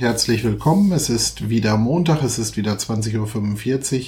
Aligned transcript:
Herzlich 0.00 0.44
willkommen. 0.44 0.92
Es 0.92 1.10
ist 1.10 1.50
wieder 1.50 1.76
Montag, 1.76 2.22
es 2.22 2.38
ist 2.38 2.56
wieder 2.56 2.74
20.45 2.74 3.98
Uhr. 3.98 4.06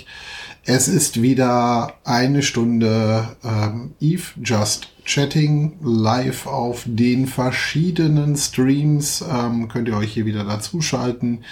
Es 0.65 0.87
ist 0.87 1.21
wieder 1.21 1.95
eine 2.05 2.45
Stunde 2.45 3.37
ähm, 3.43 3.95
Eve 3.99 4.23
Just 4.41 4.93
Chatting 5.05 5.79
live 5.83 6.47
auf 6.47 6.85
den 6.87 7.27
verschiedenen 7.27 8.37
Streams. 8.37 9.25
Ähm, 9.29 9.67
könnt 9.67 9.89
ihr 9.89 9.97
euch 9.97 10.13
hier 10.13 10.27
wieder 10.27 10.45
dazuschalten. 10.45 11.43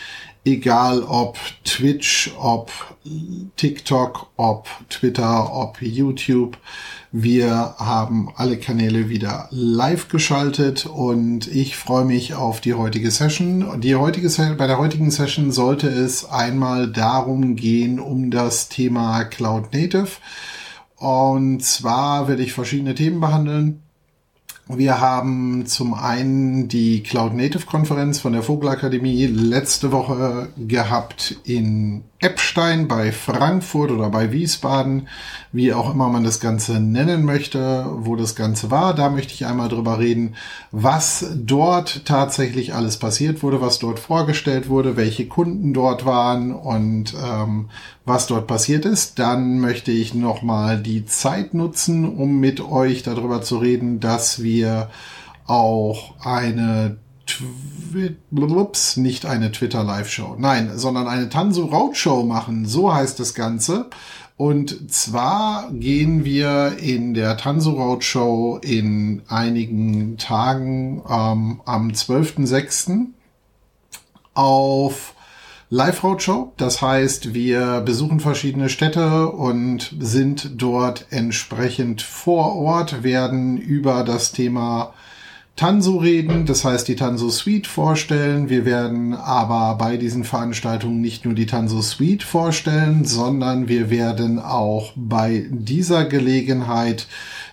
Egal 0.49 1.03
ob 1.03 1.37
Twitch, 1.62 2.30
ob 2.39 2.73
TikTok, 3.57 4.30
ob 4.37 4.67
Twitter, 4.89 5.53
ob 5.55 5.83
YouTube. 5.83 6.57
Wir 7.12 7.75
haben 7.77 8.30
alle 8.35 8.57
Kanäle 8.57 9.11
wieder 9.11 9.48
live 9.51 10.09
geschaltet 10.09 10.87
und 10.87 11.48
ich 11.48 11.77
freue 11.77 12.07
mich 12.07 12.33
auf 12.33 12.62
die 12.62 12.73
heutige 12.73 13.11
Session. 13.11 13.79
Die 13.83 13.95
heutige, 13.95 14.30
bei 14.57 14.66
der 14.66 14.79
heutigen 14.79 15.11
Session 15.11 15.53
sollte 15.53 15.89
es 15.89 16.25
einmal 16.25 16.91
darum 16.91 17.55
gehen, 17.55 18.01
um 18.01 18.30
das 18.30 18.70
Thema 18.70 19.25
Cloud 19.25 19.75
Native. 19.75 20.09
Und 20.97 21.62
zwar 21.62 22.27
werde 22.27 22.42
ich 22.42 22.55
verschiedene 22.55 22.95
Themen 22.95 23.20
behandeln. 23.20 23.83
Wir 24.68 25.00
haben 25.00 25.64
zum 25.64 25.95
einen 25.95 26.68
die 26.68 27.02
Cloud 27.02 27.34
Native 27.34 27.64
Konferenz 27.64 28.18
von 28.18 28.34
der 28.34 28.42
Vogelakademie 28.42 29.27
letzte 29.27 29.92
Woche 29.92 30.48
gehabt 30.58 31.36
in 31.44 32.04
Eppstein 32.20 32.88
bei 32.88 33.12
Frankfurt 33.12 33.92
oder 33.92 34.10
bei 34.10 34.32
Wiesbaden, 34.32 35.06
wie 35.52 35.72
auch 35.72 35.95
immer 35.95 36.08
man 36.08 36.24
das 36.24 36.41
Ganze 36.41 36.80
nennen 36.80 37.24
möchte, 37.24 37.86
wo 37.98 38.16
das 38.16 38.34
Ganze 38.34 38.72
war. 38.72 38.92
Da 38.92 39.08
möchte 39.08 39.34
ich 39.34 39.46
einmal 39.46 39.68
drüber 39.68 40.00
reden, 40.00 40.34
was 40.72 41.27
dort 41.36 42.04
tatsächlich 42.06 42.74
alles 42.74 42.96
passiert 42.96 43.44
wurde, 43.44 43.60
was 43.60 43.78
dort 43.78 44.00
vorgestellt 44.00 44.68
wurde, 44.68 44.96
welche 44.96 45.28
Kunden 45.28 45.72
dort 45.72 46.06
waren 46.06 46.52
und 46.52 47.14
ähm, 47.14 47.70
was 48.04 48.27
dort 48.27 48.48
passiert 48.48 48.84
ist. 48.84 49.20
Dann 49.20 49.60
möchte 49.60 49.92
ich 49.92 50.12
nochmal 50.12 50.82
die 50.82 51.06
Zeit 51.06 51.55
nutzen, 51.55 52.05
um 52.05 52.41
mit 52.41 52.60
euch 52.60 53.05
darüber 53.05 53.42
zu 53.42 53.58
reden, 53.58 54.00
dass 54.00 54.42
wir 54.42 54.91
auch 55.47 56.14
eine 56.25 56.98
Twi 57.29 58.17
nicht 58.97 59.27
eine 59.27 59.53
Twitter 59.53 59.84
Live-Show, 59.84 60.37
nein, 60.39 60.73
sondern 60.77 61.07
eine 61.07 61.29
Tanzu 61.29 61.67
Roadshow 61.67 62.25
machen, 62.25 62.67
so 62.67 62.93
heißt 62.93 63.21
das 63.21 63.34
Ganze. 63.34 63.87
Und 64.37 64.93
zwar 64.93 65.71
gehen 65.73 66.25
wir 66.25 66.79
in 66.79 67.12
der 67.12 67.37
Tanzu 67.37 67.71
Roadshow 67.73 68.59
in 68.62 69.23
einigen 69.29 70.17
Tagen 70.17 71.03
ähm, 71.09 71.61
am 71.65 71.89
12.06. 71.91 73.06
auf 74.34 75.15
Live 75.71 76.05
Roadshow. 76.05 76.53
Das 76.56 76.81
heißt, 76.81 77.34
wir 77.34 77.81
besuchen 77.81 78.21
verschiedene 78.21 78.69
Städte 78.69 79.29
und 79.29 79.95
sind 79.99 80.53
dort 80.62 81.06
entsprechend 81.11 82.01
vor 82.01 82.55
Ort, 82.55 83.03
werden 83.03 83.59
über 83.59 84.05
das 84.05 84.33
Thema 84.33 84.95
Tanso 85.59 85.97
reden, 85.97 86.47
das 86.47 86.64
heißt 86.64 86.87
die 86.87 86.95
Tanso 86.95 87.31
Suite 87.31 87.67
vorstellen. 87.67 88.48
Wir 88.48 88.64
werden 88.64 89.12
aber 89.12 89.75
bei 89.75 89.97
diesen 89.97 90.23
Veranstaltungen 90.23 91.00
nicht 91.00 91.25
nur 91.25 91.34
die 91.34 91.47
Tanso 91.47 91.83
Suite 91.83 92.23
vorstellen, 92.23 93.05
sondern 93.05 93.67
wir 93.67 93.91
werden 93.91 94.39
auch 94.39 94.92
bei 94.95 95.48
dieser 95.50 96.05
Gelegenheit 96.05 97.09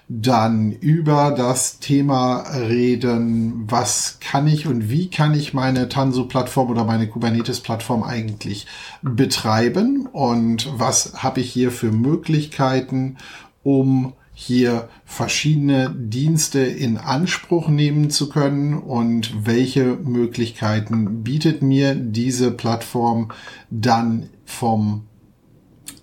dann 0.08 0.72
über 0.72 1.34
das 1.36 1.80
Thema 1.80 2.42
reden, 2.52 3.64
was 3.68 4.20
kann 4.22 4.46
ich 4.46 4.68
und 4.68 4.92
wie 4.92 5.10
kann 5.10 5.34
ich 5.34 5.56
meine 5.56 5.90
Tanso-Plattform 5.90 6.70
oder 6.70 6.84
meine 6.84 7.08
Kubernetes-Plattform 7.08 8.04
eigentlich 8.04 8.68
betreiben 9.02 10.08
und 10.12 10.70
was 10.78 11.24
habe 11.24 11.40
ich 11.40 11.52
hier 11.52 11.72
für 11.72 11.92
Möglichkeiten, 11.92 13.18
um 13.64 14.14
hier 14.38 14.90
verschiedene 15.06 15.96
Dienste 15.98 16.60
in 16.60 16.98
Anspruch 16.98 17.70
nehmen 17.70 18.10
zu 18.10 18.30
können 18.30 18.78
und 18.78 19.46
welche 19.46 19.96
Möglichkeiten 19.96 21.24
bietet 21.24 21.62
mir 21.62 21.96
diese 21.96 22.52
Plattform 22.52 23.32
dann 23.72 24.30
vom 24.44 25.08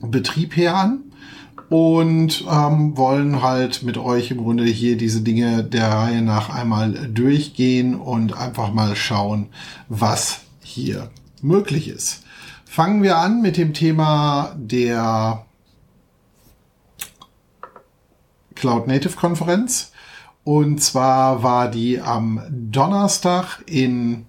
Betrieb 0.01 0.57
her 0.57 0.75
an 0.77 1.01
und 1.69 2.45
ähm, 2.51 2.97
wollen 2.97 3.43
halt 3.43 3.83
mit 3.83 3.99
euch 3.99 4.31
im 4.31 4.39
Grunde 4.39 4.65
hier 4.65 4.97
diese 4.97 5.21
Dinge 5.21 5.63
der 5.63 5.89
Reihe 5.89 6.23
nach 6.23 6.49
einmal 6.49 7.09
durchgehen 7.13 7.95
und 7.95 8.37
einfach 8.37 8.73
mal 8.73 8.97
schauen, 8.97 9.49
was 9.89 10.41
hier 10.63 11.11
möglich 11.43 11.89
ist. 11.89 12.25
Fangen 12.65 13.03
wir 13.03 13.19
an 13.19 13.43
mit 13.43 13.59
dem 13.59 13.75
Thema 13.75 14.57
der 14.59 15.45
Cloud 18.63 18.87
Native 18.87 19.17
Konferenz. 19.17 19.91
Und 20.45 20.81
zwar 20.81 21.43
war 21.43 21.69
die 21.69 22.01
am 22.01 22.41
Donnerstag 22.49 23.59
in 23.67 24.27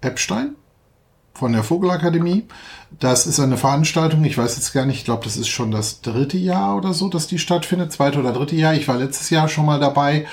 Epstein 0.00 0.54
von 1.32 1.52
der 1.52 1.64
Vogelakademie. 1.64 2.44
Das 3.00 3.26
ist 3.26 3.40
eine 3.40 3.56
Veranstaltung, 3.56 4.22
ich 4.22 4.38
weiß 4.38 4.54
jetzt 4.54 4.72
gar 4.72 4.86
nicht, 4.86 4.98
ich 4.98 5.04
glaube, 5.04 5.24
das 5.24 5.36
ist 5.36 5.48
schon 5.48 5.72
das 5.72 6.00
dritte 6.00 6.38
Jahr 6.38 6.76
oder 6.76 6.92
so, 6.94 7.08
dass 7.08 7.26
die 7.26 7.40
stattfindet, 7.40 7.90
zweite 7.90 8.20
oder 8.20 8.32
dritte 8.32 8.54
Jahr. 8.54 8.74
Ich 8.74 8.86
war 8.86 8.98
letztes 8.98 9.30
Jahr 9.30 9.48
schon 9.48 9.66
mal 9.66 9.80
dabei 9.80 10.26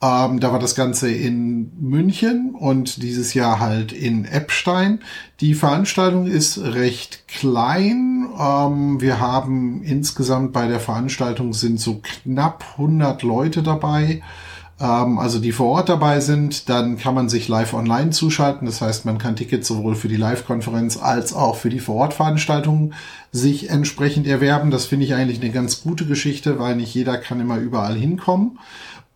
ähm, 0.00 0.38
da 0.38 0.52
war 0.52 0.58
das 0.58 0.74
Ganze 0.74 1.10
in 1.10 1.72
München 1.80 2.54
und 2.54 3.02
dieses 3.02 3.34
Jahr 3.34 3.58
halt 3.58 3.92
in 3.92 4.24
Eppstein. 4.24 5.00
Die 5.40 5.54
Veranstaltung 5.54 6.26
ist 6.26 6.58
recht 6.58 7.26
klein. 7.26 8.28
Ähm, 8.38 9.00
wir 9.00 9.18
haben 9.20 9.82
insgesamt 9.82 10.52
bei 10.52 10.68
der 10.68 10.80
Veranstaltung 10.80 11.52
sind 11.52 11.80
so 11.80 12.00
knapp 12.02 12.64
100 12.76 13.22
Leute 13.22 13.62
dabei 13.62 14.22
ähm, 14.80 15.18
also 15.18 15.38
die 15.38 15.52
vor 15.52 15.68
Ort 15.68 15.88
dabei 15.88 16.20
sind, 16.20 16.68
dann 16.68 16.98
kann 16.98 17.14
man 17.14 17.28
sich 17.28 17.48
live 17.48 17.74
online 17.74 18.10
zuschalten. 18.10 18.66
Das 18.66 18.80
heißt, 18.80 19.04
man 19.04 19.18
kann 19.18 19.36
Tickets 19.36 19.66
sowohl 19.66 19.96
für 19.96 20.08
die 20.08 20.16
Live-Konferenz 20.16 20.96
als 20.96 21.32
auch 21.32 21.56
für 21.56 21.70
die 21.70 21.80
Vor-Ort-Veranstaltungen 21.80 22.94
sich 23.32 23.70
entsprechend 23.70 24.26
erwerben. 24.26 24.70
Das 24.70 24.86
finde 24.86 25.04
ich 25.06 25.14
eigentlich 25.14 25.40
eine 25.40 25.50
ganz 25.50 25.82
gute 25.82 26.06
Geschichte, 26.06 26.58
weil 26.58 26.76
nicht 26.76 26.94
jeder 26.94 27.18
kann 27.18 27.40
immer 27.40 27.58
überall 27.58 27.94
hinkommen. 27.94 28.58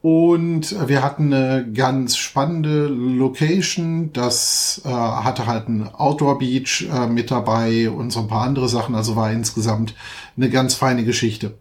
Und 0.03 0.89
wir 0.89 1.01
hatten 1.01 1.33
eine 1.33 1.71
ganz 1.73 2.17
spannende 2.17 2.87
Location. 2.89 4.13
Das 4.13 4.83
äh, 4.85 4.89
hatte 4.89 5.47
halt 5.47 5.69
ein 5.69 5.89
Outdoor 5.95 6.39
Beach 6.41 6.89
äh, 6.93 7.07
mit 7.07 7.31
dabei 7.31 7.89
und 7.89 8.11
so 8.11 8.21
ein 8.21 8.27
paar 8.27 8.43
andere 8.43 8.69
Sachen. 8.69 8.97
Also 8.97 9.15
war 9.15 9.31
insgesamt 9.31 9.95
eine 10.37 10.51
ganz 10.51 10.75
feine 10.75 11.05
Geschichte. 11.05 11.55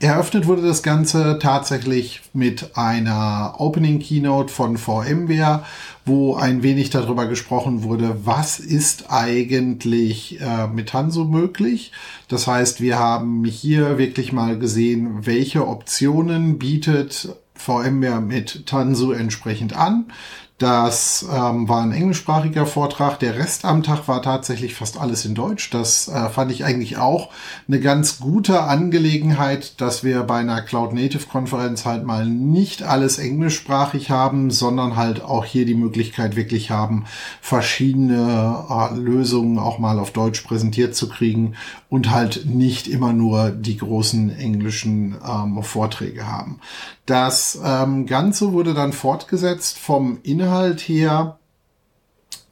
Eröffnet 0.00 0.46
wurde 0.46 0.62
das 0.62 0.84
Ganze 0.84 1.40
tatsächlich 1.42 2.20
mit 2.32 2.76
einer 2.76 3.56
Opening 3.58 3.98
Keynote 3.98 4.52
von 4.52 4.78
VMware, 4.78 5.64
wo 6.04 6.36
ein 6.36 6.62
wenig 6.62 6.90
darüber 6.90 7.26
gesprochen 7.26 7.82
wurde, 7.82 8.24
was 8.24 8.60
ist 8.60 9.10
eigentlich 9.10 10.40
äh, 10.40 10.68
mit 10.68 10.90
Tanso 10.90 11.24
möglich. 11.24 11.90
Das 12.28 12.46
heißt, 12.46 12.80
wir 12.80 12.96
haben 13.00 13.44
hier 13.44 13.98
wirklich 13.98 14.32
mal 14.32 14.56
gesehen, 14.56 15.26
welche 15.26 15.66
Optionen 15.66 16.60
bietet 16.60 17.30
VMware 17.54 18.20
mit 18.20 18.66
Tanso 18.66 19.10
entsprechend 19.10 19.76
an. 19.76 20.12
Das 20.58 21.24
ähm, 21.32 21.68
war 21.68 21.82
ein 21.82 21.92
englischsprachiger 21.92 22.66
Vortrag. 22.66 23.20
Der 23.20 23.38
Rest 23.38 23.64
am 23.64 23.84
Tag 23.84 24.08
war 24.08 24.22
tatsächlich 24.22 24.74
fast 24.74 25.00
alles 25.00 25.24
in 25.24 25.36
Deutsch. 25.36 25.70
Das 25.70 26.08
äh, 26.08 26.28
fand 26.30 26.50
ich 26.50 26.64
eigentlich 26.64 26.96
auch 26.98 27.30
eine 27.68 27.78
ganz 27.78 28.18
gute 28.18 28.64
Angelegenheit, 28.64 29.80
dass 29.80 30.02
wir 30.02 30.24
bei 30.24 30.40
einer 30.40 30.60
Cloud 30.62 30.92
Native 30.92 31.28
Konferenz 31.28 31.84
halt 31.84 32.04
mal 32.04 32.26
nicht 32.26 32.82
alles 32.82 33.20
englischsprachig 33.20 34.10
haben, 34.10 34.50
sondern 34.50 34.96
halt 34.96 35.22
auch 35.22 35.44
hier 35.44 35.64
die 35.64 35.76
Möglichkeit 35.76 36.34
wirklich 36.34 36.72
haben, 36.72 37.04
verschiedene 37.40 38.64
äh, 38.68 38.96
Lösungen 38.96 39.60
auch 39.60 39.78
mal 39.78 40.00
auf 40.00 40.10
Deutsch 40.10 40.40
präsentiert 40.40 40.96
zu 40.96 41.08
kriegen 41.08 41.54
und 41.88 42.10
halt 42.10 42.44
nicht 42.46 42.86
immer 42.86 43.12
nur 43.12 43.50
die 43.50 43.76
großen 43.76 44.30
englischen 44.36 45.16
ähm, 45.26 45.62
Vorträge 45.62 46.26
haben. 46.26 46.60
Das 47.06 47.58
ähm, 47.64 48.06
Ganze 48.06 48.52
wurde 48.52 48.74
dann 48.74 48.92
fortgesetzt 48.92 49.78
vom 49.78 50.18
Inhalt 50.22 50.80
her 50.80 51.37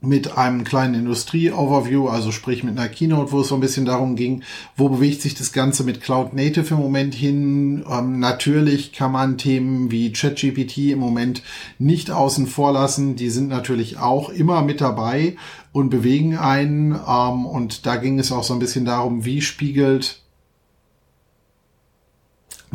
mit 0.01 0.37
einem 0.37 0.65
kleinen 0.65 0.95
Industrie-Overview, 0.95 2.09
also 2.09 2.31
sprich 2.31 2.63
mit 2.63 2.79
einer 2.79 2.89
Keynote, 2.89 3.33
wo 3.33 3.41
es 3.41 3.49
so 3.49 3.55
ein 3.55 3.61
bisschen 3.61 3.87
darum 3.87 4.15
ging, 4.15 4.43
wo 4.77 4.89
bewegt 4.89 5.23
sich 5.23 5.35
das 5.35 5.53
Ganze 5.53 5.85
mit 5.85 6.01
Cloud 6.01 6.35
Native 6.35 6.75
im 6.75 6.81
Moment 6.81 7.15
hin. 7.15 7.85
Ähm, 7.91 8.19
natürlich 8.19 8.93
kann 8.93 9.13
man 9.13 9.39
Themen 9.39 9.91
wie 9.91 10.13
ChatGPT 10.13 10.93
im 10.93 10.99
Moment 10.99 11.43
nicht 11.79 12.11
außen 12.11 12.47
vor 12.47 12.73
lassen. 12.73 13.17
Die 13.17 13.31
sind 13.31 13.49
natürlich 13.49 13.99
auch 13.99 14.29
immer 14.29 14.63
mit 14.63 14.81
dabei 14.81 15.37
und 15.73 15.89
bewegen 15.89 16.37
einen. 16.37 16.93
Ähm, 16.93 17.47
und 17.47 17.87
da 17.87 17.97
ging 17.97 18.19
es 18.19 18.33
auch 18.33 18.45
so 18.45 18.53
ein 18.53 18.61
bisschen 18.61 18.85
darum, 18.85 19.25
wie 19.25 19.41
spiegelt 19.41 20.21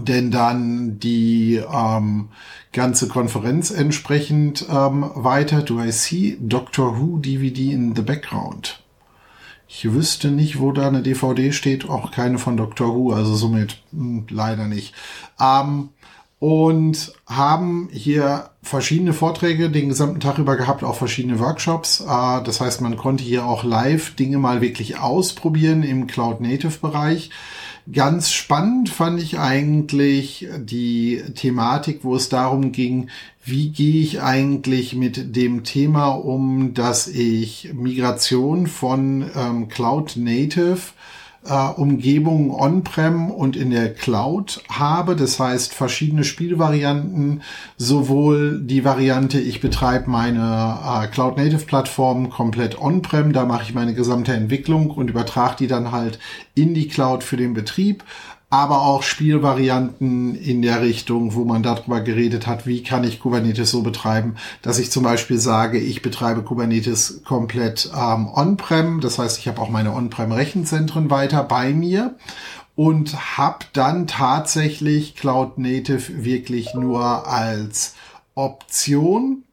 denn 0.08 0.32
dann 0.32 1.00
die 1.00 1.62
ähm, 1.72 2.30
ganze 2.72 3.08
Konferenz 3.08 3.72
entsprechend 3.72 4.66
ähm, 4.70 5.12
weiter. 5.16 5.62
Do 5.62 5.82
I 5.82 5.92
see 5.92 6.38
Doctor 6.40 7.00
Who 7.00 7.18
DVD 7.18 7.72
in 7.72 7.96
the 7.96 8.02
background? 8.02 8.82
Ich 9.68 9.92
wüsste 9.92 10.32
nicht, 10.32 10.60
wo 10.60 10.74
da 10.74 10.88
eine 10.88 11.02
DVD 11.02 11.54
steht, 11.54 11.90
auch 11.90 12.12
keine 12.12 12.38
von 12.40 12.58
Doctor 12.58 12.94
Who, 12.94 13.14
also 13.14 13.36
somit 13.36 13.82
mh, 13.92 14.02
hm, 14.02 14.26
leider 14.30 14.68
nicht. 14.68 14.94
Ähm, 15.40 15.90
und 16.42 17.14
haben 17.28 17.88
hier 17.92 18.50
verschiedene 18.64 19.14
Vorträge 19.14 19.70
den 19.70 19.90
gesamten 19.90 20.20
Tag 20.20 20.40
über 20.40 20.58
gehabt, 20.58 20.84
auch 20.84 20.96
verschiedene 20.96 21.40
Workshops. 21.40 22.02
Äh, 22.02 22.44
das 22.44 22.60
heißt, 22.60 22.82
man 22.82 22.98
konnte 22.98 23.24
hier 23.24 23.46
auch 23.46 23.64
live 23.64 24.16
Dinge 24.16 24.40
mal 24.40 24.60
wirklich 24.60 24.98
ausprobieren 24.98 25.84
im 25.84 26.08
Cloud 26.08 26.42
Native 26.42 26.80
Bereich. 26.80 27.30
Ganz 27.92 28.32
spannend 28.32 28.90
fand 28.90 29.22
ich 29.22 29.40
eigentlich 29.40 30.48
die 30.58 31.24
Thematik, 31.36 32.04
wo 32.04 32.16
es 32.16 32.30
darum 32.30 32.72
ging, 32.72 33.10
wie 33.44 33.72
gehe 33.72 34.04
ich 34.04 34.22
eigentlich 34.22 34.94
mit 34.94 35.36
dem 35.36 35.64
Thema 35.64 36.10
um, 36.10 36.76
dass 36.76 37.08
ich 37.08 37.72
Migration 37.74 38.68
von 38.68 39.26
ähm, 39.36 39.68
Cloud 39.68 40.16
Native 40.16 40.80
äh, 41.46 41.54
Umgebungen 41.54 42.52
on-prem 42.52 43.32
und 43.32 43.56
in 43.56 43.72
der 43.72 43.94
Cloud 43.94 44.64
habe. 44.70 45.16
Das 45.16 45.40
heißt, 45.40 45.74
verschiedene 45.74 46.24
Spielvarianten, 46.24 47.42
sowohl 47.78 48.62
die 48.62 48.86
Variante, 48.86 49.40
ich 49.40 49.62
betreibe 49.62 50.10
meine 50.10 50.80
äh, 50.86 51.08
Cloud-Native-Plattform 51.08 52.30
komplett 52.30 52.80
on-prem, 52.80 53.34
da 53.34 53.46
mache 53.46 53.64
ich 53.64 53.74
meine 53.74 53.94
gesamte 53.94 54.34
Entwicklung 54.34 54.92
und 54.92 55.10
übertrage 55.10 55.56
die 55.60 55.68
dann 55.68 55.92
halt 55.92 56.20
in 56.54 56.74
die 56.74 56.88
Cloud 56.88 57.24
für 57.24 57.38
den 57.38 57.54
Betrieb, 57.54 58.04
aber 58.52 58.82
auch 58.82 59.02
Spielvarianten 59.02 60.36
in 60.36 60.62
der 60.62 60.82
Richtung, 60.82 61.36
wo 61.36 61.46
man 61.46 61.64
darüber 61.64 62.02
geredet 62.02 62.48
hat, 62.48 62.68
wie 62.68 62.84
kann 62.84 63.06
ich 63.06 63.22
Kubernetes 63.22 63.72
so 63.72 63.82
betreiben, 63.82 64.36
dass 64.62 64.78
ich 64.78 64.92
zum 64.92 65.04
Beispiel 65.04 65.38
sage, 65.38 65.80
ich 65.80 66.02
betreibe 66.02 66.44
Kubernetes 66.44 67.22
komplett 67.24 67.90
ähm, 67.96 68.28
on-prem, 68.28 69.00
das 69.00 69.18
heißt, 69.18 69.40
ich 69.40 69.48
habe 69.48 69.62
auch 69.62 69.70
meine 69.70 69.94
on-prem-Rechenzentren 69.94 71.10
weiter 71.10 71.46
bei 71.46 71.74
mir 71.74 72.18
und 72.76 73.38
habe 73.38 73.66
dann 73.72 74.06
tatsächlich 74.06 75.16
Cloud 75.16 75.58
Native 75.58 76.26
wirklich 76.26 76.74
nur 76.74 77.28
als 77.28 77.96
Option, 78.36 79.44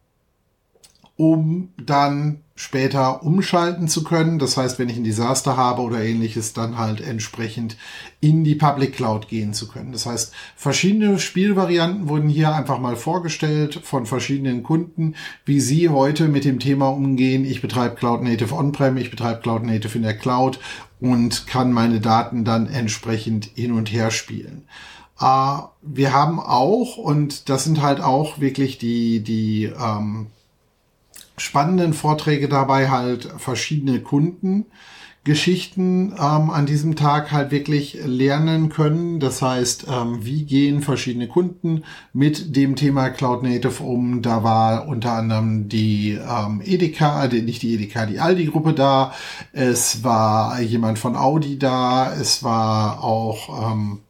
um 1.18 1.70
dann 1.84 2.42
später 2.54 3.24
umschalten 3.24 3.88
zu 3.88 4.04
können. 4.04 4.38
Das 4.38 4.56
heißt, 4.56 4.78
wenn 4.78 4.88
ich 4.88 4.96
ein 4.96 5.04
Desaster 5.04 5.56
habe 5.56 5.82
oder 5.82 6.00
ähnliches, 6.00 6.52
dann 6.52 6.78
halt 6.78 7.00
entsprechend 7.00 7.76
in 8.20 8.44
die 8.44 8.54
Public 8.54 8.94
Cloud 8.94 9.26
gehen 9.26 9.52
zu 9.52 9.66
können. 9.66 9.90
Das 9.90 10.06
heißt, 10.06 10.32
verschiedene 10.54 11.18
Spielvarianten 11.18 12.08
wurden 12.08 12.28
hier 12.28 12.54
einfach 12.54 12.78
mal 12.78 12.94
vorgestellt 12.94 13.80
von 13.82 14.06
verschiedenen 14.06 14.62
Kunden, 14.62 15.16
wie 15.44 15.58
sie 15.60 15.88
heute 15.88 16.28
mit 16.28 16.44
dem 16.44 16.60
Thema 16.60 16.88
umgehen. 16.88 17.44
Ich 17.44 17.60
betreibe 17.60 17.96
Cloud 17.96 18.22
Native 18.22 18.54
On-Prem, 18.54 18.96
ich 18.96 19.10
betreibe 19.10 19.40
Cloud 19.40 19.64
Native 19.64 19.98
in 19.98 20.04
der 20.04 20.16
Cloud 20.16 20.60
und 21.00 21.48
kann 21.48 21.72
meine 21.72 22.00
Daten 22.00 22.44
dann 22.44 22.68
entsprechend 22.68 23.46
hin 23.56 23.72
und 23.72 23.92
her 23.92 24.12
spielen. 24.12 24.68
Uh, 25.20 25.62
wir 25.82 26.12
haben 26.12 26.38
auch, 26.38 26.96
und 26.96 27.48
das 27.48 27.64
sind 27.64 27.82
halt 27.82 28.00
auch 28.00 28.38
wirklich 28.38 28.78
die, 28.78 29.18
die 29.20 29.64
ähm, 29.64 30.28
spannenden 31.38 31.94
Vorträge 31.94 32.48
dabei 32.48 32.90
halt 32.90 33.28
verschiedene 33.38 34.00
Kunden. 34.00 34.66
Geschichten 35.28 36.14
ähm, 36.18 36.48
an 36.48 36.64
diesem 36.64 36.96
Tag 36.96 37.32
halt 37.32 37.50
wirklich 37.50 37.98
lernen 38.02 38.70
können. 38.70 39.20
Das 39.20 39.42
heißt, 39.42 39.86
ähm, 39.88 40.24
wie 40.24 40.44
gehen 40.44 40.80
verschiedene 40.80 41.28
Kunden 41.28 41.84
mit 42.14 42.56
dem 42.56 42.76
Thema 42.76 43.10
Cloud 43.10 43.42
Native 43.42 43.82
um? 43.82 44.22
Da 44.22 44.42
war 44.42 44.88
unter 44.88 45.12
anderem 45.12 45.68
die 45.68 46.12
ähm, 46.12 46.62
Edeka, 46.64 47.28
die, 47.28 47.42
nicht 47.42 47.60
die 47.60 47.74
Edeka, 47.74 48.06
die 48.06 48.20
Aldi-Gruppe 48.20 48.72
da. 48.72 49.12
Es 49.52 50.02
war 50.02 50.60
jemand 50.62 50.98
von 50.98 51.14
Audi 51.14 51.58
da. 51.58 52.10
Es 52.10 52.42
war 52.42 53.04
auch 53.04 53.72
ähm, 53.72 54.00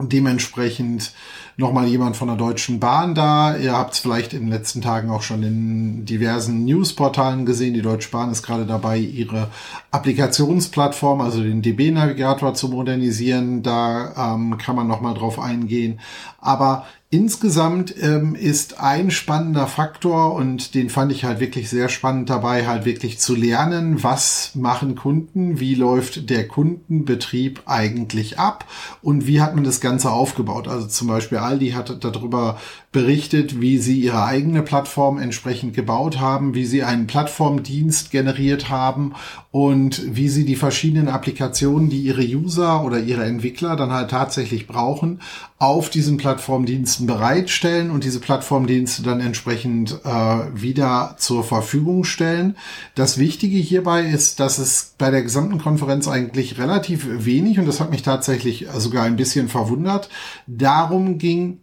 dementsprechend 0.00 1.12
nochmal 1.58 1.88
jemand 1.88 2.16
von 2.16 2.28
der 2.28 2.36
Deutschen 2.36 2.78
Bahn 2.78 3.16
da. 3.16 3.56
Ihr 3.56 3.72
habt 3.72 3.92
es 3.92 3.98
vielleicht 3.98 4.32
in 4.32 4.42
den 4.42 4.48
letzten 4.48 4.80
Tagen 4.80 5.10
auch 5.10 5.22
schon 5.22 5.42
in 5.42 6.04
diversen 6.04 6.64
Newsportalen 6.64 7.44
gesehen. 7.46 7.74
Die 7.74 7.82
Deutsche 7.82 8.10
Bahn 8.10 8.30
ist 8.30 8.44
gerade 8.44 8.64
dabei, 8.64 8.96
ihre 8.98 9.48
Applikationsplattform, 9.90 11.20
also 11.20 11.42
den 11.42 11.60
DB-Navigator 11.60 12.54
zu 12.54 12.68
modernisieren. 12.68 13.64
Da 13.64 14.34
ähm, 14.34 14.56
kann 14.56 14.76
man 14.76 14.86
nochmal 14.86 15.14
drauf 15.14 15.40
eingehen. 15.40 15.98
Aber 16.40 16.86
Insgesamt 17.10 17.94
ähm, 18.02 18.34
ist 18.34 18.80
ein 18.80 19.10
spannender 19.10 19.66
Faktor 19.66 20.34
und 20.34 20.74
den 20.74 20.90
fand 20.90 21.10
ich 21.10 21.24
halt 21.24 21.40
wirklich 21.40 21.70
sehr 21.70 21.88
spannend 21.88 22.28
dabei, 22.28 22.66
halt 22.66 22.84
wirklich 22.84 23.18
zu 23.18 23.34
lernen, 23.34 24.02
was 24.02 24.54
machen 24.54 24.94
Kunden, 24.94 25.58
wie 25.58 25.74
läuft 25.74 26.28
der 26.28 26.46
Kundenbetrieb 26.46 27.62
eigentlich 27.64 28.38
ab 28.38 28.66
und 29.00 29.26
wie 29.26 29.40
hat 29.40 29.54
man 29.54 29.64
das 29.64 29.80
Ganze 29.80 30.10
aufgebaut. 30.10 30.68
Also 30.68 30.86
zum 30.86 31.08
Beispiel 31.08 31.38
Aldi 31.38 31.70
hat 31.70 32.04
darüber 32.04 32.60
berichtet, 32.90 33.60
wie 33.60 33.76
sie 33.76 34.00
ihre 34.00 34.24
eigene 34.24 34.62
Plattform 34.62 35.18
entsprechend 35.18 35.74
gebaut 35.74 36.18
haben, 36.20 36.54
wie 36.54 36.64
sie 36.64 36.84
einen 36.84 37.06
Plattformdienst 37.06 38.10
generiert 38.10 38.70
haben 38.70 39.12
und 39.50 40.02
wie 40.16 40.28
sie 40.30 40.46
die 40.46 40.56
verschiedenen 40.56 41.08
Applikationen, 41.08 41.90
die 41.90 42.00
ihre 42.00 42.22
User 42.22 42.82
oder 42.82 42.98
ihre 42.98 43.24
Entwickler 43.24 43.76
dann 43.76 43.92
halt 43.92 44.10
tatsächlich 44.10 44.66
brauchen, 44.66 45.20
auf 45.58 45.90
diesen 45.90 46.16
Plattformdiensten 46.16 47.06
bereitstellen 47.06 47.90
und 47.90 48.04
diese 48.04 48.20
Plattformdienste 48.20 49.02
dann 49.02 49.20
entsprechend 49.20 50.00
äh, 50.04 50.08
wieder 50.54 51.16
zur 51.18 51.44
Verfügung 51.44 52.04
stellen. 52.04 52.56
Das 52.94 53.18
Wichtige 53.18 53.58
hierbei 53.58 54.04
ist, 54.04 54.40
dass 54.40 54.56
es 54.56 54.94
bei 54.96 55.10
der 55.10 55.22
gesamten 55.22 55.58
Konferenz 55.58 56.08
eigentlich 56.08 56.58
relativ 56.58 57.06
wenig, 57.10 57.58
und 57.58 57.66
das 57.66 57.80
hat 57.80 57.90
mich 57.90 58.02
tatsächlich 58.02 58.66
sogar 58.78 59.04
ein 59.04 59.16
bisschen 59.16 59.48
verwundert, 59.48 60.08
darum 60.46 61.18
ging, 61.18 61.58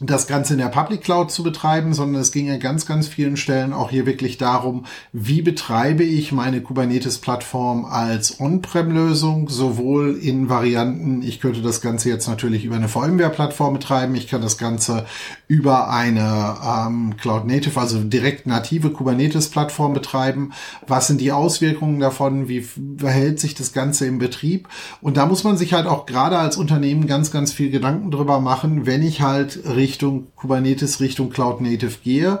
das 0.00 0.26
Ganze 0.26 0.52
in 0.52 0.60
der 0.60 0.68
Public 0.68 1.02
Cloud 1.02 1.30
zu 1.30 1.42
betreiben, 1.42 1.92
sondern 1.92 2.22
es 2.22 2.30
ging 2.30 2.50
an 2.50 2.60
ganz, 2.60 2.86
ganz 2.86 3.08
vielen 3.08 3.36
Stellen 3.36 3.72
auch 3.72 3.90
hier 3.90 4.06
wirklich 4.06 4.38
darum, 4.38 4.86
wie 5.12 5.42
betreibe 5.42 6.04
ich 6.04 6.30
meine 6.30 6.60
Kubernetes-Plattform 6.60 7.84
als 7.84 8.40
On-Prem-Lösung, 8.40 9.48
sowohl 9.48 10.16
in 10.16 10.48
Varianten, 10.48 11.22
ich 11.22 11.40
könnte 11.40 11.62
das 11.62 11.80
Ganze 11.80 12.10
jetzt 12.10 12.28
natürlich 12.28 12.64
über 12.64 12.76
eine 12.76 12.88
VMware-Plattform 12.88 13.74
betreiben, 13.74 14.14
ich 14.14 14.28
kann 14.28 14.40
das 14.40 14.56
Ganze 14.56 15.04
über 15.48 15.90
eine 15.90 16.56
ähm, 16.64 17.16
Cloud 17.16 17.46
Native, 17.46 17.80
also 17.80 17.98
direkt 18.00 18.46
native 18.46 18.90
Kubernetes-Plattform 18.90 19.94
betreiben. 19.94 20.52
Was 20.86 21.06
sind 21.06 21.20
die 21.20 21.32
Auswirkungen 21.32 21.98
davon? 21.98 22.48
Wie 22.48 22.60
verhält 22.98 23.40
sich 23.40 23.54
das 23.54 23.72
Ganze 23.72 24.06
im 24.06 24.18
Betrieb? 24.18 24.68
Und 25.00 25.16
da 25.16 25.26
muss 25.26 25.44
man 25.44 25.56
sich 25.56 25.72
halt 25.72 25.86
auch 25.86 26.06
gerade 26.06 26.38
als 26.38 26.56
Unternehmen 26.56 27.06
ganz, 27.06 27.30
ganz 27.30 27.52
viel 27.52 27.70
Gedanken 27.70 28.10
drüber 28.10 28.40
machen, 28.40 28.86
wenn 28.86 29.02
ich 29.02 29.22
halt 29.22 29.60
Richtung 29.88 30.28
Kubernetes, 30.36 31.00
Richtung 31.00 31.30
Cloud 31.30 31.60
Native 31.60 31.96
gehe, 32.04 32.40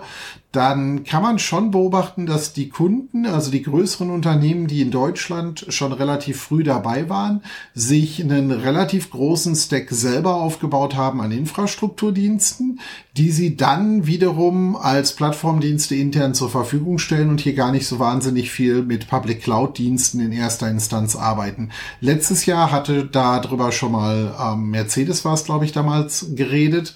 dann 0.52 1.04
kann 1.04 1.22
man 1.22 1.38
schon 1.38 1.70
beobachten, 1.70 2.24
dass 2.24 2.54
die 2.54 2.70
Kunden, 2.70 3.26
also 3.26 3.50
die 3.50 3.62
größeren 3.62 4.10
Unternehmen, 4.10 4.66
die 4.66 4.80
in 4.80 4.90
Deutschland 4.90 5.66
schon 5.68 5.92
relativ 5.92 6.40
früh 6.40 6.62
dabei 6.62 7.10
waren, 7.10 7.42
sich 7.74 8.22
einen 8.22 8.50
relativ 8.50 9.10
großen 9.10 9.54
Stack 9.54 9.90
selber 9.90 10.36
aufgebaut 10.36 10.96
haben 10.96 11.20
an 11.20 11.32
Infrastrukturdiensten, 11.32 12.80
die 13.18 13.30
sie 13.30 13.56
dann 13.56 14.06
wiederum 14.06 14.74
als 14.74 15.12
Plattformdienste 15.14 15.94
intern 15.94 16.32
zur 16.32 16.48
Verfügung 16.48 16.98
stellen 16.98 17.28
und 17.28 17.42
hier 17.42 17.54
gar 17.54 17.70
nicht 17.70 17.86
so 17.86 17.98
wahnsinnig 17.98 18.50
viel 18.50 18.82
mit 18.82 19.06
Public 19.08 19.42
Cloud 19.42 19.76
Diensten 19.76 20.18
in 20.20 20.32
erster 20.32 20.70
Instanz 20.70 21.14
arbeiten. 21.14 21.70
Letztes 22.00 22.46
Jahr 22.46 22.72
hatte 22.72 23.04
darüber 23.04 23.70
schon 23.70 23.92
mal 23.92 24.34
ähm, 24.40 24.70
Mercedes 24.70 25.26
war 25.26 25.34
es, 25.34 25.44
glaube 25.44 25.66
ich, 25.66 25.72
damals 25.72 26.28
geredet 26.34 26.94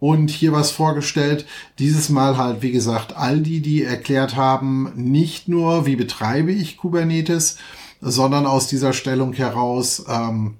und 0.00 0.30
hier 0.30 0.52
was 0.52 0.70
vorgestellt. 0.72 1.46
Dieses 1.78 2.08
Mal 2.08 2.36
halt, 2.36 2.62
wie 2.62 2.72
gesagt, 2.72 3.16
all 3.16 3.40
die, 3.40 3.60
die 3.60 3.84
erklärt 3.84 4.34
haben, 4.34 4.92
nicht 4.96 5.46
nur, 5.46 5.86
wie 5.86 5.96
betreibe 5.96 6.50
ich 6.50 6.78
Kubernetes, 6.78 7.58
sondern 8.00 8.46
aus 8.46 8.66
dieser 8.66 8.92
Stellung 8.92 9.34
heraus, 9.34 10.04
ähm, 10.08 10.56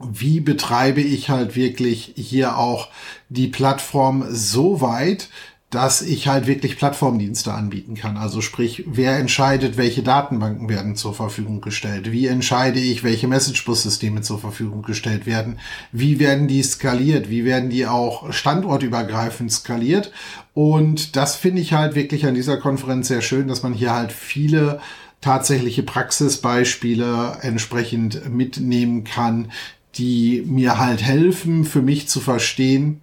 wie 0.00 0.40
betreibe 0.40 1.00
ich 1.00 1.30
halt 1.30 1.54
wirklich 1.54 2.12
hier 2.16 2.58
auch 2.58 2.88
die 3.28 3.46
Plattform 3.46 4.24
so 4.28 4.80
weit, 4.80 5.28
dass 5.72 6.02
ich 6.02 6.28
halt 6.28 6.46
wirklich 6.46 6.76
Plattformdienste 6.76 7.52
anbieten 7.54 7.94
kann. 7.94 8.18
Also 8.18 8.42
sprich, 8.42 8.84
wer 8.86 9.16
entscheidet, 9.16 9.78
welche 9.78 10.02
Datenbanken 10.02 10.68
werden 10.68 10.96
zur 10.96 11.14
Verfügung 11.14 11.62
gestellt? 11.62 12.12
Wie 12.12 12.26
entscheide 12.26 12.78
ich, 12.78 13.02
welche 13.04 13.26
Message-Bus-Systeme 13.26 14.20
zur 14.20 14.38
Verfügung 14.38 14.82
gestellt 14.82 15.24
werden? 15.24 15.58
Wie 15.90 16.18
werden 16.18 16.46
die 16.46 16.62
skaliert? 16.62 17.30
Wie 17.30 17.46
werden 17.46 17.70
die 17.70 17.86
auch 17.86 18.34
standortübergreifend 18.34 19.50
skaliert? 19.50 20.12
Und 20.52 21.16
das 21.16 21.36
finde 21.36 21.62
ich 21.62 21.72
halt 21.72 21.94
wirklich 21.94 22.26
an 22.26 22.34
dieser 22.34 22.58
Konferenz 22.58 23.08
sehr 23.08 23.22
schön, 23.22 23.48
dass 23.48 23.62
man 23.62 23.72
hier 23.72 23.94
halt 23.94 24.12
viele 24.12 24.78
tatsächliche 25.22 25.82
Praxisbeispiele 25.84 27.38
entsprechend 27.40 28.28
mitnehmen 28.28 29.04
kann, 29.04 29.50
die 29.94 30.42
mir 30.46 30.78
halt 30.78 31.02
helfen, 31.02 31.64
für 31.64 31.82
mich 31.82 32.08
zu 32.08 32.20
verstehen, 32.20 33.00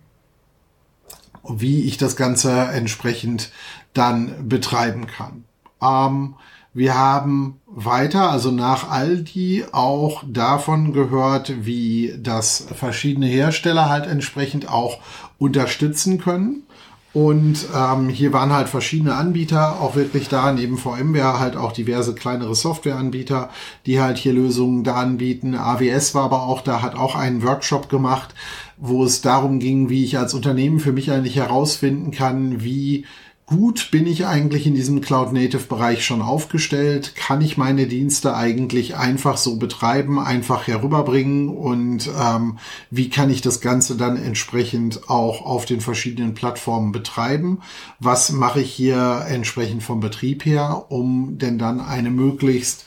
wie 1.50 1.84
ich 1.86 1.98
das 1.98 2.16
Ganze 2.16 2.52
entsprechend 2.52 3.52
dann 3.94 4.48
betreiben 4.48 5.08
kann. 5.08 5.44
Ähm, 5.82 6.36
wir 6.74 6.96
haben 6.96 7.60
weiter, 7.66 8.30
also 8.30 8.52
nach 8.52 8.90
Aldi, 8.90 9.66
auch 9.72 10.24
davon 10.28 10.94
gehört, 10.94 11.66
wie 11.66 12.14
das 12.20 12.68
verschiedene 12.76 13.26
Hersteller 13.26 13.90
halt 13.90 14.06
entsprechend 14.06 14.70
auch 14.70 15.00
unterstützen 15.40 16.20
können. 16.20 16.64
Und 17.12 17.66
ähm, 17.76 18.08
hier 18.08 18.34
waren 18.34 18.54
halt 18.54 18.70
verschiedene 18.70 19.16
Anbieter 19.16 19.82
auch 19.82 19.96
wirklich 19.96 20.30
da, 20.30 20.52
neben 20.52 20.78
VMware 20.78 21.40
halt 21.40 21.58
auch 21.58 21.72
diverse 21.72 22.14
kleinere 22.14 22.54
Softwareanbieter, 22.54 23.50
die 23.88 24.00
halt 24.00 24.20
hier 24.20 24.34
Lösungen 24.34 24.84
da 24.84 24.94
anbieten. 24.96 25.56
AWS 25.56 26.14
war 26.14 26.26
aber 26.26 26.44
auch 26.44 26.62
da, 26.62 26.84
hat 26.84 26.94
auch 26.94 27.16
einen 27.16 27.42
Workshop 27.42 27.90
gemacht, 27.90 28.36
wo 28.80 29.04
es 29.04 29.22
darum 29.22 29.60
ging, 29.60 29.90
wie 29.90 30.04
ich 30.04 30.18
als 30.18 30.34
Unternehmen 30.34 30.80
für 30.80 30.94
mich 30.94 31.12
eigentlich 31.12 31.36
herausfinden 31.36 32.12
kann, 32.12 32.64
wie 32.64 33.06
gut 33.50 33.90
bin 33.90 34.06
ich 34.06 34.28
eigentlich 34.28 34.68
in 34.68 34.76
diesem 34.76 35.02
Cloud-Native-Bereich 35.02 36.06
schon 36.06 36.22
aufgestellt? 36.22 37.16
Kann 37.16 37.42
ich 37.42 37.58
meine 37.58 37.88
Dienste 37.88 38.36
eigentlich 38.36 38.96
einfach 38.96 39.38
so 39.38 39.58
betreiben, 39.58 40.20
einfach 40.20 40.68
herüberbringen? 40.68 41.50
Und 41.50 42.12
ähm, 42.16 42.60
wie 42.92 43.10
kann 43.10 43.32
ich 43.32 43.42
das 43.42 43.60
Ganze 43.60 43.98
dann 43.98 44.18
entsprechend 44.18 45.10
auch 45.10 45.44
auf 45.44 45.66
den 45.66 45.82
verschiedenen 45.82 46.36
Plattformen 46.36 46.92
betreiben? 46.92 47.62
Was 48.00 48.32
mache 48.32 48.62
ich 48.62 48.72
hier 48.72 49.26
entsprechend 49.28 49.82
vom 49.82 50.00
Betrieb 50.00 50.46
her, 50.46 50.86
um 50.90 51.40
denn 51.40 51.58
dann 51.58 51.82
eine 51.82 52.12
möglichst 52.12 52.86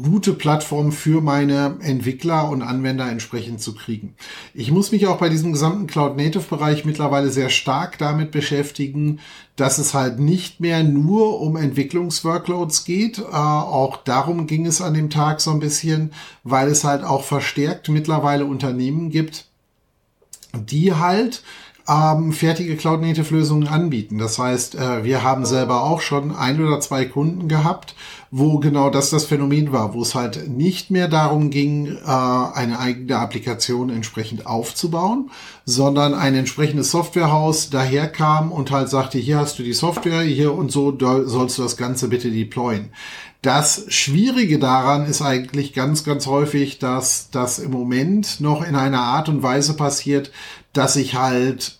gute 0.00 0.32
Plattform 0.32 0.90
für 0.90 1.20
meine 1.20 1.76
Entwickler 1.80 2.48
und 2.48 2.62
Anwender 2.62 3.10
entsprechend 3.10 3.60
zu 3.60 3.74
kriegen. 3.74 4.14
Ich 4.54 4.70
muss 4.70 4.90
mich 4.90 5.06
auch 5.06 5.18
bei 5.18 5.28
diesem 5.28 5.52
gesamten 5.52 5.86
Cloud-Native-Bereich 5.86 6.86
mittlerweile 6.86 7.30
sehr 7.30 7.50
stark 7.50 7.98
damit 7.98 8.30
beschäftigen, 8.30 9.20
dass 9.56 9.76
es 9.76 9.92
halt 9.92 10.18
nicht 10.18 10.60
mehr 10.60 10.82
nur 10.82 11.40
um 11.40 11.56
Entwicklungsworkloads 11.56 12.84
geht. 12.84 13.18
Äh, 13.18 13.22
auch 13.32 13.98
darum 13.98 14.46
ging 14.46 14.64
es 14.64 14.80
an 14.80 14.94
dem 14.94 15.10
Tag 15.10 15.42
so 15.42 15.50
ein 15.50 15.60
bisschen, 15.60 16.12
weil 16.42 16.68
es 16.68 16.84
halt 16.84 17.04
auch 17.04 17.24
verstärkt 17.24 17.90
mittlerweile 17.90 18.46
Unternehmen 18.46 19.10
gibt, 19.10 19.48
die 20.54 20.94
halt 20.94 21.42
ähm, 21.88 22.32
fertige 22.32 22.76
Cloud-Native-Lösungen 22.76 23.66
anbieten. 23.66 24.18
Das 24.18 24.38
heißt, 24.38 24.76
äh, 24.76 25.04
wir 25.04 25.22
haben 25.22 25.44
selber 25.44 25.82
auch 25.82 26.00
schon 26.00 26.34
ein 26.34 26.62
oder 26.62 26.80
zwei 26.80 27.04
Kunden 27.04 27.48
gehabt, 27.48 27.94
wo 28.30 28.58
genau 28.58 28.88
das 28.88 29.10
das 29.10 29.24
Phänomen 29.24 29.72
war, 29.72 29.92
wo 29.94 30.02
es 30.02 30.14
halt 30.14 30.48
nicht 30.48 30.90
mehr 30.90 31.08
darum 31.08 31.50
ging, 31.50 31.86
äh, 31.86 32.00
eine 32.06 32.78
eigene 32.78 33.16
Applikation 33.16 33.90
entsprechend 33.90 34.46
aufzubauen, 34.46 35.30
sondern 35.64 36.14
ein 36.14 36.34
entsprechendes 36.34 36.90
Softwarehaus 36.90 37.70
daherkam 37.70 38.52
und 38.52 38.70
halt 38.70 38.88
sagte, 38.88 39.18
hier 39.18 39.38
hast 39.38 39.58
du 39.58 39.62
die 39.62 39.72
Software, 39.72 40.22
hier 40.22 40.54
und 40.54 40.70
so 40.70 40.96
sollst 40.98 41.58
du 41.58 41.62
das 41.62 41.76
Ganze 41.76 42.08
bitte 42.08 42.30
deployen. 42.30 42.90
Das 43.42 43.86
Schwierige 43.88 44.60
daran 44.60 45.04
ist 45.04 45.20
eigentlich 45.20 45.72
ganz, 45.72 46.04
ganz 46.04 46.28
häufig, 46.28 46.78
dass 46.78 47.28
das 47.30 47.58
im 47.58 47.72
Moment 47.72 48.40
noch 48.40 48.64
in 48.64 48.76
einer 48.76 49.00
Art 49.00 49.28
und 49.28 49.42
Weise 49.42 49.74
passiert, 49.74 50.30
dass 50.72 50.96
ich 50.96 51.14
halt 51.14 51.78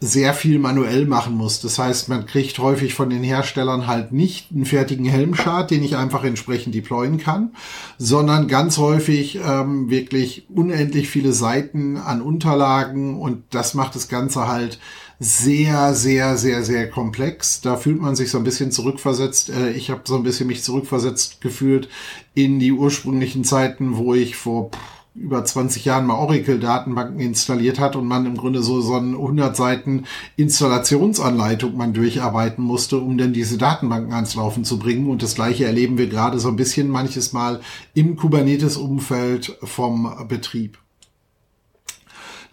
sehr 0.00 0.32
viel 0.32 0.58
manuell 0.58 1.06
machen 1.06 1.34
muss. 1.34 1.60
Das 1.60 1.78
heißt, 1.78 2.08
man 2.08 2.26
kriegt 2.26 2.58
häufig 2.58 2.94
von 2.94 3.10
den 3.10 3.24
Herstellern 3.24 3.86
halt 3.86 4.12
nicht 4.12 4.52
einen 4.52 4.64
fertigen 4.64 5.06
Helmchart, 5.06 5.70
den 5.70 5.82
ich 5.82 5.96
einfach 5.96 6.24
entsprechend 6.24 6.74
deployen 6.74 7.18
kann, 7.18 7.52
sondern 7.98 8.48
ganz 8.48 8.78
häufig 8.78 9.40
ähm, 9.44 9.90
wirklich 9.90 10.46
unendlich 10.50 11.08
viele 11.08 11.32
Seiten 11.32 11.96
an 11.96 12.22
Unterlagen 12.22 13.20
und 13.20 13.42
das 13.50 13.74
macht 13.74 13.94
das 13.96 14.08
Ganze 14.08 14.46
halt 14.46 14.78
sehr, 15.20 15.94
sehr, 15.94 16.36
sehr, 16.36 16.62
sehr 16.62 16.88
komplex. 16.88 17.60
Da 17.60 17.76
fühlt 17.76 18.00
man 18.00 18.14
sich 18.14 18.30
so 18.30 18.38
ein 18.38 18.44
bisschen 18.44 18.70
zurückversetzt. 18.70 19.50
Äh, 19.50 19.72
ich 19.72 19.90
habe 19.90 20.02
so 20.04 20.14
ein 20.14 20.22
bisschen 20.22 20.46
mich 20.46 20.62
zurückversetzt 20.62 21.40
gefühlt 21.40 21.88
in 22.34 22.60
die 22.60 22.70
ursprünglichen 22.70 23.42
Zeiten, 23.42 23.96
wo 23.96 24.14
ich 24.14 24.36
vor 24.36 24.70
über 25.18 25.44
20 25.44 25.84
Jahren 25.84 26.06
mal 26.06 26.14
Oracle-Datenbanken 26.14 27.20
installiert 27.20 27.78
hat 27.78 27.96
und 27.96 28.06
man 28.06 28.26
im 28.26 28.36
Grunde 28.36 28.62
so, 28.62 28.80
so 28.80 28.94
eine 28.94 29.16
100 29.16 29.56
Seiten 29.56 30.04
Installationsanleitung 30.36 31.76
man 31.76 31.92
durcharbeiten 31.92 32.64
musste, 32.64 32.98
um 32.98 33.18
dann 33.18 33.32
diese 33.32 33.58
Datenbanken 33.58 34.12
ans 34.12 34.34
Laufen 34.34 34.64
zu 34.64 34.78
bringen. 34.78 35.08
Und 35.08 35.22
das 35.22 35.34
Gleiche 35.34 35.64
erleben 35.64 35.98
wir 35.98 36.08
gerade 36.08 36.38
so 36.38 36.48
ein 36.48 36.56
bisschen 36.56 36.88
manches 36.88 37.32
Mal 37.32 37.60
im 37.94 38.16
Kubernetes-Umfeld 38.16 39.58
vom 39.62 40.26
Betrieb. 40.28 40.78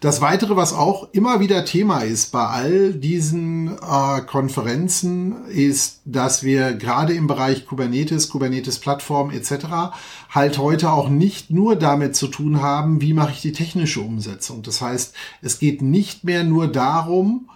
Das 0.00 0.20
Weitere, 0.20 0.56
was 0.56 0.74
auch 0.74 1.08
immer 1.12 1.40
wieder 1.40 1.64
Thema 1.64 2.00
ist 2.00 2.30
bei 2.30 2.44
all 2.44 2.92
diesen 2.92 3.68
äh, 3.78 4.20
Konferenzen, 4.26 5.46
ist, 5.46 6.02
dass 6.04 6.42
wir 6.42 6.74
gerade 6.74 7.14
im 7.14 7.26
Bereich 7.26 7.64
Kubernetes, 7.64 8.28
Kubernetes-Plattform 8.28 9.30
etc. 9.30 9.96
halt 10.28 10.58
heute 10.58 10.92
auch 10.92 11.08
nicht 11.08 11.50
nur 11.50 11.76
damit 11.76 12.14
zu 12.14 12.28
tun 12.28 12.60
haben, 12.60 13.00
wie 13.00 13.14
mache 13.14 13.32
ich 13.32 13.40
die 13.40 13.52
technische 13.52 14.02
Umsetzung. 14.02 14.62
Das 14.62 14.82
heißt, 14.82 15.14
es 15.40 15.58
geht 15.58 15.80
nicht 15.80 16.24
mehr 16.24 16.44
nur 16.44 16.68
darum, 16.68 17.48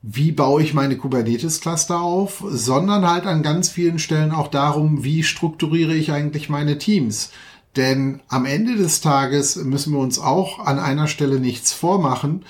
wie 0.00 0.30
baue 0.30 0.62
ich 0.62 0.74
meine 0.74 0.96
Kubernetes-Cluster 0.96 2.00
auf, 2.00 2.44
sondern 2.48 3.10
halt 3.10 3.26
an 3.26 3.42
ganz 3.42 3.68
vielen 3.68 3.98
Stellen 3.98 4.30
auch 4.30 4.46
darum, 4.46 5.02
wie 5.02 5.24
strukturiere 5.24 5.94
ich 5.94 6.12
eigentlich 6.12 6.48
meine 6.48 6.78
Teams. 6.78 7.30
Denn 7.78 8.18
am 8.26 8.44
Ende 8.44 8.74
des 8.74 9.00
Tages 9.00 9.54
müssen 9.54 9.92
wir 9.92 10.00
uns 10.00 10.18
auch 10.18 10.58
an 10.58 10.80
einer 10.80 11.06
Stelle 11.06 11.38
nichts 11.38 11.72
vormachen 11.72 12.44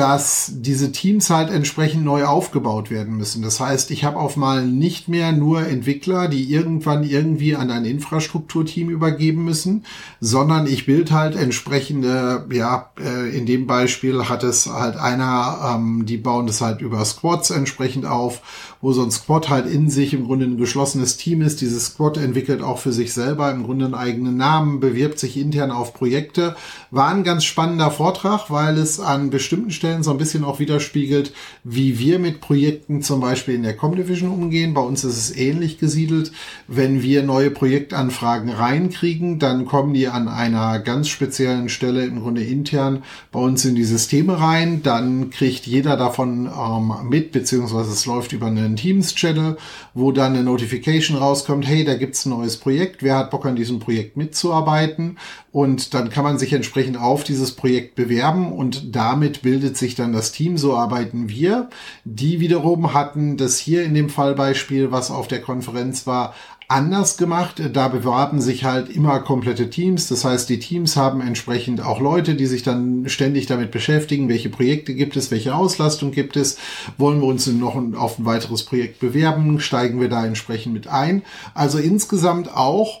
dass 0.00 0.50
diese 0.54 0.92
Teams 0.92 1.28
halt 1.28 1.50
entsprechend 1.50 2.06
neu 2.06 2.24
aufgebaut 2.24 2.90
werden 2.90 3.18
müssen. 3.18 3.42
Das 3.42 3.60
heißt, 3.60 3.90
ich 3.90 4.02
habe 4.02 4.16
auf 4.16 4.34
mal 4.34 4.66
nicht 4.66 5.08
mehr 5.08 5.30
nur 5.32 5.66
Entwickler, 5.66 6.26
die 6.26 6.50
irgendwann 6.50 7.04
irgendwie 7.04 7.54
an 7.54 7.70
ein 7.70 7.84
Infrastrukturteam 7.84 8.88
übergeben 8.88 9.44
müssen, 9.44 9.84
sondern 10.18 10.66
ich 10.66 10.86
bild 10.86 11.12
halt 11.12 11.36
entsprechende, 11.36 12.46
ja, 12.50 12.92
äh, 12.98 13.28
in 13.36 13.44
dem 13.44 13.66
Beispiel 13.66 14.26
hat 14.30 14.42
es 14.42 14.72
halt 14.72 14.96
einer, 14.96 15.74
ähm, 15.76 16.06
die 16.06 16.16
bauen 16.16 16.46
das 16.46 16.62
halt 16.62 16.80
über 16.80 17.04
Squads 17.04 17.50
entsprechend 17.50 18.06
auf, 18.06 18.40
wo 18.80 18.92
so 18.92 19.02
ein 19.02 19.10
Squad 19.10 19.50
halt 19.50 19.66
in 19.66 19.90
sich 19.90 20.14
im 20.14 20.24
Grunde 20.24 20.46
ein 20.46 20.56
geschlossenes 20.56 21.18
Team 21.18 21.42
ist. 21.42 21.60
Dieses 21.60 21.84
Squad 21.84 22.16
entwickelt 22.16 22.62
auch 22.62 22.78
für 22.78 22.92
sich 22.92 23.12
selber 23.12 23.50
im 23.50 23.64
Grunde 23.64 23.84
einen 23.84 23.94
eigenen 23.94 24.38
Namen, 24.38 24.80
bewirbt 24.80 25.18
sich 25.18 25.36
intern 25.36 25.70
auf 25.70 25.92
Projekte. 25.92 26.56
War 26.90 27.08
ein 27.08 27.22
ganz 27.22 27.44
spannender 27.44 27.90
Vortrag, 27.90 28.50
weil 28.50 28.78
es 28.78 28.98
an 28.98 29.28
bestimmten 29.28 29.70
Stellen 29.70 29.89
so 30.02 30.10
ein 30.10 30.18
bisschen 30.18 30.44
auch 30.44 30.58
widerspiegelt, 30.58 31.32
wie 31.64 31.98
wir 31.98 32.18
mit 32.18 32.40
Projekten 32.40 33.02
zum 33.02 33.20
Beispiel 33.20 33.54
in 33.54 33.62
der 33.62 33.76
Comdivision 33.76 34.30
umgehen. 34.30 34.74
Bei 34.74 34.80
uns 34.80 35.04
ist 35.04 35.16
es 35.16 35.36
ähnlich 35.36 35.78
gesiedelt. 35.78 36.32
Wenn 36.68 37.02
wir 37.02 37.22
neue 37.22 37.50
Projektanfragen 37.50 38.50
reinkriegen, 38.50 39.38
dann 39.38 39.66
kommen 39.66 39.94
die 39.94 40.08
an 40.08 40.28
einer 40.28 40.78
ganz 40.78 41.08
speziellen 41.08 41.68
Stelle 41.68 42.04
im 42.04 42.20
Grunde 42.20 42.42
intern 42.42 43.02
bei 43.32 43.40
uns 43.40 43.64
in 43.64 43.74
die 43.74 43.84
Systeme 43.84 44.40
rein. 44.40 44.82
Dann 44.82 45.30
kriegt 45.30 45.66
jeder 45.66 45.96
davon 45.96 46.46
ähm, 46.46 47.08
mit, 47.08 47.32
beziehungsweise 47.32 47.90
es 47.90 48.06
läuft 48.06 48.32
über 48.32 48.46
einen 48.46 48.76
Teams-Channel, 48.76 49.56
wo 49.94 50.12
dann 50.12 50.34
eine 50.34 50.44
Notification 50.44 51.16
rauskommt, 51.16 51.66
hey, 51.66 51.84
da 51.84 51.94
gibt's 51.94 52.24
ein 52.26 52.30
neues 52.30 52.56
Projekt, 52.56 53.02
wer 53.02 53.16
hat 53.16 53.30
Bock 53.30 53.46
an 53.46 53.56
diesem 53.56 53.78
Projekt 53.78 54.16
mitzuarbeiten? 54.16 55.18
Und 55.52 55.94
dann 55.94 56.10
kann 56.10 56.22
man 56.22 56.38
sich 56.38 56.52
entsprechend 56.52 56.96
auf 56.96 57.24
dieses 57.24 57.52
Projekt 57.52 57.96
bewerben 57.96 58.52
und 58.52 58.94
damit 58.94 59.42
bildet 59.42 59.76
sich 59.76 59.96
dann 59.96 60.12
das 60.12 60.30
Team. 60.30 60.56
So 60.56 60.76
arbeiten 60.76 61.28
wir. 61.28 61.68
Die 62.04 62.38
wiederum 62.38 62.94
hatten 62.94 63.36
das 63.36 63.58
hier 63.58 63.82
in 63.82 63.94
dem 63.94 64.10
Fallbeispiel, 64.10 64.92
was 64.92 65.10
auf 65.10 65.26
der 65.26 65.40
Konferenz 65.40 66.06
war, 66.06 66.34
anders 66.68 67.16
gemacht. 67.16 67.60
Da 67.72 67.88
bewarben 67.88 68.40
sich 68.40 68.62
halt 68.62 68.88
immer 68.90 69.18
komplette 69.18 69.70
Teams. 69.70 70.06
Das 70.06 70.24
heißt, 70.24 70.48
die 70.48 70.60
Teams 70.60 70.96
haben 70.96 71.20
entsprechend 71.20 71.84
auch 71.84 72.00
Leute, 72.00 72.36
die 72.36 72.46
sich 72.46 72.62
dann 72.62 73.08
ständig 73.08 73.46
damit 73.46 73.72
beschäftigen, 73.72 74.28
welche 74.28 74.50
Projekte 74.50 74.94
gibt 74.94 75.16
es, 75.16 75.32
welche 75.32 75.54
Auslastung 75.54 76.12
gibt 76.12 76.36
es. 76.36 76.58
Wollen 76.96 77.20
wir 77.20 77.26
uns 77.26 77.48
noch 77.48 77.74
auf 77.96 78.20
ein 78.20 78.24
weiteres 78.24 78.62
Projekt 78.62 79.00
bewerben? 79.00 79.58
Steigen 79.58 80.00
wir 80.00 80.08
da 80.08 80.24
entsprechend 80.24 80.72
mit 80.72 80.86
ein? 80.86 81.22
Also 81.54 81.78
insgesamt 81.78 82.54
auch 82.54 82.99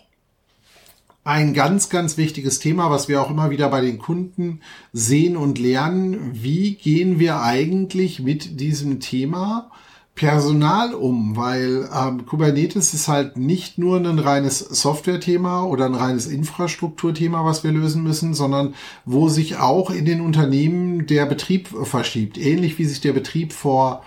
ein 1.24 1.52
ganz, 1.52 1.90
ganz 1.90 2.16
wichtiges 2.16 2.58
Thema, 2.58 2.90
was 2.90 3.08
wir 3.08 3.20
auch 3.20 3.30
immer 3.30 3.50
wieder 3.50 3.68
bei 3.68 3.80
den 3.80 3.98
Kunden 3.98 4.60
sehen 4.92 5.36
und 5.36 5.58
lernen. 5.58 6.30
Wie 6.32 6.74
gehen 6.74 7.18
wir 7.18 7.42
eigentlich 7.42 8.20
mit 8.20 8.58
diesem 8.58 9.00
Thema 9.00 9.70
Personal 10.14 10.94
um? 10.94 11.36
Weil 11.36 11.88
ähm, 11.94 12.24
Kubernetes 12.24 12.94
ist 12.94 13.08
halt 13.08 13.36
nicht 13.36 13.76
nur 13.76 13.98
ein 13.98 14.18
reines 14.18 14.60
Software-Thema 14.60 15.64
oder 15.64 15.84
ein 15.84 15.94
reines 15.94 16.26
Infrastrukturthema, 16.26 17.44
was 17.44 17.64
wir 17.64 17.72
lösen 17.72 18.02
müssen, 18.02 18.32
sondern 18.32 18.74
wo 19.04 19.28
sich 19.28 19.58
auch 19.58 19.90
in 19.90 20.06
den 20.06 20.22
Unternehmen 20.22 21.06
der 21.06 21.26
Betrieb 21.26 21.68
verschiebt. 21.68 22.38
Ähnlich 22.38 22.78
wie 22.78 22.86
sich 22.86 23.02
der 23.02 23.12
Betrieb 23.12 23.52
vor 23.52 24.02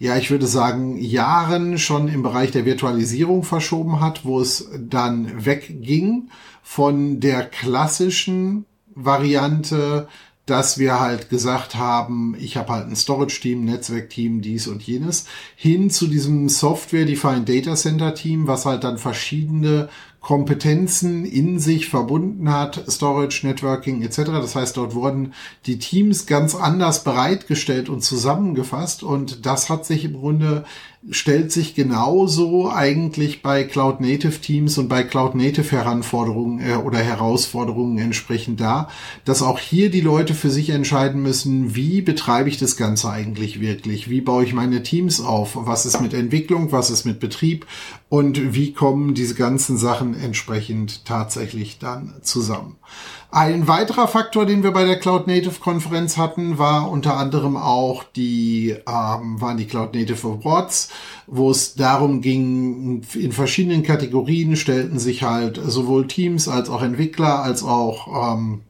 ja, 0.00 0.16
ich 0.16 0.30
würde 0.30 0.46
sagen, 0.46 0.96
Jahren 0.96 1.76
schon 1.76 2.08
im 2.08 2.22
Bereich 2.22 2.50
der 2.50 2.64
Virtualisierung 2.64 3.42
verschoben 3.44 4.00
hat, 4.00 4.24
wo 4.24 4.40
es 4.40 4.70
dann 4.78 5.44
wegging 5.44 6.30
von 6.62 7.20
der 7.20 7.44
klassischen 7.44 8.64
Variante, 8.94 10.08
dass 10.46 10.78
wir 10.78 11.00
halt 11.00 11.28
gesagt 11.28 11.74
haben, 11.74 12.34
ich 12.40 12.56
habe 12.56 12.72
halt 12.72 12.88
ein 12.88 12.96
Storage-Team, 12.96 13.66
Netzwerk-Team, 13.66 14.40
dies 14.40 14.68
und 14.68 14.82
jenes, 14.82 15.26
hin 15.54 15.90
zu 15.90 16.06
diesem 16.06 16.48
Software-Defined 16.48 17.46
Data 17.46 17.74
Center-Team, 17.74 18.46
was 18.46 18.64
halt 18.64 18.84
dann 18.84 18.96
verschiedene 18.96 19.90
Kompetenzen 20.20 21.24
in 21.24 21.58
sich 21.58 21.88
verbunden 21.88 22.52
hat, 22.52 22.84
Storage, 22.88 23.46
Networking 23.46 24.02
etc. 24.02 24.16
Das 24.26 24.54
heißt, 24.54 24.76
dort 24.76 24.94
wurden 24.94 25.32
die 25.66 25.78
Teams 25.78 26.26
ganz 26.26 26.54
anders 26.54 27.04
bereitgestellt 27.04 27.88
und 27.88 28.02
zusammengefasst 28.02 29.02
und 29.02 29.46
das 29.46 29.70
hat 29.70 29.86
sich 29.86 30.04
im 30.04 30.20
Grunde 30.20 30.64
stellt 31.08 31.50
sich 31.50 31.74
genauso 31.74 32.70
eigentlich 32.70 33.40
bei 33.40 33.64
Cloud 33.64 34.00
Native 34.02 34.38
Teams 34.38 34.76
und 34.76 34.88
bei 34.88 35.02
Cloud 35.02 35.34
Native 35.34 35.72
Heranforderungen 35.72 36.60
äh, 36.60 36.74
oder 36.74 36.98
Herausforderungen 36.98 37.96
entsprechend 37.96 38.60
dar, 38.60 38.90
dass 39.24 39.40
auch 39.40 39.58
hier 39.58 39.90
die 39.90 40.02
Leute 40.02 40.34
für 40.34 40.50
sich 40.50 40.68
entscheiden 40.70 41.22
müssen, 41.22 41.74
wie 41.74 42.02
betreibe 42.02 42.50
ich 42.50 42.58
das 42.58 42.76
Ganze 42.76 43.10
eigentlich 43.10 43.60
wirklich? 43.60 44.10
Wie 44.10 44.20
baue 44.20 44.44
ich 44.44 44.52
meine 44.52 44.82
Teams 44.82 45.22
auf? 45.22 45.52
Was 45.54 45.86
ist 45.86 46.02
mit 46.02 46.12
Entwicklung? 46.12 46.70
Was 46.70 46.90
ist 46.90 47.06
mit 47.06 47.18
Betrieb? 47.18 47.66
Und 48.10 48.54
wie 48.54 48.74
kommen 48.74 49.14
diese 49.14 49.34
ganzen 49.34 49.78
Sachen 49.78 50.14
entsprechend 50.14 51.06
tatsächlich 51.06 51.78
dann 51.78 52.14
zusammen? 52.20 52.76
Ein 53.32 53.68
weiterer 53.68 54.08
Faktor, 54.08 54.44
den 54.44 54.64
wir 54.64 54.72
bei 54.72 54.84
der 54.84 54.98
Cloud 54.98 55.28
Native 55.28 55.60
Konferenz 55.60 56.16
hatten, 56.16 56.58
war 56.58 56.90
unter 56.90 57.16
anderem 57.16 57.56
auch 57.56 58.02
die, 58.02 58.70
ähm, 58.70 59.40
waren 59.40 59.56
die 59.56 59.66
Cloud 59.66 59.94
Native 59.94 60.26
Awards, 60.26 60.88
wo 61.28 61.48
es 61.52 61.76
darum 61.76 62.22
ging, 62.22 63.02
in 63.14 63.30
verschiedenen 63.30 63.84
Kategorien 63.84 64.56
stellten 64.56 64.98
sich 64.98 65.22
halt 65.22 65.60
sowohl 65.62 66.08
Teams 66.08 66.48
als 66.48 66.68
auch 66.68 66.82
Entwickler 66.82 67.40
als 67.40 67.62
auch 67.62 68.34
ähm, 68.34 68.62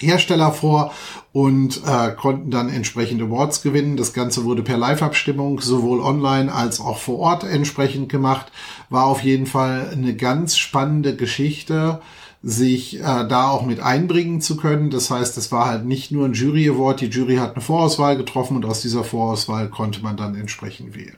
Hersteller 0.00 0.52
vor 0.52 0.94
und 1.32 1.82
äh, 1.84 2.12
konnten 2.12 2.50
dann 2.50 2.70
entsprechende 2.70 3.26
Awards 3.26 3.60
gewinnen. 3.60 3.98
Das 3.98 4.14
Ganze 4.14 4.44
wurde 4.44 4.62
per 4.62 4.78
Live-Abstimmung 4.78 5.60
sowohl 5.60 6.00
online 6.00 6.50
als 6.50 6.80
auch 6.80 6.96
vor 6.96 7.18
Ort 7.18 7.44
entsprechend 7.44 8.08
gemacht. 8.08 8.50
War 8.88 9.04
auf 9.04 9.22
jeden 9.22 9.44
Fall 9.44 9.90
eine 9.92 10.16
ganz 10.16 10.56
spannende 10.56 11.16
Geschichte 11.16 12.00
sich 12.42 13.00
äh, 13.00 13.02
da 13.02 13.48
auch 13.48 13.64
mit 13.64 13.80
einbringen 13.80 14.40
zu 14.40 14.56
können. 14.56 14.90
Das 14.90 15.10
heißt, 15.10 15.36
es 15.38 15.50
war 15.50 15.66
halt 15.66 15.84
nicht 15.84 16.12
nur 16.12 16.26
ein 16.26 16.34
Jury-Award, 16.34 17.00
die 17.00 17.06
Jury 17.06 17.36
hat 17.36 17.54
eine 17.54 17.62
Vorauswahl 17.62 18.16
getroffen 18.16 18.56
und 18.56 18.64
aus 18.64 18.80
dieser 18.80 19.04
Vorauswahl 19.04 19.68
konnte 19.68 20.02
man 20.02 20.16
dann 20.16 20.34
entsprechend 20.34 20.94
wählen. 20.96 21.16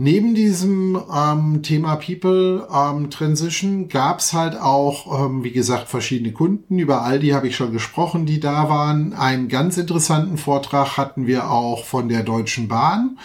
Neben 0.00 0.36
diesem 0.36 0.96
ähm, 1.12 1.64
Thema 1.64 1.96
People 1.96 2.68
ähm, 2.72 3.10
Transition 3.10 3.88
gab 3.88 4.20
es 4.20 4.32
halt 4.32 4.56
auch, 4.56 5.26
ähm, 5.26 5.42
wie 5.42 5.50
gesagt, 5.50 5.88
verschiedene 5.88 6.32
Kunden. 6.32 6.78
Über 6.78 7.02
all 7.02 7.18
die 7.18 7.34
habe 7.34 7.48
ich 7.48 7.56
schon 7.56 7.72
gesprochen, 7.72 8.24
die 8.24 8.38
da 8.38 8.68
waren. 8.68 9.12
Einen 9.12 9.48
ganz 9.48 9.76
interessanten 9.76 10.38
Vortrag 10.38 10.96
hatten 10.96 11.26
wir 11.26 11.50
auch 11.50 11.84
von 11.84 12.08
der 12.08 12.22
Deutschen 12.22 12.68
Bahn. 12.68 13.18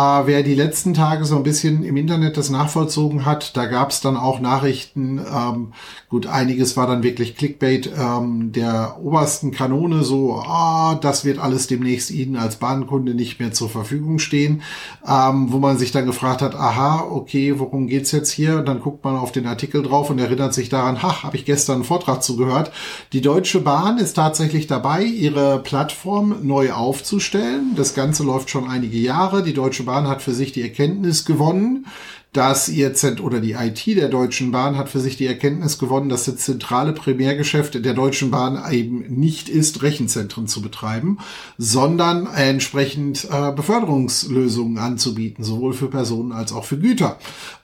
Äh, 0.00 0.26
wer 0.26 0.42
die 0.42 0.54
letzten 0.54 0.94
Tage 0.94 1.24
so 1.24 1.36
ein 1.36 1.42
bisschen 1.42 1.84
im 1.84 1.96
Internet 1.96 2.36
das 2.36 2.48
nachvollzogen 2.48 3.26
hat, 3.26 3.56
da 3.56 3.66
gab 3.66 3.90
es 3.90 4.00
dann 4.00 4.16
auch 4.16 4.40
Nachrichten. 4.40 5.18
Ähm, 5.18 5.72
gut, 6.08 6.26
einiges 6.26 6.76
war 6.76 6.86
dann 6.86 7.02
wirklich 7.02 7.36
Clickbait 7.36 7.90
ähm, 7.98 8.52
der 8.52 8.96
obersten 9.02 9.50
Kanone, 9.50 10.02
so, 10.02 10.36
ah, 10.36 10.94
das 10.94 11.24
wird 11.24 11.38
alles 11.38 11.66
demnächst 11.66 12.10
Ihnen 12.10 12.36
als 12.36 12.56
Bahnkunde 12.56 13.14
nicht 13.14 13.40
mehr 13.40 13.52
zur 13.52 13.68
Verfügung 13.68 14.18
stehen, 14.18 14.62
ähm, 15.06 15.52
wo 15.52 15.58
man 15.58 15.76
sich 15.76 15.92
dann 15.92 16.06
gefragt 16.06 16.40
hat, 16.40 16.54
aha, 16.54 17.04
okay, 17.10 17.58
worum 17.58 17.86
geht's 17.86 18.12
jetzt 18.12 18.30
hier? 18.30 18.58
Und 18.58 18.66
dann 18.66 18.80
guckt 18.80 19.04
man 19.04 19.16
auf 19.16 19.32
den 19.32 19.46
Artikel 19.46 19.82
drauf 19.82 20.08
und 20.08 20.18
erinnert 20.18 20.54
sich 20.54 20.68
daran, 20.68 20.98
ach, 21.00 21.24
habe 21.24 21.36
ich 21.36 21.44
gestern 21.44 21.76
einen 21.76 21.84
Vortrag 21.84 22.22
zugehört. 22.22 22.72
Die 23.12 23.20
Deutsche 23.20 23.60
Bahn 23.60 23.98
ist 23.98 24.14
tatsächlich 24.14 24.66
dabei, 24.66 25.02
ihre 25.02 25.58
Plattform 25.58 26.36
neu 26.42 26.72
aufzustellen. 26.72 27.72
Das 27.76 27.94
Ganze 27.94 28.22
läuft 28.22 28.50
schon 28.50 28.68
einige 28.68 28.98
Jahre. 28.98 29.42
Die 29.42 29.52
Deutsche 29.52 29.82
Bahn 29.82 29.89
Bahn 29.90 30.06
hat 30.06 30.22
für 30.22 30.32
sich 30.32 30.52
die 30.52 30.62
Erkenntnis 30.62 31.24
gewonnen, 31.24 31.86
dass 32.32 32.68
ihr 32.68 32.94
Zent 32.94 33.20
oder 33.20 33.40
die 33.40 33.54
IT 33.54 33.84
der 33.86 34.08
Deutschen 34.08 34.52
Bahn 34.52 34.76
hat 34.78 34.88
für 34.88 35.00
sich 35.00 35.16
die 35.16 35.26
Erkenntnis 35.26 35.80
gewonnen, 35.80 36.08
dass 36.08 36.26
das 36.26 36.36
zentrale 36.36 36.92
Primärgeschäft 36.92 37.84
der 37.84 37.92
Deutschen 37.92 38.30
Bahn 38.30 38.62
eben 38.70 39.00
nicht 39.08 39.48
ist, 39.48 39.82
Rechenzentren 39.82 40.46
zu 40.46 40.62
betreiben, 40.62 41.18
sondern 41.58 42.28
entsprechend 42.32 43.26
äh, 43.28 43.50
Beförderungslösungen 43.50 44.78
anzubieten, 44.78 45.42
sowohl 45.42 45.72
für 45.72 45.88
Personen 45.88 46.30
als 46.30 46.52
auch 46.52 46.64
für 46.64 46.78
Güter. 46.78 47.18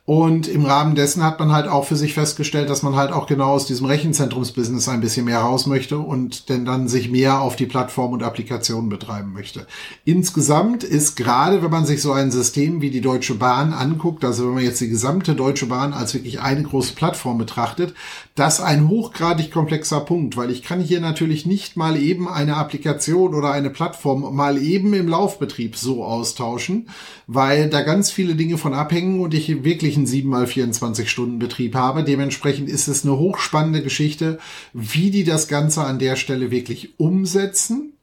Und 0.07 0.47
im 0.47 0.65
Rahmen 0.65 0.95
dessen 0.95 1.25
hat 1.25 1.41
man 1.41 1.51
halt 1.51 1.67
auch 1.67 1.85
für 1.85 1.97
sich 1.97 2.15
festgestellt, 2.15 2.71
dass 2.71 2.85
man 2.85 2.95
halt 2.95 3.11
auch 3.11 3.27
genau 3.27 3.49
aus 3.49 3.67
diesem 3.67 3.87
Rechenzentrumsbusiness 3.87 4.89
ein 4.89 5.01
bisschen 5.01 5.25
mehr 5.25 5.41
raus 5.41 5.67
möchte 5.67 5.99
und 5.99 6.49
denn 6.49 6.65
dann 6.65 6.87
sich 6.87 7.11
mehr 7.11 7.41
auf 7.41 7.57
die 7.57 7.67
Plattform 7.67 8.13
und 8.13 8.23
Applikationen 8.23 8.89
betreiben 8.89 9.33
möchte. 9.33 9.67
Insgesamt 10.05 10.85
ist 10.85 11.17
gerade, 11.17 11.61
wenn 11.61 11.73
man 11.73 11.87
sich 11.87 12.03
so 12.03 12.13
ein 12.13 12.31
System 12.31 12.81
wie 12.81 12.91
die 12.91 13.01
Deutsche 13.01 13.35
Bahn 13.35 13.73
anguckt, 13.73 14.25
also 14.25 14.47
wenn 14.47 14.55
man 14.55 14.63
jetzt 14.63 14.81
die 14.81 14.89
gesamte 14.89 15.35
Deutsche 15.35 15.67
Bahn 15.67 15.93
als 15.93 16.15
wirklich 16.15 16.41
eine 16.41 16.63
große 16.63 16.95
Plattform 16.95 17.39
betrachtet, 17.39 17.93
das 18.37 18.61
ein 18.61 18.89
hochgradig 18.89 19.51
komplexer 19.51 20.01
Punkt, 20.01 20.37
weil 20.37 20.51
ich 20.51 20.63
kann 20.63 20.81
hier 20.81 21.01
natürlich 21.01 21.47
nicht 21.47 21.77
mal 21.77 21.97
eben 21.97 22.29
eine 22.29 22.57
Applikation 22.57 23.35
oder 23.35 23.51
eine 23.51 23.71
Plattform 23.71 24.37
mal 24.37 24.59
eben 24.59 24.93
im 24.93 25.09
Laufbetrieb 25.09 25.75
so 25.75 26.05
austauschen, 26.05 26.91
weil 27.27 27.71
da 27.71 27.81
ganz 27.81 28.11
viele 28.11 28.35
Dinge 28.35 28.59
von 28.59 28.75
abhängen 28.75 29.21
und 29.21 29.33
ich 29.33 29.65
wirklich 29.65 29.97
einen 29.97 30.07
7 30.07 30.29
mal 30.29 30.47
24 30.47 31.11
Stunden 31.11 31.39
Betrieb 31.39 31.75
habe. 31.75 32.05
Dementsprechend 32.05 32.69
ist 32.69 32.89
es 32.89 33.05
eine 33.05 33.17
hochspannende 33.17 33.83
Geschichte, 33.83 34.39
wie 34.75 35.11
die 35.11 35.25
das 35.25 35.49
Ganze 35.49 35.85
an 35.85 35.99
der 35.99 36.17
Stelle 36.17 36.51
wirklich 36.51 37.01
umsetzen 37.01 37.95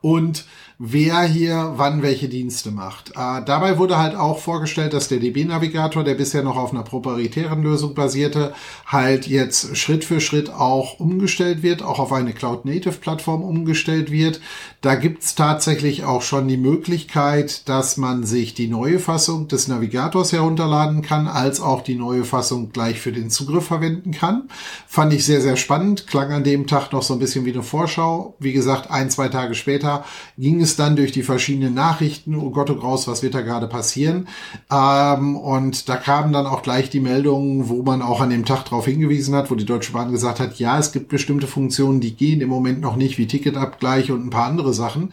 und 0.00 0.46
wer 0.80 1.22
hier 1.22 1.72
wann 1.76 2.02
welche 2.02 2.28
Dienste 2.28 2.70
macht. 2.70 3.10
Äh, 3.10 3.42
dabei 3.44 3.78
wurde 3.78 3.98
halt 3.98 4.14
auch 4.14 4.38
vorgestellt, 4.38 4.92
dass 4.92 5.08
der 5.08 5.18
DB-Navigator, 5.18 6.04
der 6.04 6.14
bisher 6.14 6.44
noch 6.44 6.56
auf 6.56 6.72
einer 6.72 6.84
proprietären 6.84 7.62
Lösung 7.64 7.94
basierte, 7.94 8.54
halt 8.86 9.26
jetzt 9.26 9.76
Schritt 9.76 10.04
für 10.04 10.20
Schritt 10.20 10.50
auch 10.50 11.00
umgestellt 11.00 11.64
wird, 11.64 11.82
auch 11.82 11.98
auf 11.98 12.12
eine 12.12 12.32
Cloud-Native-Plattform 12.32 13.42
umgestellt 13.42 14.12
wird. 14.12 14.40
Da 14.80 14.94
gibt's 14.94 15.34
tatsächlich 15.34 16.04
auch 16.04 16.22
schon 16.22 16.46
die 16.46 16.56
Möglichkeit, 16.56 17.68
dass 17.68 17.96
man 17.96 18.24
sich 18.24 18.54
die 18.54 18.68
neue 18.68 19.00
Fassung 19.00 19.48
des 19.48 19.66
Navigators 19.66 20.32
herunterladen 20.32 21.02
kann, 21.02 21.26
als 21.26 21.60
auch 21.60 21.82
die 21.82 21.96
neue 21.96 22.22
Fassung 22.22 22.70
gleich 22.70 23.00
für 23.00 23.10
den 23.10 23.30
Zugriff 23.30 23.66
verwenden 23.66 24.12
kann. 24.12 24.48
Fand 24.86 25.12
ich 25.12 25.24
sehr, 25.24 25.40
sehr 25.40 25.56
spannend. 25.56 26.06
Klang 26.06 26.30
an 26.30 26.44
dem 26.44 26.68
Tag 26.68 26.92
noch 26.92 27.02
so 27.02 27.14
ein 27.14 27.18
bisschen 27.18 27.44
wie 27.44 27.52
eine 27.52 27.64
Vorschau. 27.64 28.36
Wie 28.38 28.52
gesagt, 28.52 28.92
ein, 28.92 29.10
zwei 29.10 29.28
Tage 29.28 29.56
später 29.56 30.04
ging 30.36 30.60
es 30.60 30.67
dann 30.76 30.96
durch 30.96 31.12
die 31.12 31.22
verschiedenen 31.22 31.74
Nachrichten. 31.74 32.34
Oh 32.34 32.50
Gott, 32.50 32.70
oh 32.70 32.76
Graus, 32.76 33.06
was 33.06 33.22
wird 33.22 33.34
da 33.34 33.42
gerade 33.42 33.66
passieren? 33.66 34.28
Ähm, 34.70 35.36
und 35.36 35.88
da 35.88 35.96
kamen 35.96 36.32
dann 36.32 36.46
auch 36.46 36.62
gleich 36.62 36.90
die 36.90 37.00
Meldungen, 37.00 37.68
wo 37.68 37.82
man 37.82 38.02
auch 38.02 38.20
an 38.20 38.30
dem 38.30 38.44
Tag 38.44 38.64
darauf 38.64 38.86
hingewiesen 38.86 39.34
hat, 39.34 39.50
wo 39.50 39.54
die 39.54 39.64
Deutsche 39.64 39.92
Bahn 39.92 40.12
gesagt 40.12 40.40
hat, 40.40 40.58
ja, 40.58 40.78
es 40.78 40.92
gibt 40.92 41.08
bestimmte 41.08 41.46
Funktionen, 41.46 42.00
die 42.00 42.14
gehen 42.14 42.40
im 42.40 42.48
Moment 42.48 42.80
noch 42.80 42.96
nicht, 42.96 43.18
wie 43.18 43.26
Ticketabgleich 43.26 44.10
und 44.10 44.26
ein 44.26 44.30
paar 44.30 44.46
andere 44.46 44.74
Sachen. 44.74 45.12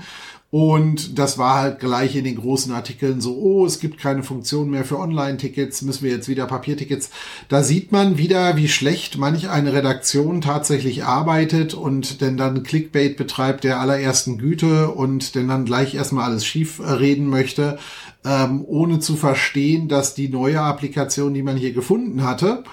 Und 0.51 1.19
das 1.19 1.37
war 1.37 1.59
halt 1.59 1.79
gleich 1.79 2.15
in 2.15 2.23
den 2.23 2.37
großen 2.37 2.71
Artikeln 2.71 3.19
so, 3.19 3.35
oh, 3.35 3.65
es 3.65 3.79
gibt 3.79 3.97
keine 3.97 4.23
Funktion 4.23 4.69
mehr 4.69 4.85
für 4.85 4.99
Online-Tickets, 4.99 5.81
müssen 5.81 6.05
wir 6.05 6.11
jetzt 6.11 6.29
wieder 6.29 6.45
Papiertickets. 6.45 7.09
Da 7.49 7.61
sieht 7.61 7.91
man 7.91 8.17
wieder, 8.17 8.55
wie 8.55 8.69
schlecht 8.69 9.17
manch 9.17 9.49
eine 9.49 9.73
Redaktion 9.73 10.39
tatsächlich 10.39 11.03
arbeitet 11.03 11.73
und 11.73 12.21
denn 12.21 12.37
dann 12.37 12.63
Clickbait 12.63 13.17
betreibt 13.17 13.65
der 13.65 13.81
allerersten 13.81 14.37
Güte 14.37 14.91
und 14.91 15.35
denn 15.35 15.49
dann 15.49 15.65
gleich 15.65 15.93
erstmal 15.93 16.29
alles 16.29 16.45
schief 16.45 16.79
reden 16.79 17.27
möchte, 17.27 17.77
ähm, 18.23 18.63
ohne 18.65 18.99
zu 18.99 19.17
verstehen, 19.17 19.89
dass 19.89 20.15
die 20.15 20.29
neue 20.29 20.61
Applikation, 20.61 21.33
die 21.33 21.43
man 21.43 21.57
hier 21.57 21.73
gefunden 21.73 22.23
hatte, 22.23 22.63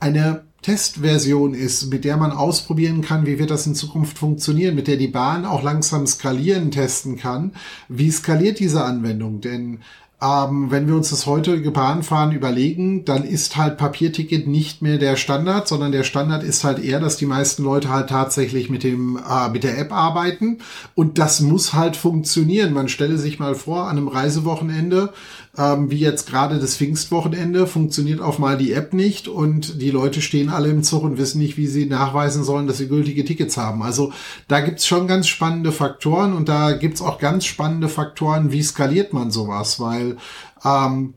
eine 0.00 0.47
Testversion 0.62 1.54
ist, 1.54 1.90
mit 1.90 2.04
der 2.04 2.16
man 2.16 2.32
ausprobieren 2.32 3.00
kann, 3.00 3.26
wie 3.26 3.38
wird 3.38 3.50
das 3.50 3.66
in 3.66 3.74
Zukunft 3.74 4.18
funktionieren, 4.18 4.74
mit 4.74 4.88
der 4.88 4.96
die 4.96 5.08
Bahn 5.08 5.44
auch 5.44 5.62
langsam 5.62 6.06
skalieren 6.06 6.70
testen 6.70 7.16
kann. 7.16 7.52
Wie 7.88 8.10
skaliert 8.10 8.58
diese 8.58 8.84
Anwendung? 8.84 9.40
Denn 9.40 9.80
Ähm, 10.20 10.72
wenn 10.72 10.88
wir 10.88 10.96
uns 10.96 11.10
das 11.10 11.26
heutige 11.26 11.70
Bahnfahren 11.70 12.32
überlegen, 12.32 13.04
dann 13.04 13.22
ist 13.22 13.56
halt 13.56 13.76
Papierticket 13.78 14.48
nicht 14.48 14.82
mehr 14.82 14.98
der 14.98 15.14
Standard, 15.14 15.68
sondern 15.68 15.92
der 15.92 16.02
Standard 16.02 16.42
ist 16.42 16.64
halt 16.64 16.80
eher, 16.80 16.98
dass 16.98 17.18
die 17.18 17.26
meisten 17.26 17.62
Leute 17.62 17.88
halt 17.88 18.08
tatsächlich 18.08 18.68
mit 18.68 18.82
dem 18.82 19.16
äh, 19.16 19.48
mit 19.48 19.62
der 19.62 19.78
App 19.78 19.92
arbeiten 19.92 20.58
und 20.96 21.18
das 21.18 21.40
muss 21.40 21.72
halt 21.72 21.94
funktionieren. 21.96 22.74
Man 22.74 22.88
stelle 22.88 23.16
sich 23.16 23.38
mal 23.38 23.54
vor, 23.54 23.84
an 23.84 23.96
einem 23.96 24.08
Reisewochenende, 24.08 25.12
ähm, 25.58 25.90
wie 25.90 25.98
jetzt 25.98 26.30
gerade 26.30 26.58
das 26.60 26.76
Pfingstwochenende, 26.76 27.66
funktioniert 27.66 28.20
auf 28.20 28.38
mal 28.38 28.56
die 28.56 28.72
App 28.72 28.94
nicht 28.94 29.26
und 29.26 29.82
die 29.82 29.90
Leute 29.90 30.22
stehen 30.22 30.50
alle 30.50 30.68
im 30.68 30.84
Zug 30.84 31.02
und 31.02 31.18
wissen 31.18 31.40
nicht, 31.40 31.56
wie 31.56 31.66
sie 31.66 31.86
nachweisen 31.86 32.44
sollen, 32.44 32.68
dass 32.68 32.78
sie 32.78 32.86
gültige 32.86 33.24
Tickets 33.24 33.56
haben. 33.56 33.82
Also 33.82 34.12
da 34.46 34.60
gibt's 34.60 34.86
schon 34.86 35.08
ganz 35.08 35.26
spannende 35.26 35.72
Faktoren 35.72 36.32
und 36.32 36.48
da 36.48 36.72
gibt's 36.72 37.02
auch 37.02 37.18
ganz 37.18 37.44
spannende 37.44 37.88
Faktoren, 37.88 38.52
wie 38.52 38.62
skaliert 38.62 39.12
man 39.12 39.32
sowas, 39.32 39.80
weil 39.80 40.16
ähm, 40.64 41.14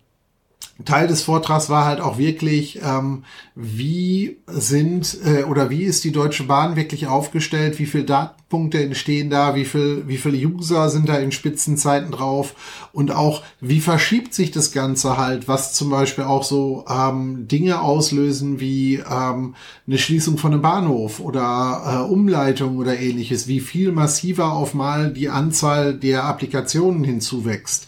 Teil 0.86 1.08
des 1.08 1.22
Vortrags 1.22 1.70
war 1.70 1.86
halt 1.86 2.02
auch 2.02 2.18
wirklich, 2.18 2.80
ähm, 2.84 3.24
wie 3.56 4.38
sind 4.48 5.18
äh, 5.26 5.44
oder 5.44 5.70
wie 5.70 5.84
ist 5.84 6.04
die 6.04 6.12
Deutsche 6.12 6.44
Bahn 6.44 6.76
wirklich 6.76 7.08
aufgestellt, 7.08 7.78
wie 7.78 7.86
viele 7.86 8.06
Datenpunkte 8.06 8.82
entstehen 8.82 9.30
da, 9.30 9.56
wie 9.56 9.66
viel, 9.66 10.08
wie 10.08 10.18
viele 10.18 10.38
User 10.38 10.90
sind 10.90 11.10
da 11.10 11.18
in 11.18 11.32
Spitzenzeiten 11.32 12.12
drauf? 12.12 12.56
Und 12.94 13.12
auch 13.12 13.44
wie 13.60 13.80
verschiebt 13.80 14.34
sich 14.34 14.52
das 14.52 14.72
Ganze 14.72 15.18
halt, 15.18 15.48
was 15.48 15.74
zum 15.74 15.90
Beispiel 15.90 16.24
auch 16.24 16.44
so 16.44 16.86
ähm, 16.90 17.48
Dinge 17.48 17.82
auslösen 17.82 18.60
wie 18.60 18.96
ähm, 18.96 19.56
eine 19.88 19.98
Schließung 19.98 20.38
von 20.38 20.54
einem 20.54 20.62
Bahnhof 20.62 21.20
oder 21.20 22.06
äh, 22.08 22.12
Umleitung 22.12 22.78
oder 22.78 22.98
ähnliches, 22.98 23.48
wie 23.48 23.60
viel 23.60 23.92
massiver 23.92 24.54
auf 24.54 24.74
mal 24.74 25.12
die 25.14 25.30
Anzahl 25.30 25.94
der 25.94 26.24
Applikationen 26.24 27.04
hinzuwächst. 27.04 27.88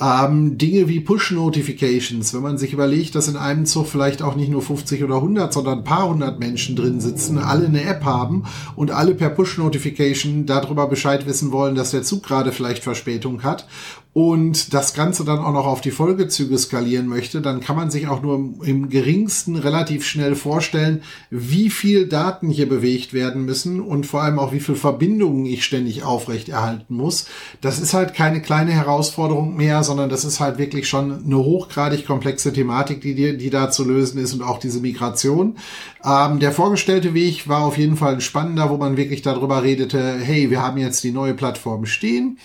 Ähm, 0.00 0.56
Dinge 0.56 0.88
wie 0.88 1.00
Push-Notifications, 1.00 2.32
wenn 2.32 2.42
man 2.42 2.56
sich 2.56 2.72
überlegt, 2.72 3.14
dass 3.14 3.28
in 3.28 3.36
einem 3.36 3.66
Zug 3.66 3.86
vielleicht 3.86 4.22
auch 4.22 4.36
nicht 4.36 4.50
nur 4.50 4.62
50 4.62 5.04
oder 5.04 5.16
100, 5.16 5.52
sondern 5.52 5.78
ein 5.78 5.84
paar 5.84 6.08
hundert 6.08 6.38
Menschen 6.38 6.76
drin 6.76 7.00
sitzen, 7.00 7.38
alle 7.38 7.66
eine 7.66 7.84
App 7.84 8.04
haben 8.04 8.44
und 8.74 8.90
alle 8.90 9.14
per 9.14 9.28
Push-Notification 9.28 10.46
darüber 10.46 10.86
Bescheid 10.86 11.26
wissen 11.26 11.52
wollen, 11.52 11.74
dass 11.74 11.90
der 11.90 12.02
Zug 12.02 12.22
gerade 12.22 12.52
vielleicht 12.52 12.82
Verspätung 12.82 13.42
hat 13.42 13.66
und 14.14 14.74
das 14.74 14.92
Ganze 14.92 15.24
dann 15.24 15.38
auch 15.38 15.52
noch 15.52 15.66
auf 15.66 15.80
die 15.80 15.90
Folgezüge 15.90 16.58
skalieren 16.58 17.06
möchte, 17.06 17.40
dann 17.40 17.60
kann 17.60 17.76
man 17.76 17.90
sich 17.90 18.08
auch 18.08 18.20
nur 18.20 18.34
im 18.62 18.90
geringsten 18.90 19.56
relativ 19.56 20.04
schnell 20.04 20.34
vorstellen, 20.34 21.02
wie 21.30 21.70
viel 21.70 22.06
Daten 22.06 22.50
hier 22.50 22.68
bewegt 22.68 23.14
werden 23.14 23.46
müssen 23.46 23.80
und 23.80 24.04
vor 24.04 24.22
allem 24.22 24.38
auch 24.38 24.52
wie 24.52 24.60
viel 24.60 24.74
Verbindungen 24.74 25.46
ich 25.46 25.64
ständig 25.64 26.02
aufrechterhalten 26.02 26.94
muss. 26.94 27.26
Das 27.62 27.80
ist 27.80 27.94
halt 27.94 28.12
keine 28.12 28.42
kleine 28.42 28.72
Herausforderung 28.72 29.56
mehr, 29.56 29.82
sondern 29.82 30.10
das 30.10 30.26
ist 30.26 30.40
halt 30.40 30.58
wirklich 30.58 30.88
schon 30.88 31.24
eine 31.24 31.38
hochgradig 31.38 32.06
komplexe 32.06 32.52
Thematik, 32.52 33.00
die, 33.00 33.38
die 33.38 33.50
da 33.50 33.70
zu 33.70 33.82
lösen 33.82 34.18
ist 34.18 34.34
und 34.34 34.42
auch 34.42 34.58
diese 34.58 34.80
Migration. 34.80 35.56
Ähm, 36.04 36.38
der 36.38 36.52
vorgestellte 36.52 37.14
Weg 37.14 37.48
war 37.48 37.62
auf 37.62 37.78
jeden 37.78 37.96
Fall 37.96 38.14
ein 38.14 38.20
spannender, 38.20 38.68
wo 38.68 38.76
man 38.76 38.98
wirklich 38.98 39.22
darüber 39.22 39.62
redete, 39.62 40.18
hey, 40.18 40.50
wir 40.50 40.60
haben 40.60 40.76
jetzt 40.76 41.02
die 41.02 41.12
neue 41.12 41.32
Plattform 41.32 41.86
stehen. 41.86 42.36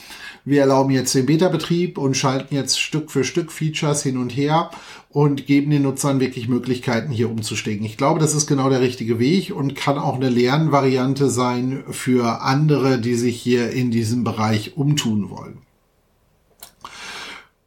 Wir 0.47 0.61
erlauben 0.61 0.91
jetzt 0.91 1.13
den 1.13 1.25
Beta-Betrieb 1.25 1.97
und 1.97 2.15
schalten 2.15 2.55
jetzt 2.55 2.79
Stück 2.79 3.11
für 3.11 3.25
Stück 3.25 3.51
Features 3.51 4.01
hin 4.01 4.15
und 4.15 4.29
her 4.29 4.71
und 5.09 5.45
geben 5.45 5.71
den 5.71 5.81
Nutzern 5.81 6.21
wirklich 6.21 6.47
Möglichkeiten, 6.47 7.11
hier 7.11 7.29
umzusteigen. 7.29 7.85
Ich 7.85 7.97
glaube, 7.97 8.21
das 8.21 8.33
ist 8.33 8.47
genau 8.47 8.69
der 8.69 8.79
richtige 8.79 9.19
Weg 9.19 9.53
und 9.53 9.75
kann 9.75 9.97
auch 9.97 10.15
eine 10.15 10.29
Lernvariante 10.29 11.29
sein 11.29 11.83
für 11.89 12.43
andere, 12.43 12.97
die 12.97 13.15
sich 13.15 13.41
hier 13.41 13.71
in 13.71 13.91
diesem 13.91 14.23
Bereich 14.23 14.77
umtun 14.77 15.29
wollen. 15.29 15.57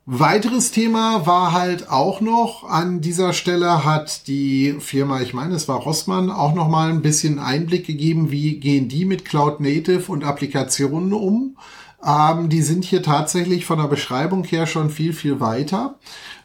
Weiteres 0.06 0.70
Thema 0.70 1.26
war 1.26 1.52
halt 1.52 1.90
auch 1.90 2.22
noch 2.22 2.64
an 2.64 3.02
dieser 3.02 3.34
Stelle 3.34 3.84
hat 3.84 4.26
die 4.26 4.76
Firma, 4.78 5.20
ich 5.20 5.34
meine, 5.34 5.54
es 5.54 5.68
war 5.68 5.80
Rossmann, 5.80 6.30
auch 6.30 6.54
noch 6.54 6.68
mal 6.68 6.88
ein 6.88 7.02
bisschen 7.02 7.38
Einblick 7.38 7.86
gegeben, 7.86 8.30
wie 8.30 8.58
gehen 8.58 8.88
die 8.88 9.04
mit 9.04 9.26
Cloud 9.26 9.60
Native 9.60 10.10
und 10.10 10.24
Applikationen 10.24 11.12
um. 11.12 11.58
Ähm, 12.04 12.48
die 12.48 12.62
sind 12.62 12.84
hier 12.84 13.02
tatsächlich 13.02 13.66
von 13.66 13.78
der 13.78 13.88
Beschreibung 13.88 14.44
her 14.44 14.66
schon 14.66 14.90
viel, 14.90 15.12
viel 15.12 15.40
weiter, 15.40 15.96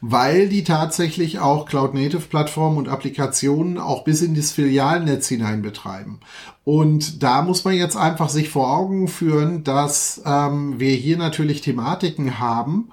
weil 0.02 0.50
die 0.50 0.64
tatsächlich 0.64 1.40
auch 1.40 1.66
Cloud-Native-Plattformen 1.66 2.78
und 2.78 2.90
Applikationen 2.90 3.78
auch 3.78 4.04
bis 4.04 4.22
in 4.22 4.36
das 4.36 4.52
Filialnetz 4.52 5.28
hinein 5.28 5.62
betreiben. 5.62 6.20
Und 6.66 7.24
da 7.24 7.42
muss 7.42 7.64
man 7.64 7.76
jetzt 7.76 7.96
einfach 7.96 8.28
sich 8.30 8.50
vor 8.50 8.76
Augen 8.76 9.08
führen, 9.08 9.64
dass 9.64 10.22
ähm, 10.26 10.80
wir 10.80 10.96
hier 10.96 11.18
natürlich 11.18 11.62
Thematiken 11.62 12.40
haben, 12.40 12.90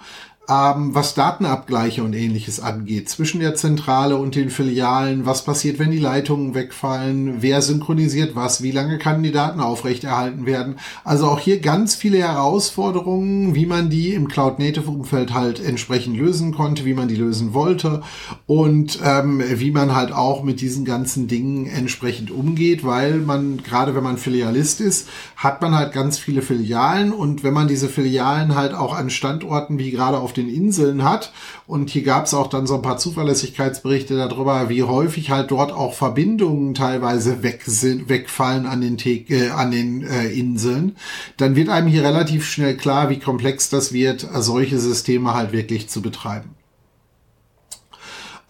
ähm, 0.53 0.95
was 0.95 1.15
Datenabgleiche 1.15 2.03
und 2.03 2.15
ähnliches 2.15 2.61
angeht, 2.61 3.09
zwischen 3.09 3.41
der 3.41 3.55
Zentrale 3.55 4.17
und 4.17 4.35
den 4.35 4.51
Filialen, 4.51 5.25
was 5.27 5.45
passiert, 5.45 5.79
wenn 5.79 5.91
die 5.91 5.99
Leitungen 5.99 6.55
wegfallen, 6.55 7.37
wer 7.41 7.63
synchronisiert 7.63 8.35
was, 8.35 8.63
wie 8.63 8.71
lange 8.71 8.99
kann 8.99 9.23
die 9.23 9.33
Daten 9.33 9.61
aufrechterhalten 9.61 10.47
werden. 10.47 10.77
Also 11.05 11.27
auch 11.27 11.39
hier 11.39 11.61
ganz 11.61 11.95
viele 11.95 12.19
Herausforderungen, 12.19 13.55
wie 13.55 13.67
man 13.67 13.91
die 13.91 14.15
im 14.15 14.29
Cloud-Native-Umfeld 14.29 15.33
halt 15.35 15.65
entsprechend 15.65 16.17
lösen 16.17 16.53
konnte, 16.55 16.85
wie 16.85 16.95
man 16.95 17.09
die 17.09 17.17
lösen 17.17 17.55
wollte 17.55 18.03
und 18.47 18.99
ähm, 19.05 19.43
wie 19.55 19.71
man 19.71 19.95
halt 19.95 20.13
auch 20.13 20.43
mit 20.43 20.61
diesen 20.61 20.85
ganzen 20.85 21.29
Dingen 21.29 21.67
entsprechend 21.67 22.31
umgeht, 22.31 22.85
weil 22.85 23.19
man, 23.19 23.63
gerade 23.63 23.95
wenn 23.95 24.05
man 24.05 24.19
Filialist 24.19 24.81
ist, 24.81 25.09
hat 25.37 25.63
man 25.63 25.75
halt 25.75 25.93
ganz 25.93 26.19
viele 26.19 26.43
Filialen 26.43 27.13
und 27.13 27.43
wenn 27.43 27.55
man 27.55 27.69
diese 27.69 27.89
Filialen 27.89 28.55
halt 28.55 28.75
auch 28.75 28.95
an 28.95 29.11
Standorten 29.11 29.79
wie 29.79 29.91
gerade 29.91 30.19
auf 30.19 30.33
den 30.33 30.42
den 30.47 30.55
Inseln 30.55 31.05
hat. 31.05 31.33
Und 31.67 31.91
hier 31.91 32.03
gab 32.03 32.27
es 32.27 32.35
auch 32.35 32.49
dann 32.49 32.67
so 32.67 32.75
ein 32.75 32.83
paar 32.83 32.99
Zuverlässigkeitsberichte 32.99 34.17
darüber, 34.17 34.69
wie 34.69 34.83
häufig 34.83 35.31
halt 35.31 35.51
dort 35.51 35.73
auch 35.73 35.95
Verbindungen 35.95 36.75
teilweise 36.75 37.43
weg 37.43 37.63
sind, 37.67 38.09
wegfallen 38.09 38.67
an 38.67 38.81
den, 38.81 38.97
äh, 39.29 39.49
an 39.49 39.71
den 39.71 40.03
äh, 40.07 40.29
Inseln. 40.29 40.97
Dann 41.37 41.57
wird 41.57 41.69
einem 41.69 41.89
hier 41.89 42.05
relativ 42.05 42.47
schnell 42.47 42.77
klar, 42.77 43.11
wie 43.11 43.19
komplex 43.19 43.71
das 43.71 43.93
wird, 43.93 44.29
solche 44.35 44.79
Systeme 44.79 45.35
halt 45.35 45.53
wirklich 45.53 45.89
zu 45.89 46.03
betreiben. 46.03 46.62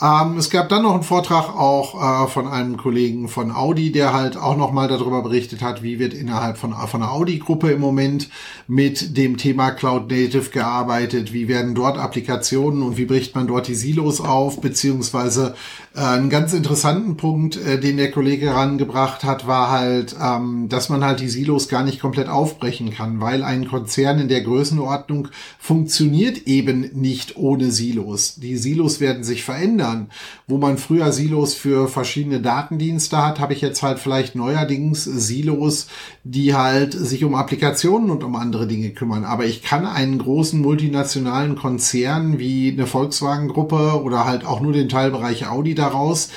Ähm, 0.03 0.37
es 0.37 0.51
gab 0.51 0.69
dann 0.69 0.83
noch 0.83 0.95
einen 0.95 1.05
Vortrag 1.05 1.57
auch 1.57 2.25
äh, 2.25 2.29
von 2.29 2.49
einem 2.49 2.77
Kollegen 2.77 3.29
von 3.29 3.53
Audi, 3.53 3.93
der 3.93 4.12
halt 4.12 4.37
auch 4.37 4.57
nochmal 4.57 4.88
darüber 4.88 5.23
berichtet 5.23 5.62
hat, 5.62 5.85
wie 5.85 6.01
wird 6.01 6.12
innerhalb 6.12 6.59
von, 6.59 6.75
von 6.75 7.01
der 7.01 7.12
Audi-Gruppe 7.12 7.71
im 7.71 7.81
Moment 7.81 8.29
mit 8.67 9.17
dem 9.17 9.37
Thema 9.37 9.71
Cloud 9.71 10.11
Native 10.11 10.51
gearbeitet, 10.51 11.33
wie 11.33 11.47
werden 11.47 11.77
dort 11.77 11.99
Applikationen 11.99 12.83
und 12.83 12.97
wie 12.97 13.05
bricht 13.05 13.37
man 13.37 13.47
dort 13.47 13.69
die 13.69 13.77
Silos 13.77 14.21
auf, 14.21 14.61
beziehungsweise 14.61 15.55
äh, 15.95 16.01
einen 16.01 16.31
ganz 16.31 16.53
interessanten 16.53 17.17
Punkt, 17.17 17.57
äh, 17.57 17.79
den 17.79 17.97
der 17.97 18.11
Kollege 18.11 18.47
herangebracht 18.47 19.23
hat, 19.23 19.47
war 19.47 19.71
halt, 19.71 20.17
ähm, 20.21 20.69
dass 20.69 20.88
man 20.88 21.05
halt 21.05 21.21
die 21.21 21.29
Silos 21.29 21.69
gar 21.69 21.85
nicht 21.85 22.01
komplett 22.01 22.29
aufbrechen 22.29 22.91
kann, 22.91 23.21
weil 23.21 23.45
ein 23.45 23.69
Konzern 23.69 24.19
in 24.19 24.29
der 24.29 24.41
Größenordnung 24.41 25.29
funktioniert 25.61 26.49
eben 26.49 26.91
nicht 26.95 27.37
ohne 27.37 27.71
Silos. 27.71 28.35
Die 28.35 28.57
Silos 28.57 28.99
werden 28.99 29.23
sich 29.23 29.45
verändern 29.45 29.92
Ländern, 29.93 30.11
wo 30.47 30.59
man 30.59 30.79
früher 30.79 31.13
Silos 31.13 31.55
für 31.55 31.89
verschiedene 31.89 32.41
Datendienste 32.41 33.19
hat, 33.25 33.41
habe 33.41 33.53
ich 33.53 33.61
jetzt 33.61 33.83
halt 33.83 33.99
vielleicht 33.99 34.35
neuerdings 34.35 35.05
Silos, 35.05 35.89
die 36.25 36.55
halt 36.55 36.93
sich 36.93 37.25
um 37.25 37.35
Applikationen 37.35 38.11
und 38.11 38.25
um 38.25 38.37
andere 38.37 38.67
Dinge 38.67 38.91
kümmern. 38.91 39.25
Aber 39.25 39.45
ich 39.45 39.63
kann 39.63 39.87
einen 39.87 40.19
großen 40.19 40.61
multinationalen 40.61 41.57
Konzern 41.57 42.39
wie 42.39 42.73
eine 42.73 42.87
Volkswagen-Gruppe 42.87 44.03
oder 44.03 44.25
halt 44.25 44.45
auch 44.45 44.61
nur 44.61 44.73
den 44.73 44.89
Teilbereich 44.89 45.49
Audi 45.49 45.75
daraus 45.75 46.31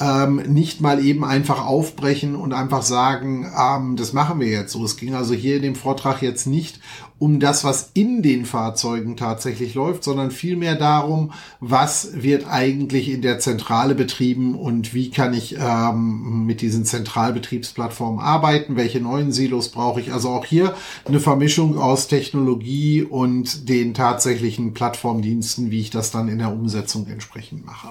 ähm, 0.00 0.36
nicht 0.48 0.80
mal 0.80 1.04
eben 1.04 1.24
einfach 1.24 1.66
aufbrechen 1.66 2.34
und 2.34 2.54
einfach 2.54 2.82
sagen, 2.82 3.46
ähm, 3.58 3.96
das 3.96 4.14
machen 4.14 4.40
wir 4.40 4.48
jetzt 4.48 4.72
so. 4.72 4.82
Es 4.82 4.96
ging 4.96 5.14
also 5.14 5.34
hier 5.34 5.56
in 5.56 5.62
dem 5.62 5.74
Vortrag 5.74 6.22
jetzt 6.22 6.46
nicht 6.46 6.80
um 7.20 7.38
das, 7.38 7.64
was 7.64 7.90
in 7.92 8.22
den 8.22 8.46
Fahrzeugen 8.46 9.14
tatsächlich 9.14 9.74
läuft, 9.74 10.02
sondern 10.04 10.30
vielmehr 10.30 10.74
darum, 10.74 11.32
was 11.60 12.22
wird 12.22 12.46
eigentlich 12.48 13.10
in 13.10 13.20
der 13.20 13.38
Zentrale 13.38 13.94
betrieben 13.94 14.54
und 14.54 14.94
wie 14.94 15.10
kann 15.10 15.34
ich 15.34 15.56
ähm, 15.60 16.46
mit 16.46 16.62
diesen 16.62 16.86
Zentralbetriebsplattformen 16.86 18.20
arbeiten, 18.20 18.74
welche 18.74 19.00
neuen 19.00 19.32
Silos 19.32 19.68
brauche 19.68 20.00
ich. 20.00 20.14
Also 20.14 20.30
auch 20.30 20.46
hier 20.46 20.74
eine 21.04 21.20
Vermischung 21.20 21.76
aus 21.76 22.08
Technologie 22.08 23.02
und 23.02 23.68
den 23.68 23.92
tatsächlichen 23.92 24.72
Plattformdiensten, 24.72 25.70
wie 25.70 25.80
ich 25.80 25.90
das 25.90 26.10
dann 26.10 26.28
in 26.28 26.38
der 26.38 26.50
Umsetzung 26.50 27.06
entsprechend 27.06 27.66
mache. 27.66 27.88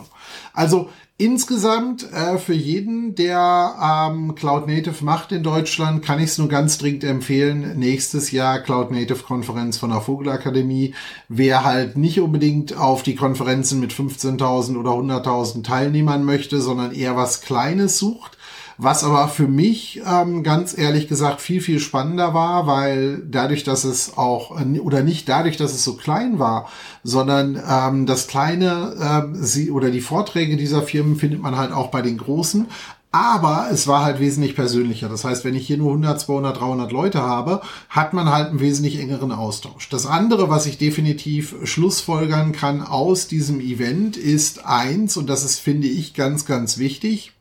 Also 0.54 0.90
Insgesamt 1.22 2.10
äh, 2.14 2.38
für 2.38 2.54
jeden, 2.54 3.14
der 3.14 3.76
ähm, 4.10 4.36
Cloud 4.36 4.68
Native 4.68 5.04
macht 5.04 5.34
in 5.34 5.44
Deutschland, 5.44 6.02
kann 6.02 6.20
ich 6.20 6.28
es 6.28 6.38
nur 6.38 6.48
ganz 6.48 6.78
dringend 6.78 7.04
empfehlen. 7.04 7.78
Nächstes 7.78 8.32
Jahr 8.32 8.60
Cloud 8.60 8.92
Native 8.92 9.19
Konferenz 9.26 9.78
von 9.78 9.90
der 9.90 10.02
Vogelakademie. 10.02 10.94
Wer 11.28 11.64
halt 11.64 11.98
nicht 11.98 12.20
unbedingt 12.20 12.76
auf 12.78 13.04
die 13.04 13.16
Konferenzen 13.16 13.80
mit 13.80 13.94
15.000 13.94 14.78
oder 14.78 14.92
100.000 14.92 15.64
Teilnehmern 15.64 16.24
möchte, 16.24 16.62
sondern 16.62 16.92
eher 16.92 17.16
was 17.16 17.42
Kleines 17.42 17.98
sucht, 17.98 18.38
Was 18.82 19.04
aber 19.04 19.28
für 19.28 19.50
mich 19.50 20.02
ähm, 20.10 20.42
ganz 20.42 20.78
ehrlich 20.78 21.10
gesagt 21.10 21.42
viel, 21.42 21.60
viel 21.60 21.82
spannender 21.82 22.34
war, 22.34 22.66
weil 22.66 23.22
dadurch, 23.30 23.66
dass 23.66 23.84
es 23.84 24.18
auch, 24.18 24.58
äh, 24.58 24.80
oder 24.80 25.04
nicht 25.04 25.28
dadurch, 25.28 25.58
dass 25.58 25.74
es 25.74 25.84
so 25.84 25.98
klein 25.98 26.40
war, 26.40 26.70
sondern 27.04 27.62
ähm, 27.70 28.06
das 28.06 28.28
kleine 28.28 28.96
ähm, 29.02 29.36
sie 29.36 29.70
oder 29.70 29.92
die 29.92 30.00
Vorträge 30.00 30.56
dieser 30.56 30.82
Firmen 30.82 31.18
findet 31.18 31.42
man 31.42 31.58
halt 31.58 31.74
auch 31.74 31.92
bei 31.92 32.02
den 32.02 32.18
großen. 32.18 32.68
Aber 33.12 33.70
es 33.72 33.88
war 33.88 34.04
halt 34.04 34.20
wesentlich 34.20 34.56
persönlicher. 34.56 35.10
Das 35.10 35.24
heißt, 35.24 35.44
wenn 35.44 35.56
ich 35.56 35.66
hier 35.66 35.78
nur 35.78 35.90
100, 35.90 36.20
200, 36.20 36.60
300 36.60 36.92
Leute 36.92 37.24
habe, 37.24 37.62
hat 37.90 38.14
man 38.14 38.30
halt 38.30 38.50
einen 38.50 38.60
wesentlich 38.60 39.00
engeren 39.00 39.32
Austausch. 39.32 39.90
Das 39.90 40.06
andere, 40.06 40.50
was 40.50 40.68
ich 40.68 40.78
definitiv 40.78 41.56
schlussfolgern 41.64 42.52
kann 42.52 42.84
aus 42.84 43.28
diesem 43.28 43.62
Event, 43.62 44.16
ist 44.16 44.66
eins, 44.66 45.18
und 45.18 45.28
das 45.28 45.44
ist, 45.44 45.60
finde 45.60 45.88
ich, 45.88 46.14
ganz, 46.14 46.46
ganz 46.46 46.78
wichtig 46.78 47.34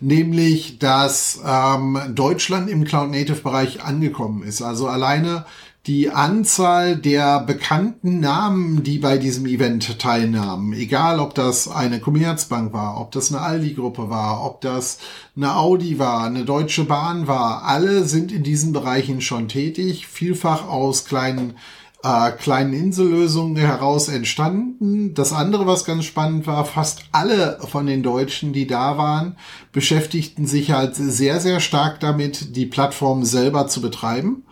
nämlich 0.00 0.78
dass 0.78 1.40
ähm, 1.44 1.98
Deutschland 2.10 2.70
im 2.70 2.84
Cloud 2.84 3.10
Native 3.10 3.40
Bereich 3.42 3.82
angekommen 3.82 4.42
ist. 4.42 4.62
Also 4.62 4.86
alleine 4.86 5.44
die 5.86 6.10
Anzahl 6.10 6.96
der 6.96 7.40
bekannten 7.40 8.20
Namen, 8.20 8.82
die 8.82 8.98
bei 8.98 9.16
diesem 9.16 9.46
Event 9.46 9.98
teilnahmen, 9.98 10.74
egal 10.74 11.18
ob 11.18 11.34
das 11.34 11.66
eine 11.68 12.00
Commerzbank 12.00 12.72
war, 12.72 13.00
ob 13.00 13.10
das 13.12 13.32
eine 13.32 13.40
Aldi-Gruppe 13.40 14.10
war, 14.10 14.44
ob 14.44 14.60
das 14.60 14.98
eine 15.34 15.56
Audi 15.56 15.98
war, 15.98 16.24
eine 16.24 16.44
Deutsche 16.44 16.84
Bahn 16.84 17.26
war, 17.26 17.62
alle 17.64 18.04
sind 18.04 18.32
in 18.32 18.42
diesen 18.42 18.72
Bereichen 18.72 19.22
schon 19.22 19.48
tätig, 19.48 20.06
vielfach 20.06 20.68
aus 20.68 21.06
kleinen 21.06 21.54
äh, 22.02 22.30
kleinen 22.32 22.74
Insellösungen 22.74 23.56
heraus 23.56 24.08
entstanden. 24.08 25.14
Das 25.14 25.32
andere, 25.32 25.66
was 25.66 25.84
ganz 25.84 26.04
spannend 26.04 26.46
war, 26.46 26.64
fast 26.64 27.04
alle 27.10 27.58
von 27.66 27.86
den 27.86 28.04
Deutschen, 28.04 28.52
die 28.52 28.68
da 28.68 28.98
waren, 28.98 29.36
beschäftigten 29.72 30.46
sich 30.46 30.70
halt 30.70 30.94
sehr, 30.94 31.40
sehr 31.40 31.58
stark 31.58 31.98
damit, 31.98 32.54
die 32.56 32.66
Plattform 32.66 33.24
selber 33.24 33.66
zu 33.66 33.80
betreiben 33.80 34.44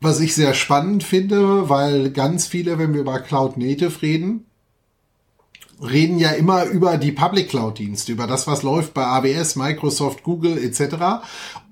was 0.00 0.20
ich 0.20 0.34
sehr 0.34 0.54
spannend 0.54 1.02
finde, 1.02 1.68
weil 1.68 2.10
ganz 2.10 2.46
viele, 2.46 2.78
wenn 2.78 2.94
wir 2.94 3.00
über 3.00 3.18
Cloud 3.20 3.56
Native 3.56 4.02
reden, 4.02 4.44
reden 5.80 6.18
ja 6.18 6.30
immer 6.30 6.64
über 6.64 6.96
die 6.96 7.12
Public 7.12 7.50
Cloud 7.50 7.78
Dienste, 7.78 8.12
über 8.12 8.26
das, 8.26 8.46
was 8.46 8.62
läuft 8.62 8.94
bei 8.94 9.04
AWS, 9.04 9.56
Microsoft, 9.56 10.22
Google 10.22 10.58
etc. 10.58 11.22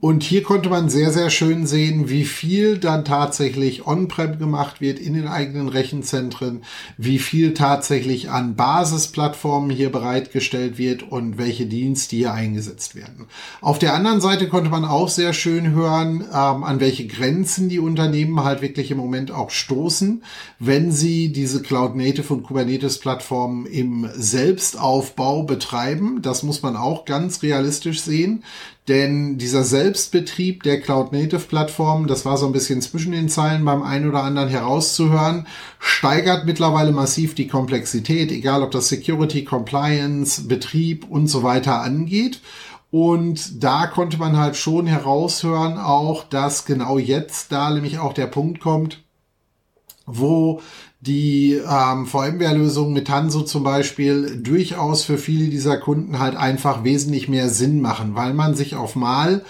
Und 0.07 0.23
hier 0.23 0.45
konnte 0.45 0.69
man 0.69 0.89
sehr, 0.89 1.11
sehr 1.11 1.31
schön 1.31 1.67
sehen, 1.67 2.09
wie 2.09 2.23
viel 2.23 2.79
dann 2.79 3.05
tatsächlich 3.05 3.89
on-prem 3.89 4.39
gemacht 4.39 4.81
wird 4.81 5.01
in 5.01 5.15
den 5.15 5.27
eigenen 5.27 5.69
Rechenzentren, 5.69 6.63
wie 6.97 7.19
viel 7.19 7.55
tatsächlich 7.55 8.31
an 8.31 8.55
Basisplattformen 8.55 9.69
hier 9.69 9.91
bereitgestellt 9.91 10.79
wird 10.79 11.03
und 11.03 11.39
welche 11.39 11.67
Dienste 11.67 12.15
hier 12.15 12.33
eingesetzt 12.33 12.95
werden. 12.95 13.27
Auf 13.61 13.81
der 13.81 13.95
anderen 13.95 14.21
Seite 14.21 14.49
konnte 14.49 14.71
man 14.71 14.85
auch 14.85 15.09
sehr 15.09 15.33
schön 15.33 15.73
hören, 15.73 16.21
ähm, 16.21 16.63
an 16.63 16.79
welche 16.79 17.09
Grenzen 17.09 17.69
die 17.69 17.81
Unternehmen 17.81 18.45
halt 18.45 18.63
wirklich 18.63 18.93
im 18.93 18.99
Moment 18.99 19.33
auch 19.33 19.51
stoßen, 19.51 20.23
wenn 20.61 20.93
sie 20.93 21.33
diese 21.33 21.63
Cloud 21.63 21.97
Native 21.97 22.33
und 22.33 22.45
Kubernetes 22.45 23.01
Plattformen 23.01 23.67
im 23.67 24.09
Selbstaufbau 24.15 25.43
betreiben. 25.43 26.23
Das 26.23 26.45
muss 26.45 26.63
man 26.63 26.77
auch 26.77 27.07
ganz 27.07 27.43
realistisch 27.43 28.03
sehen. 28.03 28.45
Denn 28.89 29.37
dieser 29.37 29.65
Selbstbetrieb 29.65 30.63
der 30.63 30.81
Cloud-Native-Plattform, 30.81 32.07
das 32.07 32.25
war 32.25 32.37
so 32.37 32.47
ein 32.47 32.53
bisschen 32.53 32.81
zwischen 32.83 33.11
den 33.11 33.29
Zeilen 33.29 33.65
beim 33.65 33.83
einen 33.83 34.09
oder 34.09 34.23
anderen 34.23 34.49
herauszuhören, 34.49 35.49
steigert 35.81 36.47
mittlerweile 36.47 36.93
massiv 36.93 37.35
die 37.35 37.49
Komplexität, 37.49 38.31
egal 38.31 38.63
ob 38.63 38.71
das 38.71 38.89
Security, 38.89 39.45
Compliance, 39.45 40.47
Betrieb 40.47 41.05
und 41.11 41.27
so 41.27 41.43
weiter 41.43 41.83
angeht. 41.83 42.41
Und 42.93 43.65
da 43.65 43.89
konnte 43.89 44.19
man 44.19 44.37
halt 44.37 44.57
schon 44.57 44.87
heraushören 44.87 45.79
auch, 45.79 46.23
dass 46.23 46.65
genau 46.65 46.99
jetzt 46.99 47.51
da 47.51 47.71
nämlich 47.71 47.99
auch 47.99 48.13
der 48.13 48.29
Punkt 48.29 48.61
kommt, 48.61 49.03
wo 50.07 50.61
die 51.01 51.53
ähm, 51.53 52.07
VMware-Lösung 52.07 52.93
mit 52.93 53.09
Tanso 53.09 53.43
zum 53.43 53.63
Beispiel 53.63 54.41
durchaus 54.43 55.05
für 55.05 55.19
viele 55.19 55.49
dieser 55.49 55.77
Kunden 55.79 56.19
halt 56.19 56.37
einfach 56.37 56.85
wesentlich 56.85 57.29
mehr 57.29 57.49
Sinn 57.49 57.81
machen, 57.81 58.15
weil 58.15 58.33
man 58.33 58.55
sich 58.55 58.75
auf 58.75 58.97
mal 58.97 59.43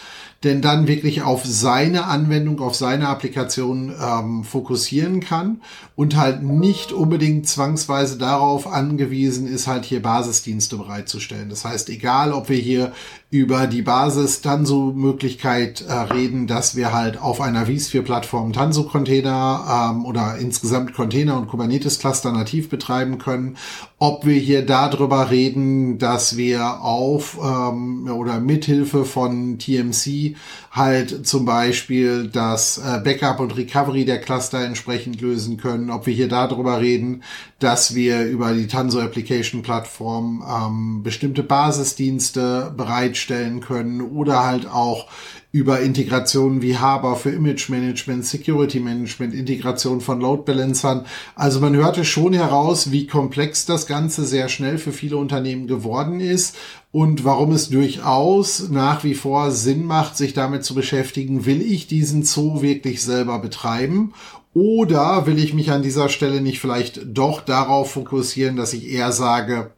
denn 0.45 0.61
dann 0.61 0.87
wirklich 0.87 1.23
auf 1.23 1.45
seine 1.45 2.05
Anwendung, 2.05 2.61
auf 2.61 2.75
seine 2.75 3.09
Applikation 3.09 3.93
ähm, 4.01 4.45
fokussieren 4.45 5.21
kann 5.21 5.63
und 5.97 6.17
halt 6.17 6.43
nicht 6.43 6.93
unbedingt 6.93 7.49
zwangsweise 7.49 8.19
darauf 8.19 8.67
angewiesen 8.67 9.49
ist, 9.49 9.67
halt 9.67 9.85
hier 9.85 10.03
Basisdienste 10.03 10.77
bereitzustellen. 10.77 11.49
Das 11.49 11.65
heißt, 11.65 11.89
egal 11.89 12.33
ob 12.33 12.49
wir 12.49 12.59
hier 12.59 12.93
über 13.37 13.67
die 13.67 13.83
Basis 13.83 14.41
Tanso-Möglichkeit 14.41 15.83
äh, 15.83 15.93
reden, 15.93 16.47
dass 16.47 16.75
wir 16.75 16.93
halt 16.93 17.21
auf 17.21 17.41
einer 17.41 17.67
vSphere-Plattform 17.67 18.53
Tanso-Container 18.53 19.93
ähm, 19.93 20.07
oder 20.07 20.37
insgesamt 20.39 20.95
Container 20.95 21.37
und 21.37 21.49
Kubernetes-Cluster 21.49 22.33
nativ 22.33 22.69
betreiben 22.69 23.19
können, 23.19 23.57
ob 23.99 24.27
wir 24.27 24.39
hier 24.39 24.65
darüber 24.65 25.31
reden, 25.31 25.99
dass 25.99 26.37
wir 26.37 26.81
auf 26.83 27.39
ähm, 27.43 28.09
oder 28.11 28.41
mithilfe 28.41 29.05
von 29.05 29.59
TMC 29.59 30.37
halt 30.71 31.27
zum 31.27 31.45
Beispiel 31.45 32.29
das 32.29 32.79
äh, 32.79 33.01
Backup 33.03 33.41
und 33.41 33.57
Recovery 33.57 34.05
der 34.05 34.21
Cluster 34.21 34.65
entsprechend 34.65 35.21
lösen 35.21 35.57
können, 35.57 35.91
ob 35.91 36.07
wir 36.07 36.15
hier 36.15 36.29
darüber 36.29 36.81
reden, 36.81 37.23
dass 37.59 37.95
wir 37.95 38.25
über 38.25 38.53
die 38.53 38.67
Tanso 38.67 39.01
Application 39.01 39.63
Plattform 39.63 40.45
ähm, 40.47 41.03
bestimmte 41.03 41.43
Basisdienste 41.43 42.75
bereitstellen 42.77 43.61
können 43.61 44.03
oder 44.03 44.45
halt 44.45 44.67
auch 44.67 45.07
über 45.53 45.81
Integrationen 45.81 46.61
wie 46.61 46.77
Harbor 46.77 47.17
für 47.17 47.31
Image 47.31 47.71
Management, 47.71 48.27
Security 48.27 48.79
Management, 48.79 49.33
Integration 49.33 50.03
von 50.03 50.21
Load 50.21 50.43
Balancern. 50.45 51.07
Also 51.35 51.61
man 51.61 51.75
hörte 51.75 52.05
schon 52.05 52.35
heraus, 52.35 52.91
wie 52.91 53.07
komplex 53.07 53.65
das 53.65 53.87
Ganze 53.87 54.27
sehr 54.27 54.51
schnell 54.51 54.77
für 54.77 54.93
viele 54.93 55.17
Unternehmen 55.17 55.67
geworden 55.67 56.21
ist 56.21 56.57
und 56.93 57.25
warum 57.25 57.53
es 57.53 57.71
durchaus 57.71 58.69
nach 58.69 59.03
wie 59.03 59.15
vor 59.15 59.51
Sinn 59.51 59.87
macht, 59.87 60.19
sich 60.19 60.35
damit 60.35 60.63
zu 60.63 60.75
beschäftigen, 60.75 61.47
will 61.47 61.63
ich 61.63 61.87
diesen 61.87 62.23
Zoo 62.23 62.61
wirklich 62.61 63.03
selber 63.03 63.39
betreiben 63.39 64.13
oder 64.57 65.27
will 65.27 65.39
ich 65.39 65.53
mich 65.53 65.71
an 65.71 65.83
dieser 65.83 66.09
Stelle 66.09 66.41
nicht 66.41 66.61
vielleicht 66.61 67.01
doch 67.05 67.43
darauf 67.43 67.91
fokussieren, 67.91 68.57
dass 68.57 68.73
ich 68.73 68.91
eher 68.91 69.13
sage, 69.13 69.73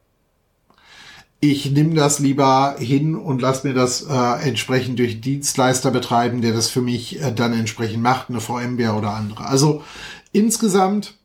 ich 1.40 1.72
nehme 1.72 1.96
das 1.96 2.20
lieber 2.20 2.76
hin 2.78 3.16
und 3.16 3.42
lass 3.42 3.64
mir 3.64 3.74
das 3.74 4.02
äh, 4.02 4.48
entsprechend 4.48 5.00
durch 5.00 5.20
Dienstleister 5.20 5.90
betreiben, 5.90 6.42
der 6.42 6.52
das 6.52 6.70
für 6.70 6.80
mich 6.80 7.20
äh, 7.20 7.32
dann 7.32 7.54
entsprechend 7.54 8.04
macht, 8.04 8.30
eine 8.30 8.40
VMware 8.40 8.94
oder 8.94 9.14
andere. 9.14 9.46
Also 9.46 9.82
insgesamt 10.30 11.17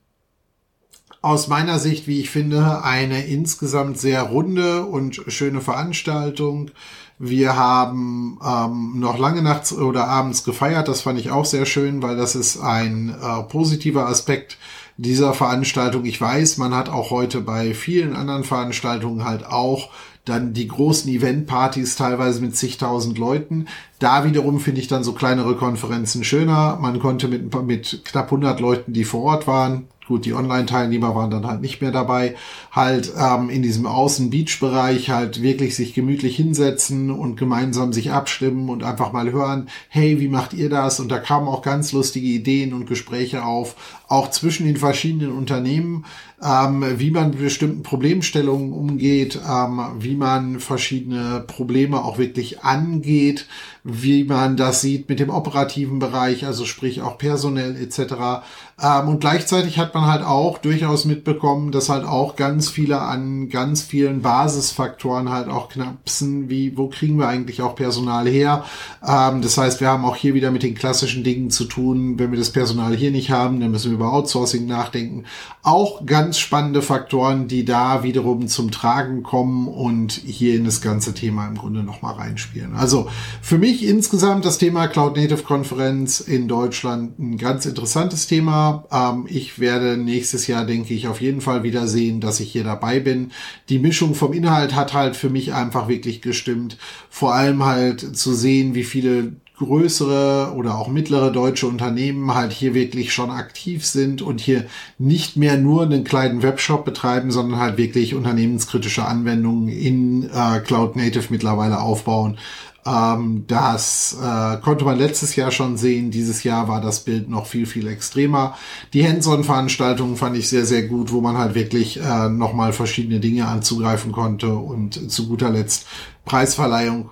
aus 1.24 1.48
meiner 1.48 1.80
Sicht, 1.80 2.06
wie 2.06 2.20
ich 2.20 2.30
finde, 2.30 2.84
eine 2.84 3.26
insgesamt 3.26 3.98
sehr 3.98 4.22
runde 4.24 4.86
und 4.86 5.22
schöne 5.28 5.62
Veranstaltung. 5.62 6.70
Wir 7.18 7.56
haben 7.56 8.38
ähm, 8.46 9.00
noch 9.00 9.18
lange 9.18 9.42
nachts 9.42 9.72
oder 9.72 10.10
abends 10.10 10.44
gefeiert. 10.44 10.90
Das 10.90 11.02
fand 11.02 11.18
ich 11.18 11.32
auch 11.32 11.46
sehr 11.46 11.66
schön, 11.66 12.04
weil 12.04 12.18
das 12.18 12.36
ist 12.36 12.60
ein 12.60 13.10
äh, 13.10 13.44
positiver 13.44 14.08
Aspekt 14.08 14.58
dieser 14.98 15.34
Veranstaltung. 15.34 16.04
Ich 16.04 16.20
weiß, 16.20 16.58
man 16.58 16.76
hat 16.76 16.90
auch 16.90 17.10
heute 17.10 17.40
bei 17.40 17.74
vielen 17.74 18.18
anderen 18.18 18.44
Veranstaltungen 18.44 19.24
halt 19.24 19.46
auch 19.46 19.92
dann 20.26 20.54
die 20.54 20.68
großen 20.68 21.10
Eventpartys 21.10 21.96
teilweise 21.96 22.42
mit 22.42 22.56
zigtausend 22.56 23.18
Leuten. 23.18 23.68
Da 24.00 24.26
wiederum 24.26 24.60
finde 24.60 24.82
ich 24.82 24.88
dann 24.88 25.04
so 25.04 25.14
kleinere 25.14 25.56
Konferenzen 25.56 26.24
schöner. 26.24 26.78
Man 26.82 27.00
konnte 27.00 27.28
mit, 27.28 27.54
mit 27.64 28.02
knapp 28.06 28.26
100 28.26 28.60
Leuten, 28.60 28.94
die 28.94 29.04
vor 29.04 29.24
Ort 29.24 29.48
waren, 29.48 29.88
gut, 30.08 30.26
die 30.26 30.34
Online-Teilnehmer 30.34 31.16
waren 31.16 31.32
dann 31.32 31.48
halt 31.48 31.62
nicht 31.62 31.82
mehr 31.82 31.92
dabei, 31.92 32.36
halt 32.72 33.14
ähm, 33.18 33.50
in 33.50 33.62
diesem 33.62 33.86
Außen-Beach-Bereich 33.86 35.10
halt 35.10 35.42
wirklich 35.42 35.76
sich 35.76 35.94
gemütlich 35.94 36.36
hinsetzen 36.36 37.12
und 37.12 37.36
gemeinsam 37.36 37.94
sich 37.94 38.12
abstimmen 38.12 38.70
und 38.70 38.84
einfach 38.84 39.12
mal 39.12 39.32
hören, 39.32 39.70
hey, 39.90 40.20
wie 40.20 40.28
macht 40.28 40.54
ihr 40.54 40.70
das? 40.70 41.00
Und 41.00 41.12
da 41.12 41.20
kamen 41.20 41.48
auch 41.48 41.62
ganz 41.62 41.92
lustige 41.92 42.28
Ideen 42.28 42.74
und 42.74 42.86
Gespräche 42.86 43.46
auf, 43.46 43.76
auch 44.08 44.30
zwischen 44.30 44.66
den 44.66 44.78
verschiedenen 44.78 45.32
Unternehmen, 45.32 46.06
ähm, 46.44 46.86
wie 46.98 47.12
man 47.12 47.30
mit 47.30 47.40
bestimmten 47.40 47.84
Problemstellungen 47.84 48.74
umgeht, 48.74 49.40
ähm, 49.50 49.80
wie 50.00 50.16
man 50.16 50.60
verschiedene 50.60 51.44
Probleme 51.48 52.04
auch 52.04 52.18
wirklich 52.18 52.64
angeht, 52.64 53.48
wie 53.84 54.24
man 54.24 54.58
das 54.58 54.82
sieht 54.82 55.10
mit 55.10 55.20
dem 55.20 55.30
operativen 55.30 56.00
Bereich, 56.00 56.46
also 56.46 56.66
sprich 56.66 57.02
auch 57.02 57.18
personell 57.18 57.76
etc. 57.76 58.44
Ähm, 58.82 59.08
und 59.08 59.20
gleichzeitig 59.20 59.78
hat 59.78 59.94
man 59.94 60.06
halt 60.06 60.24
auch 60.24 60.58
durchaus 60.58 61.06
mitbekommen, 61.06 61.72
dass 61.72 61.90
halt 61.90 62.06
auch 62.06 62.36
ganz 62.36 62.70
viele 62.70 63.00
an 63.00 63.50
ganz 63.50 63.82
vielen 63.82 64.22
Basisfaktoren 64.22 65.30
halt 65.30 65.48
auch 65.48 65.70
knapsen, 65.70 66.50
wie 66.50 66.76
wo 66.78 66.88
kriegen 66.88 67.18
wir 67.18 67.28
eigentlich 67.28 67.62
auch 67.62 67.76
Personal 67.76 68.28
her. 68.28 68.66
Ähm, 69.06 69.42
das 69.42 69.58
heißt, 69.58 69.80
wir 69.80 69.90
haben 69.90 70.06
auch 70.06 70.16
hier 70.16 70.34
wieder 70.34 70.52
mit 70.52 70.64
den 70.64 70.76
klassischen 70.76 71.24
Dingen 71.24 71.52
zu 71.52 71.66
tun. 71.66 72.18
Wenn 72.18 72.32
wir 72.32 72.40
das 72.40 72.52
Personal 72.52 72.96
hier 72.96 73.12
nicht 73.12 73.32
haben, 73.32 73.60
dann 73.60 73.72
müssen 73.72 73.92
wir 73.92 73.98
über 73.98 74.12
Outsourcing 74.12 74.66
nachdenken. 74.66 75.26
Auch 75.62 76.06
ganz 76.06 76.40
spannende 76.40 76.82
Faktoren, 76.82 77.48
die 77.48 77.66
da 77.66 78.04
wiederum 78.04 78.48
zum 78.48 78.72
Tragen 78.72 79.24
kommen 79.24 79.68
und 79.68 80.12
hier 80.12 80.56
in 80.56 80.66
das 80.66 80.82
ganze 80.82 81.14
Thema 81.14 81.48
im 81.48 81.58
Grunde 81.58 81.84
nochmal 81.84 82.16
reinspielen. 82.16 82.76
Also 82.76 83.08
für 83.42 83.58
mich 83.58 83.86
insgesamt 83.86 84.46
das 84.46 84.58
Thema 84.58 84.88
Cloud 84.88 85.16
Native 85.16 85.44
Konferenz 85.44 86.20
in 86.20 86.48
Deutschland 86.48 87.20
ein 87.20 87.38
ganz 87.38 87.66
interessantes 87.66 88.28
Thema. 88.28 88.73
Ähm, 88.92 89.26
ich 89.28 89.60
werde 89.60 89.98
nächstes 89.98 90.48
Jahr, 90.48 90.66
denke 90.66 90.94
ich, 90.94 91.08
auf 91.08 91.22
jeden 91.22 91.42
Fall 91.42 91.64
wieder 91.64 91.88
sehen, 91.88 92.20
dass 92.20 92.40
ich 92.40 92.52
hier 92.52 92.64
dabei 92.64 93.00
bin. 93.00 93.32
Die 93.70 93.80
Mischung 93.80 94.16
vom 94.16 94.34
Inhalt 94.34 94.76
hat 94.76 94.94
halt 94.94 95.16
für 95.16 95.30
mich 95.30 95.54
einfach 95.54 95.88
wirklich 95.88 96.22
gestimmt. 96.22 96.78
Vor 97.10 97.34
allem 97.34 97.66
halt 97.66 98.18
zu 98.18 98.34
sehen, 98.34 98.76
wie 98.76 98.84
viele 98.84 99.34
größere 99.58 100.54
oder 100.56 100.78
auch 100.78 100.88
mittlere 100.88 101.32
deutsche 101.32 101.68
Unternehmen 101.68 102.34
halt 102.34 102.52
hier 102.52 102.74
wirklich 102.74 103.14
schon 103.14 103.30
aktiv 103.30 103.86
sind 103.86 104.22
und 104.22 104.42
hier 104.42 104.66
nicht 104.98 105.38
mehr 105.38 105.58
nur 105.58 105.84
einen 105.84 106.04
kleinen 106.04 106.42
Webshop 106.42 106.86
betreiben, 106.86 107.32
sondern 107.32 107.60
halt 107.60 107.78
wirklich 107.78 108.16
unternehmenskritische 108.16 109.06
Anwendungen 109.06 109.68
in 109.68 110.30
äh, 110.30 110.60
Cloud 110.60 110.96
Native 110.96 111.28
mittlerweile 111.30 111.80
aufbauen. 111.82 112.38
Ähm, 112.86 113.46
das 113.48 114.18
äh, 114.22 114.58
konnte 114.58 114.86
man 114.86 114.98
letztes 114.98 115.36
Jahr 115.36 115.52
schon 115.52 115.78
sehen. 115.78 116.12
Dieses 116.12 116.44
Jahr 116.44 116.68
war 116.68 116.82
das 116.82 117.02
Bild 117.02 117.30
noch 117.30 117.46
viel, 117.46 117.66
viel 117.66 117.88
extremer. 117.88 118.58
Die 118.94 119.08
Hands-on-Veranstaltungen 119.08 120.18
fand 120.18 120.38
ich 120.38 120.50
sehr, 120.50 120.66
sehr 120.66 120.84
gut, 120.84 121.12
wo 121.12 121.22
man 121.22 121.38
halt 121.38 121.56
wirklich 121.56 122.00
äh, 122.00 122.30
nochmal 122.30 122.74
verschiedene 122.74 123.20
Dinge 123.20 123.48
anzugreifen 123.48 124.12
konnte 124.12 124.54
und 124.56 125.12
zu 125.12 125.28
guter 125.28 125.50
Letzt 125.50 125.86
Preisverleihung 126.26 127.10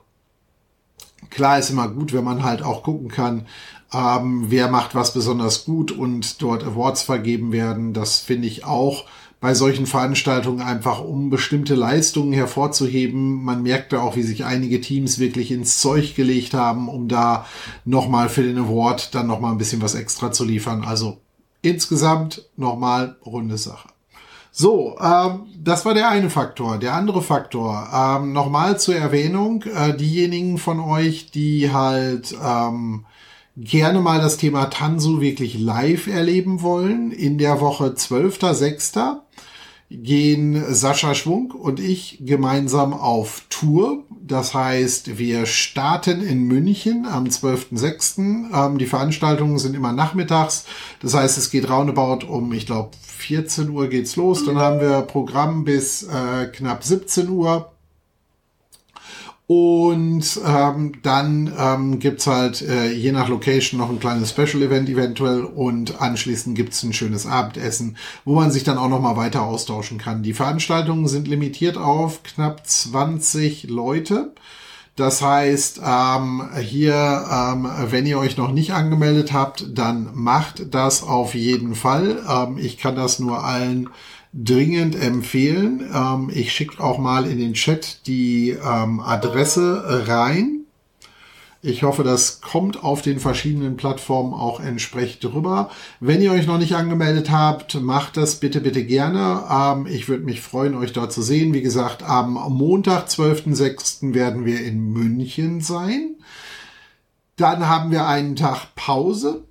Klar 1.32 1.60
ist 1.60 1.70
immer 1.70 1.88
gut, 1.88 2.14
wenn 2.14 2.26
man 2.26 2.44
halt 2.44 2.62
auch 2.62 2.84
gucken 2.84 3.08
kann, 3.08 3.48
ähm, 3.94 4.46
wer 4.50 4.70
macht 4.70 4.96
was 4.96 5.14
besonders 5.14 5.66
gut 5.66 5.92
und 5.92 6.42
dort 6.42 6.64
Awards 6.64 7.04
vergeben 7.04 7.52
werden. 7.52 7.94
Das 7.94 8.20
finde 8.20 8.48
ich 8.48 8.66
auch 8.66 9.06
bei 9.42 9.56
solchen 9.56 9.88
Veranstaltungen 9.88 10.62
einfach, 10.62 11.04
um 11.04 11.32
bestimmte 11.32 11.74
Leistungen 11.74 12.32
hervorzuheben. 12.32 13.44
Man 13.44 13.64
merkt 13.64 13.92
da 13.92 14.02
auch, 14.02 14.16
wie 14.16 14.22
sich 14.22 14.46
einige 14.46 14.80
Teams 14.80 15.18
wirklich 15.18 15.52
ins 15.52 15.80
Zeug 15.80 16.16
gelegt 16.16 16.54
haben, 16.54 16.88
um 16.88 17.08
da 17.08 17.48
nochmal 17.84 18.30
für 18.30 18.44
den 18.44 18.60
Award 18.60 19.16
dann 19.16 19.26
nochmal 19.26 19.52
ein 19.52 19.58
bisschen 19.58 19.82
was 19.82 19.96
extra 19.96 20.32
zu 20.32 20.46
liefern. 20.46 20.84
Also 20.86 21.18
insgesamt 21.64 22.46
nochmal 22.56 23.18
runde 23.26 23.58
Sache. 23.58 23.90
So, 24.52 24.98
ähm, 25.02 25.48
das 25.58 25.86
war 25.86 25.96
der 25.96 26.10
eine 26.10 26.30
Faktor. 26.30 26.78
Der 26.78 26.94
andere 26.94 27.24
Faktor, 27.24 27.88
ähm, 27.92 28.34
nochmal 28.34 28.80
zur 28.80 28.96
Erwähnung, 28.96 29.64
äh, 29.64 29.98
diejenigen 29.98 30.60
von 30.60 30.80
euch, 30.80 31.32
die 31.32 31.72
halt 31.74 32.36
ähm, 32.44 33.06
gerne 33.58 34.02
mal 34.02 34.20
das 34.20 34.38
Thema 34.38 34.66
Tanzu 34.66 35.20
wirklich 35.22 35.58
live 35.58 36.08
erleben 36.08 36.62
wollen, 36.62 37.12
in 37.12 37.38
der 37.38 37.60
Woche 37.60 37.94
12.06 37.96 39.22
gehen 39.92 40.74
Sascha 40.74 41.14
Schwung 41.14 41.52
und 41.52 41.80
ich 41.80 42.20
gemeinsam 42.22 42.94
auf 42.94 43.44
Tour. 43.50 44.06
Das 44.22 44.54
heißt, 44.54 45.18
wir 45.18 45.46
starten 45.46 46.22
in 46.22 46.44
München 46.44 47.06
am 47.06 47.26
12.06. 47.26 48.54
Ähm, 48.54 48.78
die 48.78 48.86
Veranstaltungen 48.86 49.60
sind 49.60 49.76
immer 49.76 49.92
nachmittags. 49.92 50.66
Das 51.02 51.14
heißt, 51.14 51.38
es 51.38 51.52
geht 51.52 51.70
roundabout 51.70 52.26
um, 52.26 52.54
ich 52.54 52.66
glaube, 52.66 52.92
14 53.02 53.70
Uhr 53.70 53.88
geht's 53.88 54.16
los. 54.16 54.46
Dann 54.46 54.58
haben 54.58 54.80
wir 54.80 55.02
Programm 55.02 55.66
bis 55.66 56.04
äh, 56.04 56.48
knapp 56.48 56.84
17 56.84 57.30
Uhr. 57.30 57.72
Und 59.54 60.40
ähm, 60.48 60.94
dann 61.04 61.54
ähm, 61.60 62.00
gibt 62.00 62.26
halt 62.26 62.62
äh, 62.62 62.90
je 62.90 63.12
nach 63.12 63.28
Location 63.28 63.82
noch 63.82 63.90
ein 63.90 64.00
kleines 64.00 64.30
Special-Event 64.30 64.88
eventuell 64.88 65.44
und 65.44 66.00
anschließend 66.00 66.56
gibt's 66.56 66.84
ein 66.84 66.94
schönes 66.94 67.26
Abendessen, 67.26 67.98
wo 68.24 68.36
man 68.36 68.50
sich 68.50 68.64
dann 68.64 68.78
auch 68.78 68.88
nochmal 68.88 69.18
weiter 69.18 69.42
austauschen 69.42 69.98
kann. 69.98 70.24
Die 70.24 70.34
Veranstaltungen 70.34 71.10
sind 71.10 71.28
limitiert 71.28 71.76
auf 71.76 72.24
knapp 72.24 72.66
20 72.66 73.64
Leute. 73.64 74.32
Das 74.96 75.22
heißt, 75.22 75.82
ähm, 75.86 76.50
hier, 76.58 77.26
ähm, 77.30 77.70
wenn 77.90 78.06
ihr 78.06 78.20
euch 78.20 78.38
noch 78.38 78.54
nicht 78.54 78.72
angemeldet 78.72 79.34
habt, 79.34 79.78
dann 79.78 80.12
macht 80.14 80.74
das 80.74 81.04
auf 81.04 81.36
jeden 81.36 81.76
Fall. 81.76 82.24
Ähm, 82.26 82.58
ich 82.58 82.78
kann 82.78 82.96
das 82.96 83.20
nur 83.20 83.44
allen 83.44 83.90
dringend 84.34 84.96
empfehlen. 84.96 85.90
Ähm, 85.94 86.32
ich 86.34 86.54
schicke 86.54 86.84
auch 86.84 86.98
mal 86.98 87.26
in 87.26 87.38
den 87.38 87.54
Chat 87.54 88.08
die 88.08 88.52
ähm, 88.52 89.00
Adresse 89.00 90.06
rein. 90.08 90.62
Ich 91.64 91.84
hoffe, 91.84 92.04
das 92.04 92.42
kommt 92.42 92.84
auf 92.84 93.04
den 93.04 93.20
verschiedenen 93.20 93.78
Plattformen 93.78 94.34
auch 94.34 94.60
entsprechend 94.60 95.32
rüber. 95.32 95.70
Wenn 96.00 96.22
ihr 96.22 96.32
euch 96.32 96.48
noch 96.48 96.58
nicht 96.58 96.74
angemeldet 96.74 97.30
habt, 97.30 97.80
macht 97.80 98.18
das 98.18 98.40
bitte, 98.40 98.62
bitte 98.62 98.84
gerne. 98.84 99.44
Ähm, 99.48 99.86
ich 99.86 100.10
würde 100.10 100.24
mich 100.24 100.42
freuen, 100.42 100.76
euch 100.76 100.92
dort 100.92 101.14
zu 101.14 101.22
sehen. 101.22 101.54
Wie 101.54 101.62
gesagt, 101.62 102.02
am 102.02 102.34
Montag, 102.34 103.10
12.06. 103.10 104.16
werden 104.16 104.46
wir 104.46 104.66
in 104.66 104.92
München 104.92 105.62
sein. 105.62 106.16
Dann 107.36 107.68
haben 107.68 107.92
wir 107.92 108.08
einen 108.08 108.36
Tag 108.36 108.74
Pause. 108.76 109.44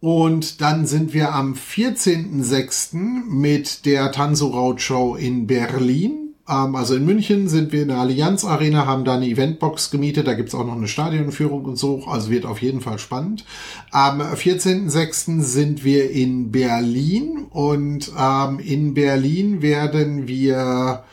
Und 0.00 0.60
dann 0.60 0.86
sind 0.86 1.14
wir 1.14 1.32
am 1.32 1.54
14.06. 1.54 2.94
mit 3.28 3.86
der 3.86 4.12
Tanzo 4.12 4.48
Roadshow 4.48 5.16
in 5.16 5.46
Berlin. 5.46 6.34
Ähm, 6.48 6.76
also 6.76 6.94
in 6.94 7.04
München 7.04 7.48
sind 7.48 7.72
wir 7.72 7.82
in 7.82 7.88
der 7.88 7.98
Allianz 7.98 8.44
Arena, 8.44 8.86
haben 8.86 9.04
da 9.04 9.14
eine 9.14 9.26
Eventbox 9.26 9.90
gemietet. 9.90 10.26
Da 10.26 10.34
gibt's 10.34 10.54
auch 10.54 10.66
noch 10.66 10.76
eine 10.76 10.88
Stadionführung 10.88 11.64
und 11.64 11.76
so. 11.76 12.04
Also 12.06 12.30
wird 12.30 12.44
auf 12.44 12.60
jeden 12.62 12.80
Fall 12.80 12.98
spannend. 12.98 13.44
Am 13.90 14.20
14.06. 14.20 15.40
sind 15.40 15.82
wir 15.82 16.10
in 16.10 16.52
Berlin 16.52 17.46
und 17.50 18.12
ähm, 18.18 18.58
in 18.58 18.94
Berlin 18.94 19.62
werden 19.62 20.28
wir 20.28 21.04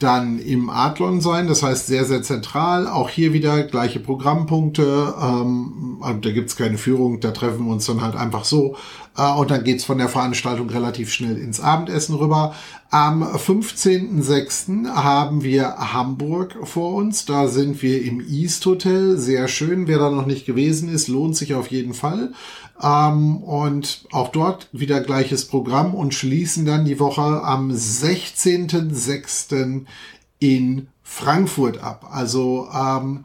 dann 0.00 0.40
im 0.40 0.70
Adlon 0.70 1.20
sein, 1.20 1.46
das 1.46 1.62
heißt 1.62 1.86
sehr, 1.86 2.04
sehr 2.04 2.22
zentral. 2.22 2.88
Auch 2.88 3.08
hier 3.08 3.32
wieder 3.32 3.62
gleiche 3.62 4.00
Programmpunkte. 4.00 5.14
Ähm, 5.20 6.02
da 6.20 6.30
gibt's 6.32 6.56
keine 6.56 6.78
Führung, 6.78 7.20
da 7.20 7.30
treffen 7.30 7.66
wir 7.66 7.72
uns 7.72 7.86
dann 7.86 8.02
halt 8.02 8.16
einfach 8.16 8.44
so. 8.44 8.76
Äh, 9.16 9.30
und 9.32 9.50
dann 9.50 9.62
geht's 9.62 9.84
von 9.84 9.98
der 9.98 10.08
Veranstaltung 10.08 10.68
relativ 10.68 11.12
schnell 11.12 11.38
ins 11.38 11.60
Abendessen 11.60 12.16
rüber. 12.16 12.54
Am 12.90 13.22
15.06. 13.22 14.88
haben 14.88 15.42
wir 15.42 15.76
Hamburg 15.76 16.56
vor 16.64 16.94
uns. 16.94 17.24
Da 17.24 17.46
sind 17.46 17.80
wir 17.82 18.04
im 18.04 18.20
East 18.20 18.66
Hotel. 18.66 19.16
Sehr 19.16 19.48
schön. 19.48 19.86
Wer 19.86 19.98
da 19.98 20.10
noch 20.10 20.26
nicht 20.26 20.44
gewesen 20.44 20.88
ist, 20.88 21.08
lohnt 21.08 21.36
sich 21.36 21.54
auf 21.54 21.68
jeden 21.68 21.94
Fall. 21.94 22.32
Ähm, 22.82 23.36
und 23.38 24.04
auch 24.10 24.28
dort 24.28 24.68
wieder 24.72 25.00
gleiches 25.00 25.46
Programm 25.46 25.94
und 25.94 26.12
schließen 26.14 26.66
dann 26.66 26.84
die 26.84 27.00
Woche 27.00 27.42
am 27.42 27.70
16.06. 27.70 29.86
in 30.40 30.88
Frankfurt 31.02 31.78
ab. 31.78 32.06
Also 32.10 32.68
ähm, 32.74 33.24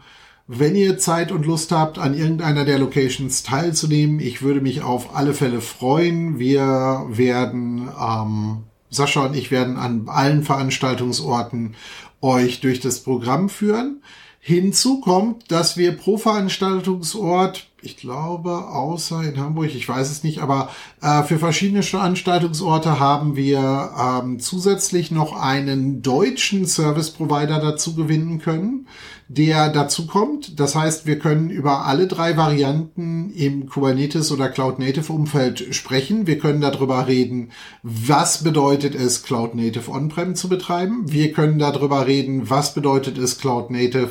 wenn 0.52 0.76
ihr 0.76 0.98
Zeit 0.98 1.32
und 1.32 1.46
Lust 1.46 1.72
habt, 1.72 2.00
an 2.00 2.16
irgendeiner 2.16 2.66
der 2.66 2.80
Locations 2.80 3.44
teilzunehmen, 3.44 4.20
ich 4.20 4.42
würde 4.42 4.62
mich 4.62 4.82
auf 4.82 5.16
alle 5.16 5.36
Fälle 5.36 5.62
freuen. 5.62 6.40
Wir 6.40 7.06
werden, 7.08 7.88
ähm, 8.00 8.64
Sascha 8.90 9.26
und 9.26 9.36
ich 9.36 9.52
werden 9.52 9.78
an 9.78 10.06
allen 10.08 10.42
Veranstaltungsorten 10.42 11.76
euch 12.22 12.62
durch 12.62 12.80
das 12.80 13.02
Programm 13.02 13.50
führen. 13.50 14.02
Hinzu 14.50 15.00
kommt, 15.00 15.52
dass 15.52 15.78
wir 15.78 15.96
pro 15.96 16.18
Veranstaltungsort 16.18 17.68
ich 17.82 17.96
glaube, 17.96 18.68
außer 18.68 19.24
in 19.24 19.40
Hamburg, 19.40 19.74
ich 19.74 19.88
weiß 19.88 20.12
es 20.12 20.24
nicht, 20.24 20.40
aber 20.40 20.70
äh, 21.02 21.24
für 21.24 21.40
verschiedene 21.40 21.82
Veranstaltungsorte 21.82 23.00
haben 23.00 23.38
wir 23.38 23.92
ähm, 23.98 24.40
zusätzlich 24.40 25.12
noch 25.12 25.34
einen 25.40 26.02
deutschen 26.02 26.66
Service 26.66 27.12
Provider 27.12 27.60
dazu 27.60 27.96
gewinnen 27.96 28.40
können, 28.40 28.88
der 29.30 29.70
dazu 29.70 30.08
kommt. 30.08 30.60
Das 30.60 30.74
heißt, 30.74 31.06
wir 31.06 31.20
können 31.20 31.52
über 31.52 31.86
alle 31.86 32.08
drei 32.08 32.36
Varianten 32.36 33.32
im 33.36 33.70
Kubernetes 33.70 34.32
oder 34.32 34.50
Cloud 34.50 34.80
Native 34.80 35.14
Umfeld 35.14 35.76
sprechen. 35.76 36.26
Wir 36.26 36.40
können 36.40 36.62
darüber 36.62 37.08
reden, 37.08 37.52
was 37.84 38.44
bedeutet 38.44 38.96
es, 38.96 39.22
Cloud 39.22 39.54
Native 39.54 39.92
On-Prem 39.92 40.34
zu 40.34 40.50
betreiben. 40.50 41.04
Wir 41.12 41.32
können 41.32 41.60
darüber 41.60 42.08
reden, 42.08 42.50
was 42.50 42.74
bedeutet 42.74 43.20
es, 43.20 43.38
Cloud 43.38 43.70
Native 43.70 44.10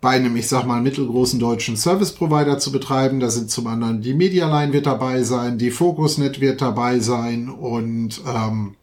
bei 0.00 0.10
einem, 0.10 0.36
ich 0.36 0.46
sag 0.46 0.64
mal, 0.66 0.80
mittelgroßen 0.80 1.40
deutschen 1.40 1.76
Service 1.76 2.12
Provider 2.12 2.60
zu 2.60 2.70
betreiben. 2.70 3.18
Da 3.18 3.28
sind 3.28 3.50
zum 3.50 3.66
anderen 3.66 4.02
die 4.02 4.14
Medialine 4.14 4.72
wird 4.72 4.86
dabei 4.86 5.24
sein, 5.24 5.58
die 5.58 5.72
Focusnet 5.72 6.40
wird 6.40 6.62
dabei 6.62 7.00
sein 7.00 7.48
und 7.48 8.22
ähm, 8.24 8.76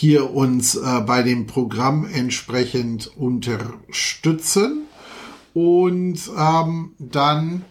hier 0.00 0.32
uns 0.32 0.76
äh, 0.76 1.00
bei 1.04 1.24
dem 1.24 1.48
Programm 1.48 2.06
entsprechend 2.06 3.10
unterstützen. 3.16 4.82
Und 5.54 6.20
ähm, 6.38 6.92
dann 7.00 7.64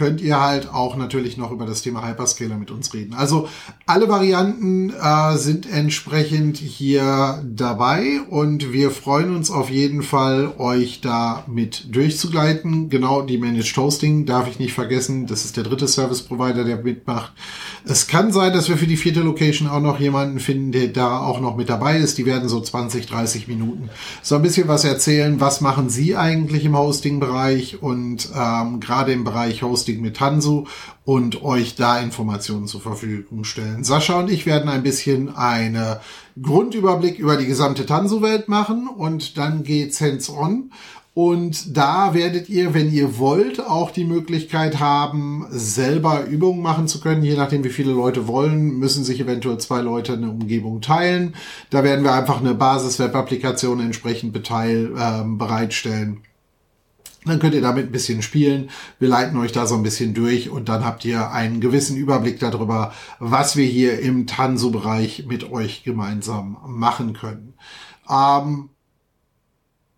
könnt 0.00 0.22
ihr 0.22 0.40
halt 0.40 0.72
auch 0.72 0.96
natürlich 0.96 1.36
noch 1.36 1.50
über 1.52 1.66
das 1.66 1.82
Thema 1.82 2.08
Hyperscaler 2.08 2.56
mit 2.56 2.70
uns 2.70 2.94
reden. 2.94 3.12
Also 3.12 3.50
alle 3.84 4.08
Varianten 4.08 4.88
äh, 4.88 5.36
sind 5.36 5.70
entsprechend 5.70 6.56
hier 6.56 7.44
dabei 7.44 8.22
und 8.30 8.72
wir 8.72 8.92
freuen 8.92 9.36
uns 9.36 9.50
auf 9.50 9.68
jeden 9.68 10.02
Fall, 10.02 10.54
euch 10.56 11.02
da 11.02 11.44
mit 11.46 11.94
durchzugleiten. 11.94 12.88
Genau 12.88 13.20
die 13.20 13.36
Managed 13.36 13.76
Hosting 13.76 14.24
darf 14.24 14.48
ich 14.48 14.58
nicht 14.58 14.72
vergessen. 14.72 15.26
Das 15.26 15.44
ist 15.44 15.58
der 15.58 15.64
dritte 15.64 15.86
Service 15.86 16.22
Provider, 16.22 16.64
der 16.64 16.78
mitmacht. 16.78 17.34
Es 17.84 18.06
kann 18.06 18.32
sein, 18.32 18.54
dass 18.54 18.70
wir 18.70 18.78
für 18.78 18.86
die 18.86 18.96
vierte 18.96 19.20
Location 19.20 19.68
auch 19.68 19.82
noch 19.82 20.00
jemanden 20.00 20.40
finden, 20.40 20.72
der 20.72 20.88
da 20.88 21.18
auch 21.18 21.42
noch 21.42 21.58
mit 21.58 21.68
dabei 21.68 21.98
ist. 21.98 22.16
Die 22.16 22.24
werden 22.24 22.48
so 22.48 22.58
20, 22.58 23.04
30 23.04 23.48
Minuten 23.48 23.90
so 24.22 24.34
ein 24.36 24.42
bisschen 24.42 24.66
was 24.66 24.84
erzählen. 24.84 25.40
Was 25.40 25.60
machen 25.60 25.90
Sie 25.90 26.16
eigentlich 26.16 26.64
im 26.64 26.78
Hosting-Bereich 26.78 27.82
und 27.82 28.30
ähm, 28.34 28.80
gerade 28.80 29.12
im 29.12 29.24
Bereich 29.24 29.62
Hosting 29.62 29.89
mit 29.98 30.18
Tansu 30.18 30.66
und 31.04 31.42
euch 31.42 31.74
da 31.74 31.98
Informationen 31.98 32.66
zur 32.66 32.80
Verfügung 32.80 33.44
stellen. 33.44 33.82
Sascha 33.82 34.20
und 34.20 34.30
ich 34.30 34.46
werden 34.46 34.68
ein 34.68 34.82
bisschen 34.82 35.34
eine 35.34 36.00
Grundüberblick 36.40 37.18
über 37.18 37.36
die 37.36 37.46
gesamte 37.46 37.86
Tansu-Welt 37.86 38.48
machen 38.48 38.88
und 38.88 39.38
dann 39.38 39.64
geht's 39.64 40.00
hands-on 40.00 40.70
und 41.12 41.76
da 41.76 42.14
werdet 42.14 42.48
ihr, 42.48 42.72
wenn 42.72 42.92
ihr 42.92 43.18
wollt, 43.18 43.60
auch 43.60 43.90
die 43.90 44.04
Möglichkeit 44.04 44.78
haben, 44.78 45.44
selber 45.50 46.24
Übungen 46.24 46.62
machen 46.62 46.86
zu 46.86 47.00
können. 47.00 47.24
Je 47.24 47.36
nachdem, 47.36 47.64
wie 47.64 47.70
viele 47.70 47.92
Leute 47.92 48.28
wollen, 48.28 48.78
müssen 48.78 49.02
sich 49.02 49.20
eventuell 49.20 49.58
zwei 49.58 49.80
Leute 49.80 50.12
eine 50.12 50.30
Umgebung 50.30 50.80
teilen. 50.80 51.34
Da 51.70 51.82
werden 51.82 52.04
wir 52.04 52.14
einfach 52.14 52.40
eine 52.40 52.54
Basis-Web-Applikation 52.54 53.80
entsprechend 53.80 54.32
beteil, 54.32 54.92
äh, 54.96 55.24
bereitstellen. 55.26 56.22
Dann 57.24 57.38
könnt 57.38 57.54
ihr 57.54 57.60
damit 57.60 57.86
ein 57.86 57.92
bisschen 57.92 58.22
spielen. 58.22 58.70
Wir 58.98 59.08
leiten 59.08 59.36
euch 59.38 59.52
da 59.52 59.66
so 59.66 59.74
ein 59.74 59.82
bisschen 59.82 60.14
durch 60.14 60.48
und 60.48 60.68
dann 60.70 60.84
habt 60.84 61.04
ihr 61.04 61.30
einen 61.32 61.60
gewissen 61.60 61.96
Überblick 61.96 62.40
darüber, 62.40 62.94
was 63.18 63.56
wir 63.56 63.66
hier 63.66 64.00
im 64.00 64.26
Tanso-Bereich 64.26 65.26
mit 65.26 65.50
euch 65.50 65.82
gemeinsam 65.82 66.56
machen 66.66 67.12
können. 67.12 67.54
Ähm, 68.08 68.70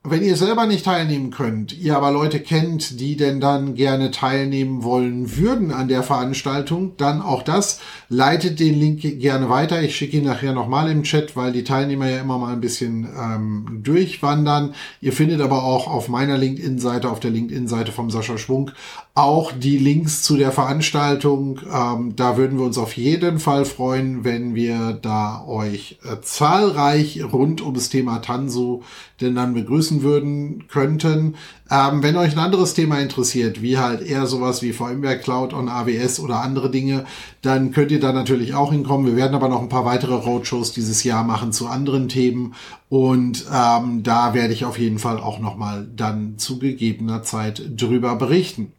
wenn 0.04 0.24
ihr 0.24 0.36
selber 0.36 0.66
nicht 0.66 0.84
teilnehmen 0.84 1.30
könnt, 1.30 1.78
ihr 1.78 1.96
aber 1.96 2.10
Leute 2.10 2.40
kennt, 2.40 2.98
die 2.98 3.16
denn 3.16 3.38
dann 3.38 3.74
gerne 3.74 4.10
teilnehmen 4.10 4.82
wollen 4.82 5.36
würden 5.36 5.70
an 5.70 5.86
der 5.86 6.02
Veranstaltung, 6.02 6.96
dann 6.96 7.22
auch 7.22 7.44
das. 7.44 7.80
Leitet 8.08 8.58
den 8.58 8.74
Link 8.74 9.00
gerne 9.20 9.48
weiter. 9.48 9.80
Ich 9.80 9.94
schicke 9.94 10.16
ihn 10.16 10.24
nachher 10.24 10.54
nochmal 10.54 10.90
im 10.90 11.04
Chat, 11.04 11.36
weil 11.36 11.52
die 11.52 11.62
Teilnehmer 11.62 12.08
ja 12.08 12.20
immer 12.20 12.36
mal 12.38 12.52
ein 12.52 12.60
bisschen 12.60 13.08
ähm, 13.16 13.80
durchwandern. 13.84 14.74
Ihr 15.00 15.12
findet 15.12 15.40
aber 15.40 15.62
auch 15.62 15.86
auf 15.86 16.08
meiner 16.08 16.36
LinkedIn-Seite, 16.36 17.08
auf 17.08 17.20
der 17.20 17.30
LinkedIn-Seite 17.30 17.92
vom 17.92 18.10
Sascha 18.10 18.38
Schwung, 18.38 18.72
auch 19.14 19.52
die 19.52 19.76
Links 19.76 20.22
zu 20.22 20.38
der 20.38 20.52
Veranstaltung. 20.52 21.60
Ähm, 21.70 22.16
da 22.16 22.38
würden 22.38 22.58
wir 22.58 22.64
uns 22.64 22.78
auf 22.78 22.96
jeden 22.96 23.40
Fall 23.40 23.66
freuen, 23.66 24.24
wenn 24.24 24.54
wir 24.54 24.94
da 24.94 25.44
euch 25.46 25.98
äh, 26.02 26.22
zahlreich 26.22 27.22
rund 27.30 27.60
ums 27.60 27.90
Thema 27.90 28.20
Tanso 28.20 28.82
denn 29.20 29.34
dann 29.34 29.52
begrüßen 29.52 30.02
würden 30.02 30.66
könnten. 30.68 31.36
Ähm, 31.70 32.02
wenn 32.02 32.16
euch 32.16 32.32
ein 32.32 32.38
anderes 32.38 32.72
Thema 32.72 33.00
interessiert, 33.00 33.60
wie 33.60 33.76
halt 33.76 34.00
eher 34.00 34.26
sowas 34.26 34.62
wie 34.62 34.72
VMware 34.72 35.18
Cloud 35.18 35.52
on 35.52 35.68
AWS 35.68 36.18
oder 36.18 36.40
andere 36.40 36.70
Dinge, 36.70 37.04
dann 37.42 37.70
könnt 37.70 37.90
ihr 37.90 38.00
da 38.00 38.14
natürlich 38.14 38.54
auch 38.54 38.72
hinkommen. 38.72 39.06
Wir 39.06 39.16
werden 39.16 39.34
aber 39.34 39.50
noch 39.50 39.60
ein 39.60 39.68
paar 39.68 39.84
weitere 39.84 40.14
Roadshows 40.14 40.72
dieses 40.72 41.04
Jahr 41.04 41.22
machen 41.22 41.52
zu 41.52 41.66
anderen 41.66 42.08
Themen 42.08 42.54
und 42.88 43.44
ähm, 43.52 44.02
da 44.02 44.32
werde 44.32 44.54
ich 44.54 44.64
auf 44.64 44.78
jeden 44.78 44.98
Fall 44.98 45.18
auch 45.18 45.38
noch 45.38 45.56
mal 45.56 45.86
dann 45.94 46.38
zu 46.38 46.58
gegebener 46.58 47.22
Zeit 47.22 47.62
drüber 47.76 48.16
berichten. 48.16 48.72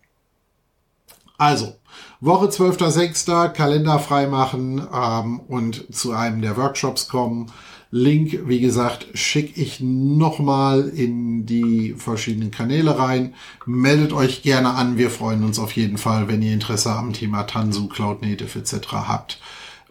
Also, 1.37 1.75
Woche 2.21 2.47
12.06. 2.47 3.49
Kalender 3.49 3.99
freimachen 3.99 4.81
ähm, 4.93 5.39
und 5.41 5.93
zu 5.93 6.13
einem 6.13 6.41
der 6.41 6.57
Workshops 6.57 7.07
kommen. 7.07 7.51
Link, 7.95 8.47
wie 8.47 8.59
gesagt, 8.59 9.07
schicke 9.13 9.61
ich 9.61 9.79
nochmal 9.79 10.89
in 10.89 11.45
die 11.45 11.93
verschiedenen 11.95 12.49
Kanäle 12.49 12.97
rein. 12.97 13.35
Meldet 13.67 14.13
euch 14.13 14.41
gerne 14.41 14.71
an. 14.71 14.97
Wir 14.97 15.11
freuen 15.11 15.43
uns 15.43 15.59
auf 15.59 15.73
jeden 15.73 15.99
Fall, 15.99 16.27
wenn 16.27 16.41
ihr 16.41 16.53
Interesse 16.53 16.91
am 16.91 17.13
Thema 17.13 17.43
Tanzu, 17.43 17.87
Cloud 17.87 18.23
Native 18.23 18.57
etc. 18.57 18.93
habt 18.93 19.39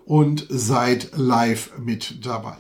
und 0.05 0.47
seid 0.49 1.11
live 1.15 1.71
mit 1.79 2.27
dabei. 2.27 2.57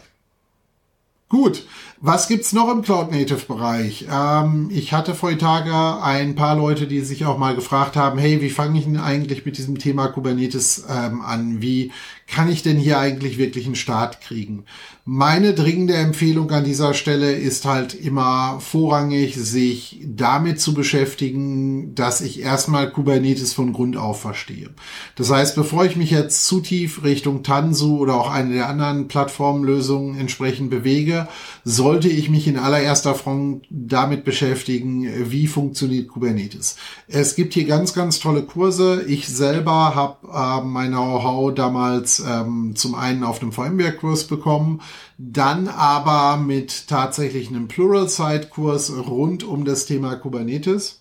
Gut, 1.32 1.64
was 1.98 2.28
gibt's 2.28 2.52
noch 2.52 2.70
im 2.70 2.82
Cloud 2.82 3.10
Native 3.10 3.46
Bereich? 3.46 4.04
Ähm, 4.12 4.68
ich 4.70 4.92
hatte 4.92 5.14
vor 5.14 5.38
Tage 5.38 5.72
ein 6.02 6.34
paar 6.34 6.56
Leute, 6.56 6.86
die 6.86 7.00
sich 7.00 7.24
auch 7.24 7.38
mal 7.38 7.54
gefragt 7.54 7.96
haben, 7.96 8.18
hey, 8.18 8.42
wie 8.42 8.50
fange 8.50 8.78
ich 8.78 8.84
denn 8.84 8.98
eigentlich 8.98 9.46
mit 9.46 9.56
diesem 9.56 9.78
Thema 9.78 10.08
Kubernetes 10.08 10.84
ähm, 10.90 11.22
an? 11.22 11.62
Wie 11.62 11.90
kann 12.26 12.50
ich 12.50 12.62
denn 12.62 12.76
hier 12.76 12.98
eigentlich 12.98 13.38
wirklich 13.38 13.66
einen 13.66 13.74
Start 13.74 14.20
kriegen? 14.20 14.64
Meine 15.04 15.52
dringende 15.52 15.94
Empfehlung 15.94 16.50
an 16.52 16.64
dieser 16.64 16.94
Stelle 16.94 17.32
ist 17.32 17.64
halt 17.64 17.92
immer 17.92 18.60
vorrangig, 18.60 19.34
sich 19.36 20.00
damit 20.06 20.60
zu 20.60 20.74
beschäftigen, 20.74 21.94
dass 21.96 22.20
ich 22.20 22.40
erstmal 22.40 22.88
Kubernetes 22.90 23.52
von 23.52 23.72
Grund 23.72 23.96
auf 23.96 24.20
verstehe. 24.20 24.70
Das 25.16 25.30
heißt, 25.30 25.56
bevor 25.56 25.84
ich 25.84 25.96
mich 25.96 26.12
jetzt 26.12 26.46
zu 26.46 26.60
tief 26.60 27.02
Richtung 27.02 27.42
Tanzu 27.42 27.98
oder 27.98 28.14
auch 28.14 28.30
eine 28.30 28.54
der 28.54 28.68
anderen 28.68 29.08
Plattformlösungen 29.08 30.18
entsprechend 30.18 30.70
bewege, 30.70 31.26
sollte 31.64 32.08
ich 32.08 32.28
mich 32.28 32.48
in 32.48 32.58
allererster 32.58 33.14
Front 33.14 33.66
damit 33.70 34.24
beschäftigen, 34.24 35.30
wie 35.30 35.46
funktioniert 35.46 36.08
Kubernetes. 36.08 36.76
Es 37.06 37.36
gibt 37.36 37.54
hier 37.54 37.64
ganz, 37.64 37.94
ganz 37.94 38.18
tolle 38.18 38.42
Kurse. 38.42 39.04
Ich 39.06 39.28
selber 39.28 39.94
habe 39.94 40.26
äh, 40.32 40.64
mein 40.64 40.90
Know-how 40.90 41.54
damals 41.54 42.20
ähm, 42.20 42.74
zum 42.74 42.94
einen 42.94 43.22
auf 43.22 43.40
einem 43.40 43.52
VMware-Kurs 43.52 44.24
bekommen, 44.24 44.80
dann 45.18 45.68
aber 45.68 46.36
mit 46.36 46.88
tatsächlich 46.88 47.48
einem 47.48 47.68
Plural-Site-Kurs 47.68 48.92
rund 49.06 49.44
um 49.44 49.64
das 49.64 49.86
Thema 49.86 50.16
Kubernetes 50.16 51.00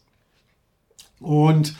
und 1.19 1.75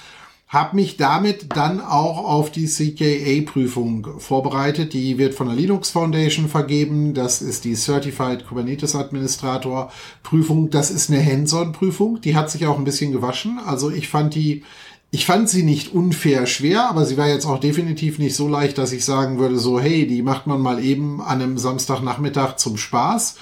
habe 0.52 0.76
mich 0.76 0.97
damit 0.97 1.56
dann 1.56 1.80
auch 1.80 2.26
auf 2.26 2.52
die 2.52 2.66
CKA-Prüfung 2.66 4.20
vorbereitet. 4.20 4.91
Die 4.91 5.18
wird 5.18 5.34
von 5.34 5.47
der 5.47 5.56
Linux 5.56 5.91
Foundation 5.91 6.49
vergeben. 6.49 7.14
Das 7.14 7.41
ist 7.41 7.64
die 7.64 7.74
Certified 7.74 8.45
Kubernetes 8.45 8.93
Administrator 8.93 9.93
Prüfung. 10.24 10.70
Das 10.70 10.91
ist 10.91 11.10
eine 11.10 11.26
Hands-on-Prüfung. 11.26 12.20
Die 12.20 12.36
hat 12.36 12.52
sich 12.52 12.68
auch 12.68 12.78
ein 12.78 12.84
bisschen 12.84 13.14
gewaschen. 13.14 13.60
Also 13.66 13.89
ich 13.89 14.10
fand 14.10 14.36
die 14.36 14.64
ich 15.14 15.26
fand 15.26 15.49
sie 15.49 15.64
nicht 15.64 15.93
unfair 15.93 16.45
schwer, 16.47 16.89
aber 16.89 17.06
sie 17.06 17.18
war 17.18 17.28
jetzt 17.28 17.45
auch 17.45 17.60
definitiv 17.60 18.18
nicht 18.18 18.34
so 18.36 18.47
leicht, 18.47 18.78
dass 18.78 18.93
ich 18.93 19.04
sagen 19.04 19.39
würde, 19.39 19.60
so, 19.60 19.78
hey, 19.78 20.08
die 20.08 20.22
macht 20.22 20.47
man 20.47 20.62
mal 20.62 20.82
eben 20.82 21.22
an 21.22 21.41
einem 21.41 21.58
Samstagnachmittag 21.58 22.56
zum 22.56 22.78
Spaß. 22.78 23.36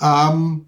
Ähm, 0.00 0.66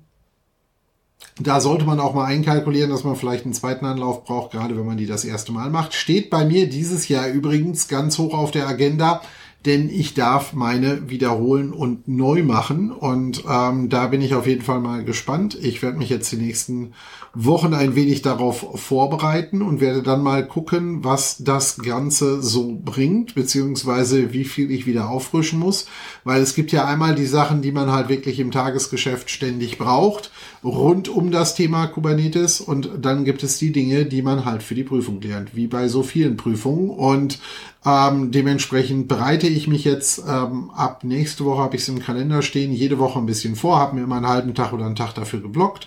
da 1.39 1.61
sollte 1.61 1.85
man 1.85 2.01
auch 2.01 2.15
mal 2.15 2.25
einkalkulieren, 2.25 2.91
dass 2.91 3.05
man 3.05 3.17
vielleicht 3.17 3.45
einen 3.45 3.53
zweiten 3.53 3.85
Anlauf 3.85 4.25
braucht, 4.25 4.53
gerade 4.53 4.77
wenn 4.77 4.87
man 4.87 4.97
die 4.97 5.07
das 5.07 5.25
erste 5.25 5.53
Mal 5.53 5.69
macht. 5.69 5.93
Steht 5.93 6.31
bei 6.31 6.47
mir 6.47 6.69
dieses 6.69 7.09
Jahr 7.09 7.29
übrigens 7.29 7.89
ganz 7.89 8.19
hoch 8.19 8.33
auf 8.33 8.51
der 8.51 8.67
Agenda 8.67 9.21
denn 9.67 9.91
ich 9.91 10.15
darf 10.15 10.53
meine 10.53 11.11
wiederholen 11.11 11.73
und 11.73 12.07
neu 12.09 12.43
machen. 12.45 12.93
Und 12.93 13.45
ähm, 13.51 13.89
da 13.89 14.07
bin 14.07 14.23
ich 14.23 14.35
auf 14.35 14.47
jeden 14.47 14.63
Fall 14.63 14.81
mal 14.81 15.05
gespannt. 15.05 15.59
Ich 15.61 15.83
werde 15.83 15.99
mich 15.99 16.09
jetzt 16.09 16.31
die 16.31 16.37
nächsten 16.37 16.93
Wochen 17.35 17.75
ein 17.75 17.95
wenig 17.95 18.23
darauf 18.23 18.81
vorbereiten 18.81 19.61
und 19.61 19.81
werde 19.81 20.03
dann 20.03 20.23
mal 20.23 20.47
gucken, 20.47 21.05
was 21.05 21.39
das 21.39 21.79
Ganze 21.79 22.43
so 22.43 22.79
bringt, 22.83 23.35
beziehungsweise 23.35 24.33
wie 24.33 24.45
viel 24.45 24.71
ich 24.71 24.87
wieder 24.87 25.11
auffrischen 25.11 25.59
muss. 25.59 25.87
Weil 26.25 26.41
es 26.41 26.55
gibt 26.55 26.73
ja 26.73 26.87
einmal 26.87 27.15
die 27.15 27.27
Sachen, 27.27 27.61
die 27.61 27.73
man 27.73 27.91
halt 27.91 28.09
wirklich 28.09 28.41
im 28.41 28.53
Tagesgeschäft 28.53 29.29
ständig 29.31 29.77
braucht, 29.77 30.31
rund 30.65 31.09
um 31.09 31.31
das 31.31 31.55
Thema 31.55 31.89
Kubernetes. 31.89 32.61
Und 32.61 32.91
dann 33.03 33.25
gibt 33.25 33.43
es 33.43 33.59
die 33.59 33.73
Dinge, 33.73 34.07
die 34.07 34.23
man 34.23 34.45
halt 34.45 34.63
für 34.63 34.75
die 34.75 34.85
Prüfung 34.85 35.21
lernt, 35.21 35.55
wie 35.57 35.67
bei 35.67 35.89
so 35.89 36.03
vielen 36.03 36.37
Prüfungen. 36.37 36.89
Und 36.89 37.39
ähm, 37.87 38.33
dementsprechend 38.33 39.07
bereite 39.07 39.47
ich 39.47 39.69
mich 39.69 39.85
jetzt 39.85 40.23
ähm, 40.29 40.71
ab 40.75 41.05
nächste 41.05 41.45
Woche, 41.45 41.63
habe 41.63 41.77
ich 41.77 41.83
es 41.83 41.89
im 41.89 42.01
Kalender 42.01 42.43
stehen, 42.43 42.73
jede 42.73 42.99
Woche 42.99 43.19
ein 43.19 43.27
bisschen 43.27 43.55
vor, 43.55 43.79
habe 43.79 43.95
mir 43.95 44.03
immer 44.03 44.17
einen 44.17 44.29
halben 44.29 44.55
Tag 44.55 44.73
oder 44.73 44.87
einen 44.87 44.97
Tag 44.97 45.15
dafür 45.15 45.41
geblockt 45.41 45.87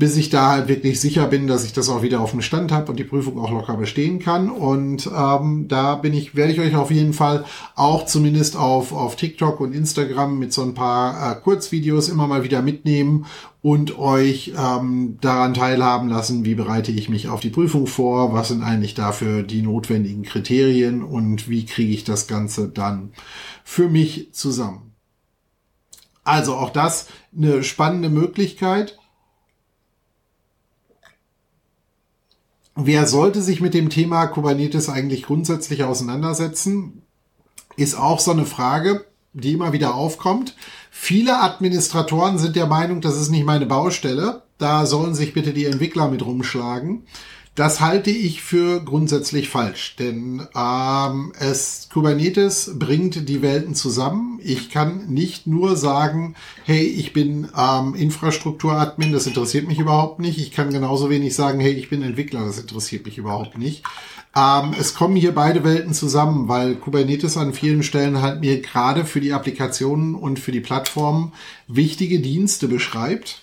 bis 0.00 0.16
ich 0.16 0.30
da 0.30 0.52
halt 0.52 0.68
wirklich 0.68 0.98
sicher 0.98 1.26
bin, 1.26 1.46
dass 1.46 1.62
ich 1.62 1.74
das 1.74 1.90
auch 1.90 2.00
wieder 2.00 2.20
auf 2.20 2.30
dem 2.30 2.40
Stand 2.40 2.72
habe 2.72 2.90
und 2.90 2.98
die 2.98 3.04
Prüfung 3.04 3.38
auch 3.38 3.50
locker 3.50 3.76
bestehen 3.76 4.18
kann. 4.18 4.50
Und 4.50 5.10
ähm, 5.14 5.66
da 5.68 5.94
bin 5.94 6.14
ich, 6.14 6.34
werde 6.34 6.52
ich 6.52 6.58
euch 6.58 6.74
auf 6.74 6.90
jeden 6.90 7.12
Fall 7.12 7.44
auch 7.76 8.06
zumindest 8.06 8.56
auf, 8.56 8.94
auf 8.94 9.16
TikTok 9.16 9.60
und 9.60 9.74
Instagram 9.74 10.38
mit 10.38 10.54
so 10.54 10.62
ein 10.62 10.72
paar 10.72 11.32
äh, 11.32 11.34
Kurzvideos 11.38 12.08
immer 12.08 12.26
mal 12.26 12.44
wieder 12.44 12.62
mitnehmen 12.62 13.26
und 13.60 13.98
euch 13.98 14.54
ähm, 14.56 15.18
daran 15.20 15.52
teilhaben 15.52 16.08
lassen, 16.08 16.46
wie 16.46 16.54
bereite 16.54 16.92
ich 16.92 17.10
mich 17.10 17.28
auf 17.28 17.40
die 17.40 17.50
Prüfung 17.50 17.86
vor, 17.86 18.32
was 18.32 18.48
sind 18.48 18.62
eigentlich 18.62 18.94
dafür 18.94 19.42
die 19.42 19.60
notwendigen 19.60 20.22
Kriterien 20.22 21.02
und 21.02 21.50
wie 21.50 21.66
kriege 21.66 21.92
ich 21.92 22.04
das 22.04 22.26
Ganze 22.26 22.68
dann 22.68 23.12
für 23.64 23.90
mich 23.90 24.32
zusammen. 24.32 24.94
Also 26.24 26.54
auch 26.54 26.70
das 26.70 27.08
eine 27.36 27.62
spannende 27.62 28.08
Möglichkeit 28.08 28.96
wer 32.86 33.06
sollte 33.06 33.42
sich 33.42 33.60
mit 33.60 33.74
dem 33.74 33.90
Thema 33.90 34.26
Kubernetes 34.26 34.88
eigentlich 34.88 35.24
grundsätzlich 35.24 35.84
auseinandersetzen? 35.84 37.02
Ist 37.76 37.94
auch 37.94 38.20
so 38.20 38.30
eine 38.30 38.46
Frage, 38.46 39.04
die 39.32 39.52
immer 39.52 39.72
wieder 39.72 39.94
aufkommt. 39.94 40.56
Viele 40.90 41.40
Administratoren 41.40 42.38
sind 42.38 42.56
der 42.56 42.66
Meinung, 42.66 43.00
das 43.00 43.20
ist 43.20 43.30
nicht 43.30 43.46
meine 43.46 43.66
Baustelle. 43.66 44.42
Da 44.58 44.86
sollen 44.86 45.14
sich 45.14 45.32
bitte 45.32 45.52
die 45.52 45.64
Entwickler 45.64 46.08
mit 46.08 46.24
rumschlagen. 46.24 47.06
Das 47.56 47.80
halte 47.80 48.10
ich 48.10 48.42
für 48.42 48.82
grundsätzlich 48.84 49.48
falsch, 49.48 49.96
denn 49.98 50.46
ähm, 50.56 51.32
es 51.38 51.88
Kubernetes 51.92 52.78
bringt 52.78 53.28
die 53.28 53.42
Welten 53.42 53.74
zusammen. 53.74 54.38
Ich 54.42 54.70
kann 54.70 55.08
nicht 55.08 55.48
nur 55.48 55.76
sagen, 55.76 56.36
hey, 56.64 56.84
ich 56.84 57.12
bin 57.12 57.48
ähm, 57.58 57.96
Infrastrukturadmin, 57.96 59.12
das 59.12 59.26
interessiert 59.26 59.66
mich 59.66 59.80
überhaupt 59.80 60.20
nicht. 60.20 60.38
Ich 60.38 60.52
kann 60.52 60.70
genauso 60.72 61.10
wenig 61.10 61.34
sagen, 61.34 61.58
hey, 61.58 61.72
ich 61.72 61.90
bin 61.90 62.02
Entwickler, 62.02 62.46
das 62.46 62.58
interessiert 62.58 63.04
mich 63.04 63.18
überhaupt 63.18 63.58
nicht. 63.58 63.82
Ähm, 64.36 64.72
es 64.78 64.94
kommen 64.94 65.16
hier 65.16 65.34
beide 65.34 65.64
Welten 65.64 65.92
zusammen, 65.92 66.46
weil 66.46 66.76
Kubernetes 66.76 67.36
an 67.36 67.52
vielen 67.52 67.82
Stellen 67.82 68.22
halt 68.22 68.40
mir 68.40 68.60
gerade 68.62 69.04
für 69.04 69.20
die 69.20 69.32
Applikationen 69.32 70.14
und 70.14 70.38
für 70.38 70.52
die 70.52 70.60
Plattformen 70.60 71.32
wichtige 71.66 72.20
Dienste 72.20 72.68
beschreibt 72.68 73.42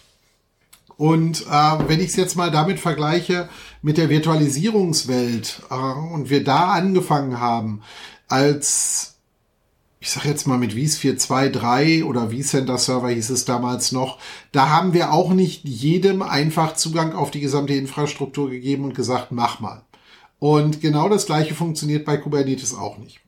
und 0.97 1.41
äh, 1.41 1.87
wenn 1.87 1.99
ich 1.99 2.07
es 2.07 2.15
jetzt 2.15 2.35
mal 2.35 2.51
damit 2.51 2.79
vergleiche 2.79 3.49
mit 3.81 3.97
der 3.97 4.09
Virtualisierungswelt 4.09 5.61
äh, 5.69 5.75
und 6.13 6.29
wir 6.29 6.43
da 6.43 6.71
angefangen 6.71 7.39
haben, 7.39 7.81
als 8.27 9.17
ich 9.99 10.11
sag 10.11 10.25
jetzt 10.25 10.47
mal 10.47 10.57
mit 10.57 10.75
Wies 10.75 10.99
4.2.3 10.99 12.03
oder 12.03 12.29
vCenter 12.29 12.77
Server 12.77 13.09
hieß 13.09 13.29
es 13.31 13.45
damals 13.45 13.91
noch, 13.91 14.19
da 14.51 14.69
haben 14.69 14.93
wir 14.93 15.11
auch 15.11 15.33
nicht 15.33 15.63
jedem 15.63 16.21
einfach 16.21 16.75
Zugang 16.75 17.13
auf 17.13 17.31
die 17.31 17.39
gesamte 17.39 17.73
Infrastruktur 17.73 18.49
gegeben 18.49 18.85
und 18.85 18.95
gesagt, 18.95 19.31
mach 19.31 19.59
mal. 19.59 19.83
Und 20.39 20.81
genau 20.81 21.09
das 21.09 21.25
gleiche 21.25 21.55
funktioniert 21.55 22.05
bei 22.05 22.17
Kubernetes 22.17 22.75
auch 22.75 22.99
nicht. 22.99 23.19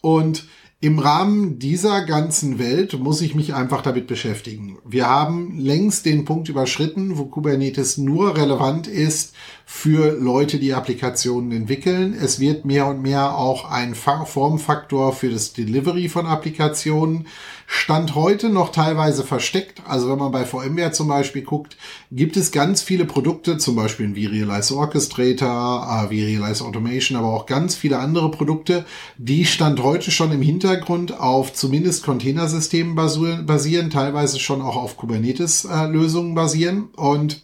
Und 0.00 0.46
im 0.84 0.98
Rahmen 0.98 1.58
dieser 1.58 2.04
ganzen 2.04 2.58
Welt 2.58 2.98
muss 3.00 3.22
ich 3.22 3.34
mich 3.34 3.54
einfach 3.54 3.80
damit 3.80 4.06
beschäftigen. 4.06 4.76
Wir 4.84 5.08
haben 5.08 5.58
längst 5.58 6.04
den 6.04 6.26
Punkt 6.26 6.50
überschritten, 6.50 7.16
wo 7.16 7.24
Kubernetes 7.24 7.96
nur 7.96 8.36
relevant 8.36 8.86
ist 8.86 9.34
für 9.64 10.12
Leute, 10.20 10.58
die 10.58 10.74
Applikationen 10.74 11.52
entwickeln. 11.52 12.12
Es 12.12 12.38
wird 12.38 12.66
mehr 12.66 12.86
und 12.86 13.00
mehr 13.00 13.34
auch 13.34 13.64
ein 13.70 13.94
Formfaktor 13.94 15.14
für 15.14 15.30
das 15.30 15.54
Delivery 15.54 16.10
von 16.10 16.26
Applikationen. 16.26 17.28
Stand 17.66 18.14
heute 18.14 18.48
noch 18.48 18.72
teilweise 18.72 19.24
versteckt. 19.24 19.82
Also 19.86 20.10
wenn 20.10 20.18
man 20.18 20.32
bei 20.32 20.44
VMware 20.44 20.92
zum 20.92 21.08
Beispiel 21.08 21.42
guckt, 21.42 21.76
gibt 22.10 22.36
es 22.36 22.52
ganz 22.52 22.82
viele 22.82 23.04
Produkte, 23.04 23.58
zum 23.58 23.76
Beispiel 23.76 24.06
ein 24.06 24.14
vRealize 24.14 24.76
Orchestrator, 24.76 25.86
äh, 25.88 26.06
vRealize 26.08 26.64
Automation, 26.64 27.18
aber 27.18 27.32
auch 27.32 27.46
ganz 27.46 27.74
viele 27.74 27.98
andere 27.98 28.30
Produkte, 28.30 28.84
die 29.16 29.44
Stand 29.44 29.82
heute 29.82 30.10
schon 30.10 30.32
im 30.32 30.42
Hintergrund 30.42 31.18
auf 31.18 31.52
zumindest 31.52 32.04
Containersystemen 32.04 32.94
basieren, 32.94 33.90
teilweise 33.90 34.40
schon 34.40 34.60
auch 34.62 34.76
auf 34.76 34.96
Kubernetes-Lösungen 34.96 36.32
äh, 36.32 36.34
basieren 36.34 36.88
und 36.96 37.43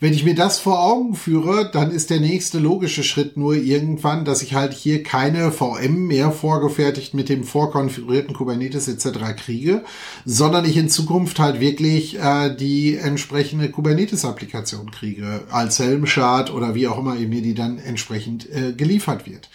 wenn 0.00 0.12
ich 0.12 0.24
mir 0.24 0.34
das 0.34 0.60
vor 0.60 0.80
Augen 0.80 1.14
führe, 1.14 1.70
dann 1.72 1.90
ist 1.90 2.10
der 2.10 2.20
nächste 2.20 2.58
logische 2.58 3.02
Schritt 3.02 3.36
nur 3.36 3.54
irgendwann, 3.54 4.24
dass 4.24 4.42
ich 4.42 4.54
halt 4.54 4.72
hier 4.72 5.02
keine 5.02 5.50
VM 5.50 6.06
mehr 6.06 6.30
vorgefertigt 6.30 7.14
mit 7.14 7.28
dem 7.28 7.42
vorkonfigurierten 7.42 8.34
Kubernetes 8.34 8.86
etc. 8.86 9.36
kriege, 9.36 9.84
sondern 10.24 10.64
ich 10.64 10.76
in 10.76 10.88
Zukunft 10.88 11.40
halt 11.40 11.58
wirklich 11.58 12.18
äh, 12.18 12.54
die 12.54 12.96
entsprechende 12.96 13.70
Kubernetes-Applikation 13.70 14.92
kriege, 14.92 15.42
als 15.50 15.80
Helm-Chart 15.80 16.52
oder 16.52 16.76
wie 16.76 16.86
auch 16.86 16.98
immer 16.98 17.14
mir 17.14 17.42
die 17.42 17.54
dann 17.54 17.78
entsprechend 17.78 18.48
äh, 18.50 18.72
geliefert 18.72 19.26
wird. 19.26 19.50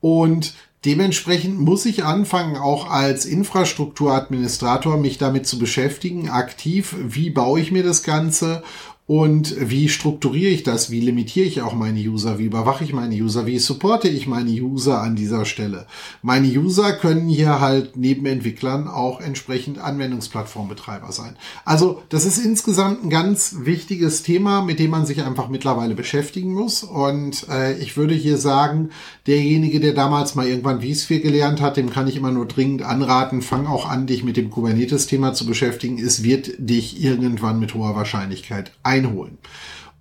Und 0.00 0.54
Dementsprechend 0.84 1.60
muss 1.60 1.86
ich 1.86 2.04
anfangen, 2.04 2.56
auch 2.56 2.90
als 2.90 3.24
Infrastrukturadministrator 3.24 4.96
mich 4.96 5.16
damit 5.16 5.46
zu 5.46 5.60
beschäftigen, 5.60 6.28
aktiv, 6.28 6.96
wie 6.98 7.30
baue 7.30 7.60
ich 7.60 7.70
mir 7.70 7.84
das 7.84 8.02
Ganze 8.02 8.64
und 9.08 9.56
wie 9.58 9.88
strukturiere 9.88 10.52
ich 10.52 10.62
das? 10.62 10.92
Wie 10.92 11.00
limitiere 11.00 11.44
ich 11.44 11.60
auch 11.60 11.74
meine 11.74 11.98
User? 11.98 12.38
Wie 12.38 12.44
überwache 12.44 12.84
ich 12.84 12.92
meine 12.92 13.16
User? 13.16 13.46
Wie 13.46 13.58
supporte 13.58 14.08
ich 14.08 14.28
meine 14.28 14.50
User 14.50 15.02
an 15.02 15.16
dieser 15.16 15.44
Stelle? 15.44 15.86
Meine 16.22 16.46
User 16.46 16.92
können 16.92 17.28
hier 17.28 17.60
halt 17.60 17.96
neben 17.96 18.24
Entwicklern 18.26 18.86
auch 18.86 19.20
entsprechend 19.20 19.80
Anwendungsplattformbetreiber 19.80 21.10
sein. 21.10 21.34
Also 21.64 22.00
das 22.10 22.24
ist 22.24 22.38
insgesamt 22.38 23.04
ein 23.04 23.10
ganz 23.10 23.56
wichtiges 23.62 24.22
Thema, 24.22 24.62
mit 24.62 24.78
dem 24.78 24.92
man 24.92 25.04
sich 25.04 25.24
einfach 25.24 25.48
mittlerweile 25.48 25.96
beschäftigen 25.96 26.54
muss. 26.54 26.84
Und 26.84 27.48
äh, 27.48 27.76
ich 27.78 27.96
würde 27.96 28.14
hier 28.14 28.38
sagen, 28.38 28.90
derjenige, 29.26 29.80
der 29.80 29.94
damals 29.94 30.36
mal 30.36 30.46
irgendwann 30.46 30.80
vSphere 30.80 31.18
gelernt 31.18 31.60
hat, 31.60 31.76
dem 31.76 31.90
kann 31.90 32.06
ich 32.06 32.16
immer 32.16 32.30
nur 32.30 32.46
dringend 32.46 32.82
anraten, 32.82 33.42
fang 33.42 33.66
auch 33.66 33.88
an, 33.88 34.06
dich 34.06 34.22
mit 34.22 34.36
dem 34.36 34.50
Kubernetes-Thema 34.50 35.34
zu 35.34 35.44
beschäftigen. 35.44 35.98
Es 35.98 36.22
wird 36.22 36.52
dich 36.58 37.02
irgendwann 37.02 37.58
mit 37.58 37.74
hoher 37.74 37.96
Wahrscheinlichkeit 37.96 38.70
ein 38.84 38.91
einholen. 38.92 39.38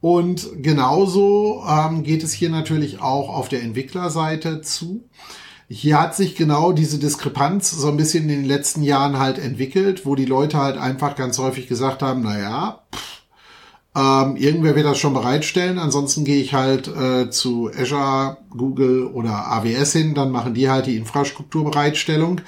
Und 0.01 0.49
genauso 0.63 1.63
ähm, 1.67 2.03
geht 2.03 2.23
es 2.23 2.33
hier 2.33 2.49
natürlich 2.49 3.01
auch 3.01 3.29
auf 3.29 3.49
der 3.49 3.61
Entwicklerseite 3.61 4.61
zu. 4.61 5.03
Hier 5.69 6.01
hat 6.01 6.15
sich 6.15 6.35
genau 6.35 6.73
diese 6.73 6.97
Diskrepanz 6.99 7.71
so 7.71 7.87
ein 7.87 7.97
bisschen 7.97 8.23
in 8.23 8.41
den 8.41 8.45
letzten 8.45 8.83
Jahren 8.83 9.19
halt 9.19 9.37
entwickelt, 9.37 10.05
wo 10.05 10.15
die 10.15 10.25
Leute 10.25 10.57
halt 10.57 10.77
einfach 10.77 11.15
ganz 11.15 11.37
häufig 11.37 11.67
gesagt 11.67 12.01
haben, 12.01 12.23
na 12.23 12.39
ja, 12.39 12.81
ähm, 13.93 14.37
irgendwer 14.37 14.75
wird 14.75 14.85
das 14.85 14.97
schon 14.97 15.13
bereitstellen, 15.13 15.77
ansonsten 15.77 16.23
gehe 16.23 16.41
ich 16.41 16.53
halt 16.53 16.87
äh, 16.87 17.29
zu 17.29 17.69
Azure, 17.77 18.37
Google 18.49 19.07
oder 19.07 19.51
AWS 19.51 19.91
hin, 19.91 20.13
dann 20.13 20.31
machen 20.31 20.53
die 20.53 20.69
halt 20.69 20.85
die 20.85 20.95
Infrastrukturbereitstellung. 20.95 22.41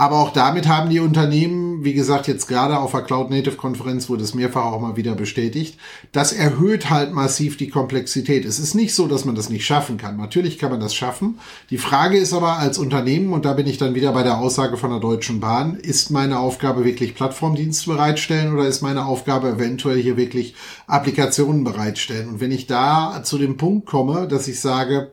Aber 0.00 0.20
auch 0.20 0.32
damit 0.32 0.66
haben 0.66 0.88
die 0.88 0.98
Unternehmen, 0.98 1.84
wie 1.84 1.92
gesagt, 1.92 2.26
jetzt 2.26 2.46
gerade 2.46 2.78
auf 2.78 2.92
der 2.92 3.02
Cloud 3.02 3.28
Native 3.28 3.56
Konferenz 3.56 4.08
wurde 4.08 4.24
es 4.24 4.32
mehrfach 4.32 4.64
auch 4.64 4.80
mal 4.80 4.96
wieder 4.96 5.14
bestätigt, 5.14 5.78
das 6.12 6.32
erhöht 6.32 6.88
halt 6.88 7.12
massiv 7.12 7.58
die 7.58 7.68
Komplexität. 7.68 8.46
Es 8.46 8.58
ist 8.58 8.74
nicht 8.74 8.94
so, 8.94 9.06
dass 9.06 9.26
man 9.26 9.34
das 9.34 9.50
nicht 9.50 9.66
schaffen 9.66 9.98
kann. 9.98 10.16
Natürlich 10.16 10.58
kann 10.58 10.70
man 10.70 10.80
das 10.80 10.94
schaffen. 10.94 11.38
Die 11.68 11.76
Frage 11.76 12.16
ist 12.16 12.32
aber 12.32 12.56
als 12.56 12.78
Unternehmen, 12.78 13.34
und 13.34 13.44
da 13.44 13.52
bin 13.52 13.66
ich 13.66 13.76
dann 13.76 13.94
wieder 13.94 14.12
bei 14.12 14.22
der 14.22 14.38
Aussage 14.38 14.78
von 14.78 14.88
der 14.88 15.00
Deutschen 15.00 15.38
Bahn, 15.38 15.74
ist 15.74 16.10
meine 16.10 16.38
Aufgabe 16.38 16.86
wirklich 16.86 17.14
Plattformdienste 17.14 17.90
bereitstellen 17.90 18.54
oder 18.54 18.66
ist 18.66 18.80
meine 18.80 19.04
Aufgabe 19.04 19.50
eventuell 19.50 20.00
hier 20.00 20.16
wirklich 20.16 20.54
Applikationen 20.86 21.62
bereitstellen? 21.62 22.30
Und 22.30 22.40
wenn 22.40 22.52
ich 22.52 22.66
da 22.66 23.20
zu 23.22 23.36
dem 23.36 23.58
Punkt 23.58 23.84
komme, 23.84 24.26
dass 24.28 24.48
ich 24.48 24.60
sage, 24.60 25.12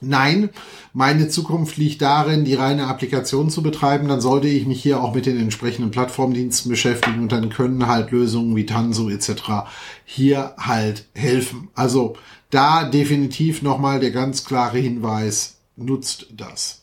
Nein, 0.00 0.48
meine 0.94 1.28
Zukunft 1.28 1.76
liegt 1.76 2.00
darin, 2.00 2.44
die 2.44 2.54
reine 2.54 2.86
Applikation 2.86 3.50
zu 3.50 3.62
betreiben. 3.62 4.08
Dann 4.08 4.20
sollte 4.20 4.48
ich 4.48 4.66
mich 4.66 4.82
hier 4.82 5.02
auch 5.02 5.14
mit 5.14 5.26
den 5.26 5.38
entsprechenden 5.38 5.90
Plattformdiensten 5.90 6.70
beschäftigen 6.70 7.20
und 7.20 7.32
dann 7.32 7.50
können 7.50 7.86
halt 7.86 8.10
Lösungen 8.10 8.56
wie 8.56 8.66
Tanso 8.66 9.10
etc. 9.10 9.68
hier 10.04 10.54
halt 10.58 11.06
helfen. 11.14 11.68
Also 11.74 12.16
da 12.48 12.84
definitiv 12.84 13.62
nochmal 13.62 14.00
der 14.00 14.10
ganz 14.10 14.44
klare 14.44 14.78
Hinweis, 14.78 15.58
nutzt 15.76 16.26
das. 16.36 16.79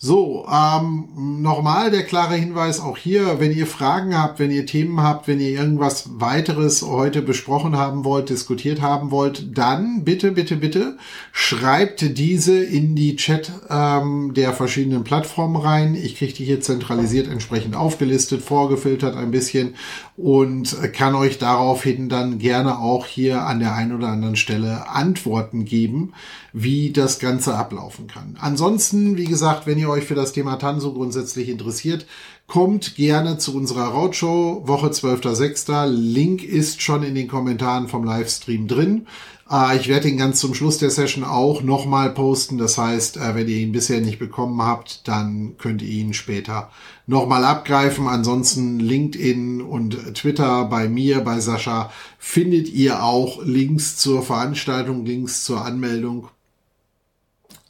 So, 0.00 0.46
ähm, 0.48 1.42
nochmal 1.42 1.90
der 1.90 2.04
klare 2.04 2.36
Hinweis 2.36 2.78
auch 2.78 2.96
hier, 2.96 3.40
wenn 3.40 3.50
ihr 3.50 3.66
Fragen 3.66 4.16
habt, 4.16 4.38
wenn 4.38 4.52
ihr 4.52 4.64
Themen 4.64 5.02
habt, 5.02 5.26
wenn 5.26 5.40
ihr 5.40 5.50
irgendwas 5.50 6.20
weiteres 6.20 6.82
heute 6.82 7.20
besprochen 7.20 7.76
haben 7.76 8.04
wollt, 8.04 8.28
diskutiert 8.28 8.80
haben 8.80 9.10
wollt, 9.10 9.58
dann 9.58 10.04
bitte, 10.04 10.30
bitte, 10.30 10.54
bitte 10.54 10.98
schreibt 11.32 12.16
diese 12.16 12.62
in 12.62 12.94
die 12.94 13.16
Chat 13.16 13.50
ähm, 13.68 14.34
der 14.34 14.52
verschiedenen 14.52 15.02
Plattformen 15.02 15.56
rein. 15.56 15.96
Ich 15.96 16.14
kriege 16.14 16.32
die 16.32 16.44
hier 16.44 16.60
zentralisiert 16.60 17.26
entsprechend 17.26 17.74
aufgelistet, 17.74 18.40
vorgefiltert 18.40 19.16
ein 19.16 19.32
bisschen 19.32 19.74
und 20.18 20.76
kann 20.94 21.14
euch 21.14 21.38
daraufhin 21.38 22.08
dann 22.08 22.40
gerne 22.40 22.80
auch 22.80 23.06
hier 23.06 23.42
an 23.42 23.60
der 23.60 23.76
einen 23.76 23.94
oder 23.94 24.08
anderen 24.08 24.34
Stelle 24.34 24.90
Antworten 24.90 25.64
geben, 25.64 26.12
wie 26.52 26.90
das 26.90 27.20
Ganze 27.20 27.54
ablaufen 27.54 28.08
kann. 28.08 28.36
Ansonsten, 28.40 29.16
wie 29.16 29.26
gesagt, 29.26 29.68
wenn 29.68 29.78
ihr 29.78 29.88
euch 29.88 30.04
für 30.04 30.16
das 30.16 30.32
Thema 30.32 30.56
Tanso 30.56 30.92
grundsätzlich 30.92 31.48
interessiert, 31.48 32.04
kommt 32.48 32.96
gerne 32.96 33.38
zu 33.38 33.54
unserer 33.54 33.88
Roadshow, 33.88 34.66
Woche 34.66 34.88
12.06. 34.88 35.86
Link 35.86 36.42
ist 36.42 36.82
schon 36.82 37.04
in 37.04 37.14
den 37.14 37.28
Kommentaren 37.28 37.86
vom 37.86 38.02
Livestream 38.02 38.66
drin. 38.66 39.06
Äh, 39.50 39.76
ich 39.76 39.88
werde 39.88 40.08
ihn 40.08 40.16
ganz 40.16 40.40
zum 40.40 40.54
Schluss 40.54 40.78
der 40.78 40.90
Session 40.90 41.24
auch 41.24 41.62
nochmal 41.62 42.10
posten. 42.10 42.58
Das 42.58 42.78
heißt, 42.78 43.16
äh, 43.16 43.34
wenn 43.34 43.48
ihr 43.48 43.56
ihn 43.56 43.72
bisher 43.72 44.00
nicht 44.00 44.18
bekommen 44.18 44.62
habt, 44.62 45.06
dann 45.08 45.56
könnt 45.58 45.82
ihr 45.82 45.88
ihn 45.88 46.14
später 46.14 46.70
nochmal 47.06 47.44
abgreifen. 47.44 48.08
Ansonsten 48.08 48.80
LinkedIn 48.80 49.60
und 49.60 50.14
Twitter 50.14 50.64
bei 50.66 50.88
mir, 50.88 51.20
bei 51.20 51.40
Sascha, 51.40 51.90
findet 52.18 52.68
ihr 52.68 53.02
auch 53.02 53.42
Links 53.44 53.96
zur 53.96 54.22
Veranstaltung, 54.22 55.04
Links 55.04 55.44
zur 55.44 55.64
Anmeldung 55.64 56.28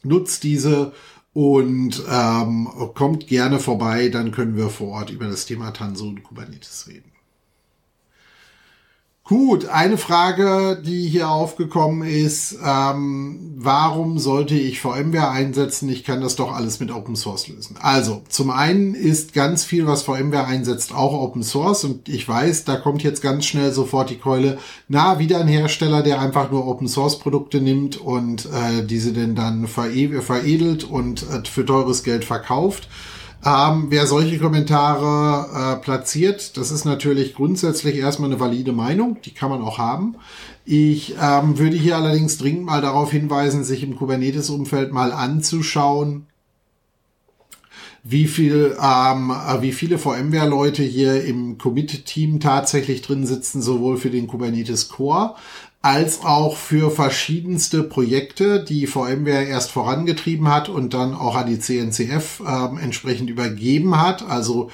nutzt 0.03 0.43
diese 0.45 0.93
und 1.33 2.03
ähm, 2.11 2.68
kommt 2.95 3.26
gerne 3.26 3.61
vorbei, 3.61 4.09
dann 4.09 4.33
können 4.33 4.57
wir 4.57 4.70
vor 4.70 4.89
Ort 4.89 5.11
über 5.11 5.26
das 5.29 5.47
Thema 5.47 5.70
Tanso 5.72 6.09
und 6.09 6.22
Kubernetes 6.22 6.87
reden. 6.89 7.07
Gut, 9.29 9.66
eine 9.66 9.99
Frage, 9.99 10.83
die 10.83 11.07
hier 11.07 11.29
aufgekommen 11.29 12.01
ist, 12.09 12.57
ähm, 12.64 13.53
warum 13.59 14.18
sollte 14.18 14.55
ich 14.55 14.81
VMware 14.81 15.29
einsetzen? 15.29 15.91
Ich 15.91 16.03
kann 16.03 16.22
das 16.22 16.35
doch 16.37 16.51
alles 16.51 16.81
mit 16.81 16.91
Open 16.91 17.14
Source 17.14 17.47
lösen. 17.49 17.76
Also, 17.79 18.22
zum 18.31 18.51
einen 18.51 18.95
ist 18.95 19.35
ganz 19.35 19.64
viel, 19.64 19.87
was 19.87 20.01
VMware 20.01 20.47
einsetzt, 20.47 20.95
auch 20.95 21.12
Open 21.12 21.43
Source 21.43 21.85
und 21.85 22.09
ich 22.09 22.26
weiß, 22.26 22.64
da 22.64 22.76
kommt 22.76 23.03
jetzt 23.03 23.20
ganz 23.20 23.45
schnell 23.45 23.70
sofort 23.70 24.09
die 24.09 24.16
Keule, 24.16 24.57
na, 24.89 25.18
wieder 25.18 25.41
ein 25.41 25.49
Hersteller, 25.49 26.03
der 26.03 26.20
einfach 26.20 26.51
nur 26.51 26.66
Open 26.66 26.89
Source 26.89 27.18
Produkte 27.18 27.61
nimmt 27.61 27.99
und 27.99 28.47
äh, 28.47 28.83
diese 28.83 29.12
denn 29.12 29.35
dann 29.35 29.66
veredelt 29.66 30.85
und 30.85 31.24
äh, 31.24 31.47
für 31.47 31.66
teures 31.66 32.03
Geld 32.03 32.24
verkauft. 32.24 32.89
Ähm, 33.45 33.86
wer 33.91 34.07
solche 34.07 34.39
Kommentare 34.39 35.76
äh, 35.76 35.82
platziert, 35.82 36.57
das 36.57 36.72
ist 36.72 36.84
natürlich 36.84 37.34
grundsätzlich 37.34 37.97
erstmal 37.97 38.30
eine 38.30 38.41
valide 38.41 38.72
Meinung, 38.72 39.18
die 39.24 39.32
kann 39.32 39.51
man 39.51 39.62
auch 39.62 39.78
haben. 39.78 40.16
Ich 40.64 41.14
ähm, 41.20 41.57
würde 41.57 41.76
hier 41.76 41.97
allerdings 41.97 42.39
dringend 42.39 42.64
mal 42.64 42.82
darauf 42.82 43.12
hinweisen, 43.12 43.62
sich 43.62 43.82
im 43.84 43.97
Kubernetes-Umfeld 43.97 44.93
mal 44.93 45.12
anzuschauen, 45.12 46.26
wie 48.03 48.26
viel, 48.26 48.76
ähm, 48.80 49.32
wie 49.61 49.72
viele 49.72 49.99
VMware-Leute 49.99 50.82
hier 50.82 51.24
im 51.24 51.59
Commit-Team 51.59 52.41
tatsächlich 52.41 53.03
drin 53.03 53.26
sitzen, 53.26 53.62
sowohl 53.62 53.99
für 53.99 54.11
den 54.11 54.26
Kubernetes 54.26 54.89
Core 54.89 55.34
als 55.81 56.24
auch 56.24 56.57
für 56.57 56.91
verschiedenste 56.91 57.85
Projekte, 57.85 58.62
die 58.62 58.87
VMware 58.87 59.45
erst 59.45 59.70
vorangetrieben 59.70 60.49
hat 60.49 60.68
und 60.68 60.93
dann 60.93 61.14
auch 61.14 61.37
an 61.37 61.47
die 61.47 61.61
CNCF 61.61 62.43
ähm, 62.47 62.79
entsprechend 62.79 63.31
übergeben 63.31 64.01
hat. 64.01 64.29
Also 64.29 64.70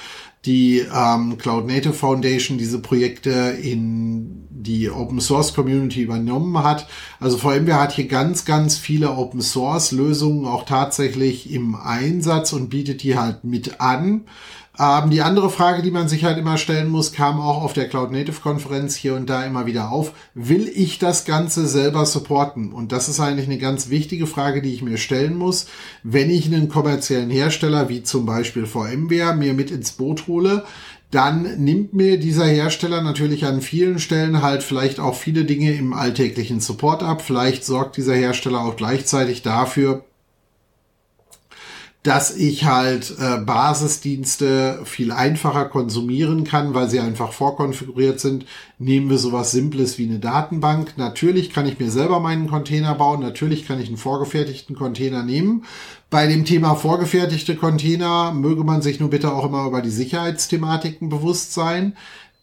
die 0.47 0.79
ähm, 0.79 1.39
Cloud 1.39 1.67
Native 1.67 1.93
Foundation 1.95 2.59
diese 2.59 2.81
Projekte 2.81 3.31
in 3.31 4.47
die 4.51 4.91
Open 4.91 5.21
Source 5.21 5.55
Community 5.55 6.03
übernommen 6.03 6.63
hat. 6.63 6.87
Also 7.21 7.37
VMware 7.37 7.81
hat 7.81 7.93
hier 7.93 8.09
ganz, 8.09 8.45
ganz 8.45 8.79
viele 8.79 9.11
Open 9.13 9.43
Source 9.43 9.93
Lösungen 9.93 10.47
auch 10.47 10.65
tatsächlich 10.65 11.53
im 11.53 11.75
Einsatz 11.75 12.53
und 12.53 12.71
bietet 12.71 13.03
die 13.03 13.19
halt 13.19 13.45
mit 13.45 13.81
an. 13.81 14.23
Ähm, 14.79 15.11
die 15.11 15.23
andere 15.23 15.51
Frage, 15.51 15.83
die 15.83 15.93
man 15.93 16.09
sich 16.09 16.25
halt 16.25 16.37
immer 16.37 16.59
stellen 16.59 16.89
muss, 16.89 17.13
kam 17.13 17.41
auch 17.41 17.63
auf 17.63 17.73
der 17.73 17.89
Cloud 17.89 18.11
Native 18.11 18.41
Konferenz 18.41 18.97
hier 18.97 19.15
und 19.15 19.31
da 19.31 19.45
immer 19.45 19.67
wieder 19.67 19.93
auf. 19.93 20.13
Will 20.35 20.69
ich 20.69 20.99
das 20.99 21.25
Ganze 21.25 21.69
selber 21.69 22.05
supporten? 22.07 22.73
Und 22.73 22.91
das 22.91 23.09
ist 23.09 23.21
eigentlich 23.21 23.47
eine 23.47 23.59
ganz 23.59 23.89
wichtige 23.89 24.27
Frage, 24.27 24.63
die 24.63 24.75
ich 24.75 24.83
mir 24.83 24.99
stellen 24.99 25.37
muss. 25.37 25.67
Wenn 26.03 26.29
ich 26.29 26.47
einen 26.47 26.69
kommerziellen 26.69 27.31
Hersteller 27.31 27.89
wie 27.89 28.03
zum 28.03 28.27
Beispiel 28.27 28.67
VMware 28.67 29.37
mir 29.37 29.55
mit 29.55 29.71
ins 29.71 29.93
Boot 29.93 30.27
hole, 30.27 30.65
dann 31.13 31.63
nimmt 31.63 31.95
mir 31.95 32.19
dieser 32.19 32.47
Hersteller 32.47 33.01
natürlich 33.01 33.47
an 33.47 33.61
vielen 33.61 34.01
Stellen 34.01 34.43
halt 34.43 34.65
vielleicht 34.65 34.99
auch 34.99 35.15
viele 35.15 35.45
Dinge 35.45 35.73
im 35.75 35.93
alltäglichen 35.93 36.59
Support 36.59 37.05
ab. 37.05 37.23
Vielleicht 37.23 37.65
sorgt 37.65 37.97
dieser 37.97 38.17
Hersteller 38.17 38.65
auch 38.65 38.75
gleichzeitig 38.75 39.43
dafür, 39.43 40.05
dass 42.05 42.37
ich 42.37 42.67
halt 42.67 43.17
äh, 43.19 43.39
Basisdienste 43.39 44.81
viel 44.85 45.11
einfacher 45.11 45.65
konsumieren 45.65 46.45
kann, 46.45 46.75
weil 46.75 46.91
sie 46.91 47.01
einfach 47.01 47.33
vorkonfiguriert 47.33 48.21
sind. 48.21 48.45
Nehmen 48.79 49.09
wir 49.09 49.17
sowas 49.17 49.53
Simples 49.53 49.97
wie 49.97 50.07
eine 50.07 50.19
Datenbank. 50.19 50.99
Natürlich 50.99 51.51
kann 51.51 51.67
ich 51.67 51.81
mir 51.81 51.91
selber 51.91 52.21
meinen 52.21 52.47
Container 52.47 52.95
bauen. 52.95 53.21
Natürlich 53.21 53.67
kann 53.67 53.81
ich 53.81 53.89
einen 53.89 53.97
vorgefertigten 53.97 54.77
Container 54.77 55.23
nehmen. 55.23 55.65
Bei 56.11 56.27
dem 56.27 56.45
Thema 56.45 56.75
vorgefertigte 56.75 57.57
Container 57.57 58.33
möge 58.35 58.65
man 58.65 58.83
sich 58.83 59.01
nur 59.01 59.09
bitte 59.09 59.33
auch 59.33 59.47
immer 59.47 59.67
über 59.67 59.81
die 59.81 59.89
Sicherheitsthematiken 59.89 61.09
bewusst 61.09 61.55
sein. 61.55 61.97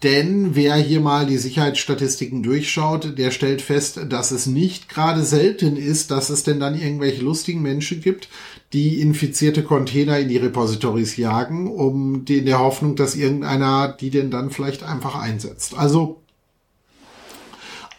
Denn 0.04 0.56
wer 0.56 0.76
hier 0.78 1.00
mal 1.00 1.28
die 1.28 1.38
Sicherheitsstatistiken 1.38 2.42
durchschaut, 2.42 3.20
der 3.20 3.30
stellt 3.30 3.62
fest, 3.62 4.00
dass 4.10 4.32
es 4.32 4.48
nicht 4.48 4.90
gerade 4.90 5.24
selten 5.24 5.78
ist, 5.78 6.10
dass 6.10 6.32
es 6.32 6.42
denn 6.42 6.60
dann 6.60 6.80
irgendwelche 6.80 7.22
lustigen 7.22 7.62
Menschen 7.62 8.02
gibt, 8.02 8.28
die 8.74 9.00
infizierte 9.00 9.64
Container 9.64 10.18
in 10.18 10.30
die 10.30 10.38
Repositories 10.38 11.18
jagen, 11.18 11.68
um 11.68 12.26
die 12.26 12.40
in 12.40 12.48
der 12.48 12.60
Hoffnung, 12.60 12.96
dass 12.96 13.16
irgendeiner 13.16 13.90
die 13.90 14.10
denn 14.10 14.32
dann 14.32 14.50
vielleicht 14.50 14.82
einfach 14.82 15.14
einsetzt. 15.14 15.78
Also 15.78 16.22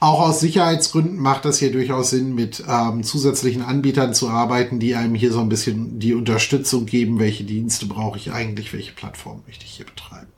auch 0.00 0.18
aus 0.18 0.40
Sicherheitsgründen 0.40 1.20
macht 1.20 1.44
das 1.44 1.60
hier 1.60 1.70
durchaus 1.70 2.10
Sinn, 2.10 2.34
mit 2.34 2.64
ähm, 2.68 3.04
zusätzlichen 3.04 3.62
Anbietern 3.62 4.12
zu 4.12 4.28
arbeiten, 4.28 4.80
die 4.80 4.96
einem 4.96 5.14
hier 5.14 5.30
so 5.30 5.38
ein 5.38 5.48
bisschen 5.48 6.00
die 6.00 6.14
Unterstützung 6.14 6.86
geben, 6.86 7.20
welche 7.20 7.44
Dienste 7.44 7.86
brauche 7.86 8.18
ich 8.18 8.32
eigentlich, 8.32 8.72
welche 8.72 8.90
Plattform 8.90 9.44
möchte 9.46 9.64
ich 9.64 9.70
hier 9.70 9.86
betreiben. 9.86 10.31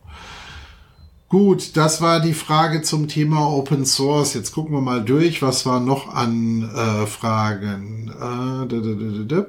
Gut, 1.34 1.76
das 1.76 2.00
war 2.00 2.20
die 2.20 2.32
Frage 2.32 2.82
zum 2.82 3.08
Thema 3.08 3.48
Open 3.48 3.84
Source. 3.84 4.34
Jetzt 4.34 4.52
gucken 4.52 4.72
wir 4.72 4.80
mal 4.80 5.04
durch, 5.04 5.42
was 5.42 5.66
war 5.66 5.80
noch 5.80 6.14
an 6.14 6.70
äh, 6.72 7.06
Fragen. 7.06 8.08
Äh, 8.08 9.42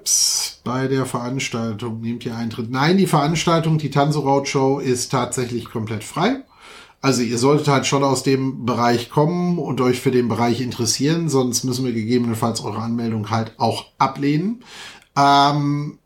bei 0.63 0.87
der 0.87 1.05
Veranstaltung 1.05 2.01
nehmt 2.01 2.25
ihr 2.25 2.35
Eintritt. 2.35 2.71
Nein, 2.71 2.97
die 2.97 3.05
Veranstaltung, 3.05 3.77
die 3.77 3.91
Tanzeraut 3.91 4.47
Show 4.47 4.79
ist 4.79 5.11
tatsächlich 5.11 5.65
komplett 5.65 6.03
frei. 6.03 6.37
Also 7.01 7.21
ihr 7.21 7.37
solltet 7.37 7.67
halt 7.67 7.85
schon 7.85 8.03
aus 8.03 8.23
dem 8.23 8.65
Bereich 8.65 9.11
kommen 9.11 9.59
und 9.59 9.79
euch 9.79 10.01
für 10.01 10.09
den 10.09 10.27
Bereich 10.27 10.61
interessieren, 10.61 11.29
sonst 11.29 11.65
müssen 11.65 11.85
wir 11.85 11.93
gegebenenfalls 11.93 12.63
eure 12.63 12.81
Anmeldung 12.81 13.29
halt 13.29 13.53
auch 13.59 13.85
ablehnen. 13.99 14.63
Ähm, 15.15 15.99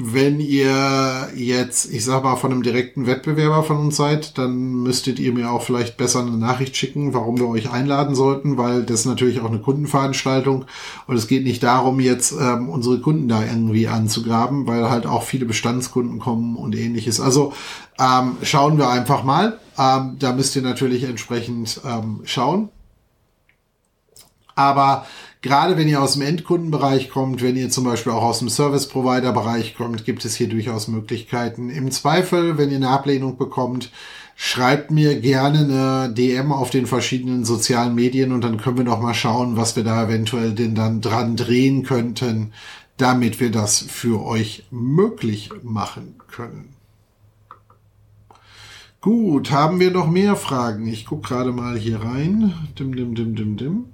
wenn 0.00 0.38
ihr 0.38 1.28
jetzt, 1.34 1.92
ich 1.92 2.04
sag 2.04 2.22
mal, 2.22 2.36
von 2.36 2.52
einem 2.52 2.62
direkten 2.62 3.08
Wettbewerber 3.08 3.64
von 3.64 3.78
uns 3.78 3.96
seid, 3.96 4.38
dann 4.38 4.84
müsstet 4.84 5.18
ihr 5.18 5.32
mir 5.32 5.50
auch 5.50 5.62
vielleicht 5.62 5.96
besser 5.96 6.20
eine 6.20 6.36
Nachricht 6.36 6.76
schicken, 6.76 7.14
warum 7.14 7.36
wir 7.36 7.48
euch 7.48 7.68
einladen 7.68 8.14
sollten, 8.14 8.56
weil 8.56 8.84
das 8.84 9.00
ist 9.00 9.06
natürlich 9.06 9.40
auch 9.40 9.50
eine 9.50 9.58
Kundenveranstaltung 9.58 10.66
und 11.08 11.16
es 11.16 11.26
geht 11.26 11.42
nicht 11.42 11.64
darum, 11.64 11.98
jetzt 11.98 12.30
ähm, 12.30 12.68
unsere 12.68 13.00
Kunden 13.00 13.26
da 13.26 13.42
irgendwie 13.42 13.88
anzugraben, 13.88 14.68
weil 14.68 14.88
halt 14.88 15.04
auch 15.04 15.24
viele 15.24 15.46
Bestandskunden 15.46 16.20
kommen 16.20 16.54
und 16.54 16.76
ähnliches. 16.76 17.18
Also 17.18 17.52
ähm, 17.98 18.36
schauen 18.42 18.78
wir 18.78 18.90
einfach 18.90 19.24
mal. 19.24 19.58
Ähm, 19.76 20.14
da 20.20 20.32
müsst 20.32 20.54
ihr 20.54 20.62
natürlich 20.62 21.02
entsprechend 21.02 21.80
ähm, 21.84 22.20
schauen. 22.22 22.68
Aber 24.54 25.06
Gerade 25.40 25.76
wenn 25.76 25.86
ihr 25.86 26.02
aus 26.02 26.14
dem 26.14 26.22
Endkundenbereich 26.22 27.10
kommt, 27.10 27.42
wenn 27.42 27.56
ihr 27.56 27.70
zum 27.70 27.84
Beispiel 27.84 28.10
auch 28.10 28.24
aus 28.24 28.40
dem 28.40 28.48
Service-Provider-Bereich 28.48 29.76
kommt, 29.76 30.04
gibt 30.04 30.24
es 30.24 30.34
hier 30.34 30.48
durchaus 30.48 30.88
Möglichkeiten. 30.88 31.70
Im 31.70 31.92
Zweifel, 31.92 32.58
wenn 32.58 32.70
ihr 32.70 32.76
eine 32.76 32.88
Ablehnung 32.88 33.36
bekommt, 33.36 33.92
schreibt 34.34 34.90
mir 34.90 35.20
gerne 35.20 35.60
eine 35.60 36.12
DM 36.12 36.50
auf 36.50 36.70
den 36.70 36.86
verschiedenen 36.86 37.44
sozialen 37.44 37.94
Medien 37.94 38.32
und 38.32 38.42
dann 38.42 38.58
können 38.58 38.78
wir 38.78 38.84
noch 38.84 39.00
mal 39.00 39.14
schauen, 39.14 39.56
was 39.56 39.76
wir 39.76 39.84
da 39.84 40.04
eventuell 40.04 40.54
denn 40.54 40.74
dann 40.74 41.00
dran 41.00 41.36
drehen 41.36 41.84
könnten, 41.84 42.52
damit 42.96 43.38
wir 43.38 43.52
das 43.52 43.78
für 43.78 44.24
euch 44.24 44.64
möglich 44.72 45.50
machen 45.62 46.16
können. 46.26 46.74
Gut, 49.00 49.52
haben 49.52 49.78
wir 49.78 49.92
noch 49.92 50.10
mehr 50.10 50.34
Fragen? 50.34 50.88
Ich 50.88 51.06
gucke 51.06 51.28
gerade 51.28 51.52
mal 51.52 51.78
hier 51.78 52.02
rein. 52.02 52.52
Dim, 52.76 52.96
dim, 52.96 53.14
dim, 53.14 53.36
dim, 53.36 53.56
dim. 53.56 53.84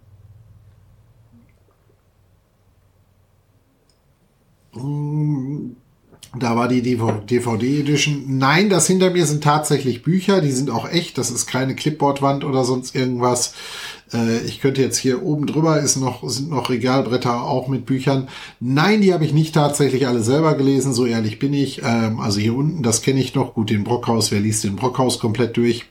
Da 6.38 6.56
war 6.56 6.68
die 6.68 6.82
DVD 6.82 7.80
Edition. 7.80 8.24
Nein, 8.38 8.68
das 8.68 8.86
hinter 8.86 9.10
mir 9.10 9.24
sind 9.26 9.44
tatsächlich 9.44 10.02
Bücher. 10.02 10.40
Die 10.40 10.50
sind 10.50 10.70
auch 10.70 10.88
echt. 10.90 11.16
Das 11.16 11.30
ist 11.30 11.46
keine 11.46 11.76
Clipboardwand 11.76 12.44
oder 12.44 12.64
sonst 12.64 12.94
irgendwas. 12.94 13.54
Äh, 14.12 14.38
ich 14.40 14.60
könnte 14.60 14.82
jetzt 14.82 14.98
hier 14.98 15.22
oben 15.22 15.46
drüber 15.46 15.80
ist 15.80 15.96
noch, 15.96 16.28
sind 16.28 16.50
noch 16.50 16.70
Regalbretter 16.70 17.42
auch 17.42 17.68
mit 17.68 17.86
Büchern. 17.86 18.28
Nein, 18.58 19.00
die 19.00 19.14
habe 19.14 19.24
ich 19.24 19.32
nicht 19.32 19.54
tatsächlich 19.54 20.08
alle 20.08 20.22
selber 20.22 20.54
gelesen. 20.54 20.92
So 20.92 21.06
ehrlich 21.06 21.38
bin 21.38 21.52
ich. 21.52 21.82
Ähm, 21.84 22.18
also 22.20 22.40
hier 22.40 22.56
unten, 22.56 22.82
das 22.82 23.02
kenne 23.02 23.20
ich 23.20 23.34
noch. 23.34 23.54
Gut, 23.54 23.70
den 23.70 23.84
Brockhaus. 23.84 24.32
Wer 24.32 24.40
liest 24.40 24.64
den 24.64 24.76
Brockhaus 24.76 25.20
komplett 25.20 25.56
durch? 25.56 25.86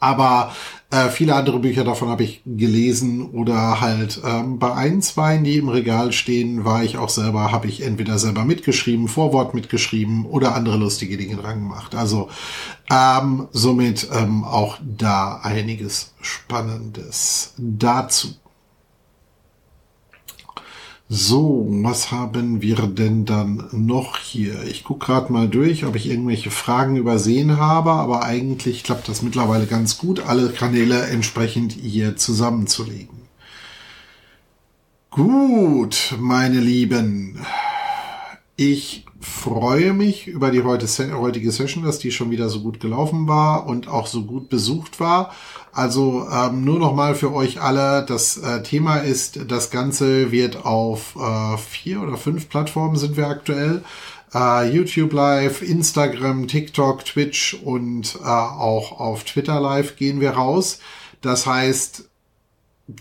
Aber 0.00 0.52
äh, 0.90 1.08
viele 1.08 1.34
andere 1.34 1.60
Bücher 1.60 1.84
davon 1.84 2.08
habe 2.08 2.24
ich 2.24 2.42
gelesen 2.46 3.30
oder 3.30 3.80
halt 3.80 4.20
ähm, 4.24 4.58
bei 4.58 4.72
ein, 4.74 5.02
zwei, 5.02 5.36
die 5.36 5.58
im 5.58 5.68
Regal 5.68 6.10
stehen, 6.12 6.64
war 6.64 6.82
ich 6.82 6.96
auch 6.96 7.10
selber, 7.10 7.52
habe 7.52 7.68
ich 7.68 7.82
entweder 7.82 8.18
selber 8.18 8.44
mitgeschrieben, 8.44 9.06
Vorwort 9.06 9.54
mitgeschrieben 9.54 10.24
oder 10.24 10.54
andere 10.54 10.78
lustige 10.78 11.16
Dinge 11.16 11.36
dran 11.36 11.60
gemacht. 11.60 11.94
Also 11.94 12.28
ähm, 12.90 13.48
somit 13.52 14.08
ähm, 14.12 14.42
auch 14.42 14.78
da 14.80 15.40
einiges 15.42 16.14
Spannendes 16.22 17.54
dazu. 17.58 18.28
So, 21.12 21.66
was 21.68 22.12
haben 22.12 22.62
wir 22.62 22.76
denn 22.86 23.24
dann 23.24 23.68
noch 23.72 24.16
hier? 24.16 24.62
Ich 24.62 24.84
gucke 24.84 25.06
gerade 25.06 25.32
mal 25.32 25.48
durch, 25.48 25.84
ob 25.84 25.96
ich 25.96 26.08
irgendwelche 26.08 26.52
Fragen 26.52 26.94
übersehen 26.94 27.56
habe, 27.56 27.90
aber 27.90 28.22
eigentlich 28.22 28.84
klappt 28.84 29.08
das 29.08 29.20
mittlerweile 29.20 29.66
ganz 29.66 29.98
gut, 29.98 30.20
alle 30.20 30.50
Kanäle 30.50 31.08
entsprechend 31.08 31.72
hier 31.72 32.16
zusammenzulegen. 32.16 33.22
Gut, 35.10 36.14
meine 36.20 36.60
Lieben, 36.60 37.44
ich 38.54 39.04
freue 39.20 39.92
mich 39.92 40.26
über 40.26 40.50
die 40.50 40.62
heutige 40.62 41.50
Session, 41.50 41.84
dass 41.84 41.98
die 41.98 42.10
schon 42.10 42.30
wieder 42.30 42.48
so 42.48 42.60
gut 42.60 42.80
gelaufen 42.80 43.28
war 43.28 43.66
und 43.66 43.86
auch 43.86 44.06
so 44.06 44.24
gut 44.24 44.48
besucht 44.48 44.98
war. 44.98 45.32
Also 45.72 46.26
ähm, 46.32 46.64
nur 46.64 46.78
noch 46.78 46.94
mal 46.94 47.14
für 47.14 47.32
euch 47.32 47.60
alle, 47.60 48.04
das 48.04 48.38
äh, 48.38 48.62
Thema 48.62 48.96
ist, 48.98 49.50
das 49.50 49.70
Ganze 49.70 50.32
wird 50.32 50.64
auf 50.64 51.16
äh, 51.16 51.58
vier 51.58 52.02
oder 52.02 52.16
fünf 52.16 52.48
Plattformen 52.48 52.96
sind 52.96 53.16
wir 53.16 53.28
aktuell. 53.28 53.84
Äh, 54.32 54.70
YouTube 54.70 55.12
Live, 55.12 55.62
Instagram, 55.62 56.48
TikTok, 56.48 57.04
Twitch 57.04 57.54
und 57.62 58.16
äh, 58.22 58.26
auch 58.26 58.98
auf 58.98 59.24
Twitter 59.24 59.60
Live 59.60 59.96
gehen 59.96 60.20
wir 60.20 60.30
raus. 60.30 60.80
Das 61.20 61.46
heißt, 61.46 62.09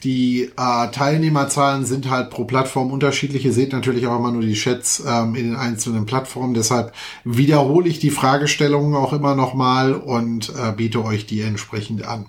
die 0.03 0.51
äh, 0.57 0.91
Teilnehmerzahlen 0.91 1.85
sind 1.85 2.09
halt 2.09 2.29
pro 2.29 2.45
Plattform 2.45 2.91
unterschiedlich. 2.91 3.45
Ihr 3.45 3.53
seht 3.53 3.73
natürlich 3.73 4.07
auch 4.07 4.17
immer 4.17 4.31
nur 4.31 4.41
die 4.41 4.53
Chats 4.53 5.03
ähm, 5.05 5.35
in 5.35 5.45
den 5.45 5.55
einzelnen 5.55 6.05
Plattformen. 6.05 6.53
Deshalb 6.53 6.93
wiederhole 7.23 7.89
ich 7.89 7.99
die 7.99 8.11
Fragestellungen 8.11 8.95
auch 8.95 9.13
immer 9.13 9.35
nochmal 9.35 9.93
und 9.93 10.49
äh, 10.49 10.71
biete 10.73 11.03
euch 11.03 11.25
die 11.25 11.41
entsprechend 11.41 12.05
an. 12.05 12.27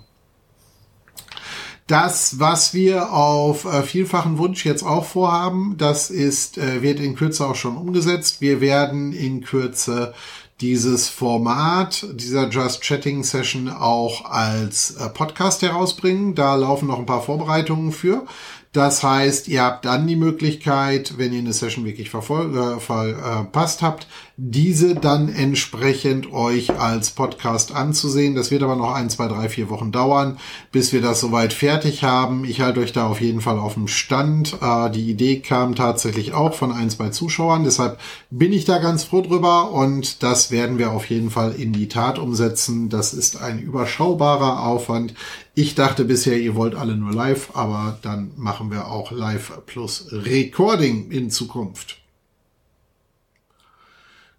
Das, 1.87 2.39
was 2.39 2.73
wir 2.73 3.11
auf 3.11 3.65
äh, 3.65 3.83
vielfachen 3.83 4.37
Wunsch 4.37 4.65
jetzt 4.65 4.83
auch 4.83 5.03
vorhaben, 5.03 5.75
das 5.77 6.09
ist, 6.09 6.57
äh, 6.57 6.81
wird 6.81 6.99
in 6.99 7.15
Kürze 7.15 7.45
auch 7.45 7.55
schon 7.55 7.75
umgesetzt. 7.75 8.39
Wir 8.39 8.61
werden 8.61 9.11
in 9.11 9.41
Kürze 9.41 10.13
dieses 10.61 11.09
Format 11.09 12.05
dieser 12.13 12.47
Just 12.49 12.81
Chatting 12.81 13.23
Session 13.23 13.67
auch 13.67 14.25
als 14.25 14.91
äh, 14.91 15.09
Podcast 15.09 15.63
herausbringen. 15.63 16.35
Da 16.35 16.55
laufen 16.55 16.87
noch 16.87 16.99
ein 16.99 17.05
paar 17.05 17.23
Vorbereitungen 17.23 17.91
für. 17.91 18.25
Das 18.71 19.03
heißt, 19.03 19.49
ihr 19.49 19.63
habt 19.63 19.83
dann 19.83 20.07
die 20.07 20.15
Möglichkeit, 20.15 21.17
wenn 21.17 21.33
ihr 21.33 21.39
eine 21.39 21.51
Session 21.51 21.83
wirklich 21.83 22.09
verpasst 22.09 23.81
äh, 23.81 23.85
habt, 23.85 24.07
diese 24.43 24.95
dann 24.95 25.29
entsprechend 25.29 26.33
euch 26.33 26.71
als 26.79 27.11
Podcast 27.11 27.75
anzusehen. 27.75 28.33
Das 28.33 28.49
wird 28.49 28.63
aber 28.63 28.75
noch 28.75 28.91
ein, 28.91 29.11
zwei, 29.11 29.27
drei, 29.27 29.49
vier 29.49 29.69
Wochen 29.69 29.91
dauern, 29.91 30.39
bis 30.71 30.91
wir 30.93 31.01
das 31.01 31.19
soweit 31.19 31.53
fertig 31.53 32.03
haben. 32.03 32.43
Ich 32.43 32.59
halte 32.59 32.79
euch 32.79 32.91
da 32.91 33.05
auf 33.05 33.21
jeden 33.21 33.41
Fall 33.41 33.59
auf 33.59 33.75
dem 33.75 33.87
Stand. 33.87 34.57
Äh, 34.59 34.89
die 34.89 35.11
Idee 35.11 35.41
kam 35.41 35.75
tatsächlich 35.75 36.33
auch 36.33 36.55
von 36.55 36.71
ein, 36.71 36.89
zwei 36.89 37.09
Zuschauern. 37.09 37.65
Deshalb 37.65 37.99
bin 38.31 38.51
ich 38.51 38.65
da 38.65 38.79
ganz 38.79 39.03
froh 39.03 39.21
drüber 39.21 39.69
und 39.69 40.23
das 40.23 40.49
werden 40.49 40.79
wir 40.79 40.91
auf 40.91 41.05
jeden 41.05 41.29
Fall 41.29 41.53
in 41.53 41.71
die 41.71 41.87
Tat 41.87 42.17
umsetzen. 42.17 42.89
Das 42.89 43.13
ist 43.13 43.39
ein 43.39 43.59
überschaubarer 43.59 44.65
Aufwand. 44.65 45.13
Ich 45.53 45.75
dachte 45.75 46.03
bisher, 46.03 46.39
ihr 46.39 46.55
wollt 46.55 46.73
alle 46.73 46.97
nur 46.97 47.13
live, 47.13 47.51
aber 47.53 47.99
dann 48.01 48.31
machen 48.37 48.71
wir 48.71 48.87
auch 48.87 49.11
live 49.11 49.61
plus 49.67 50.07
Recording 50.11 51.11
in 51.11 51.29
Zukunft. 51.29 52.00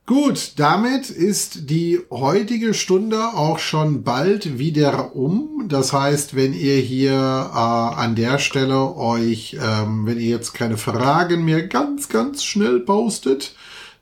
Gut, 0.05 0.55
damit 0.57 1.11
ist 1.11 1.70
die 1.70 2.00
heutige 2.11 2.74
Stunde 2.74 3.34
auch 3.34 3.61
schon 3.61 4.03
bald 4.03 4.59
wieder 4.59 5.14
um. 5.14 5.66
Das 5.68 5.92
heißt, 5.92 6.34
wenn 6.34 6.55
ihr 6.55 6.78
hier 6.78 7.12
äh, 7.12 7.57
an 7.57 8.16
der 8.16 8.40
Stelle 8.40 8.96
euch, 8.96 9.57
ähm, 9.62 10.05
wenn 10.05 10.18
ihr 10.18 10.26
jetzt 10.26 10.55
keine 10.55 10.76
Fragen 10.76 11.44
mehr 11.44 11.68
ganz, 11.68 12.09
ganz 12.09 12.42
schnell 12.42 12.80
postet, 12.80 13.55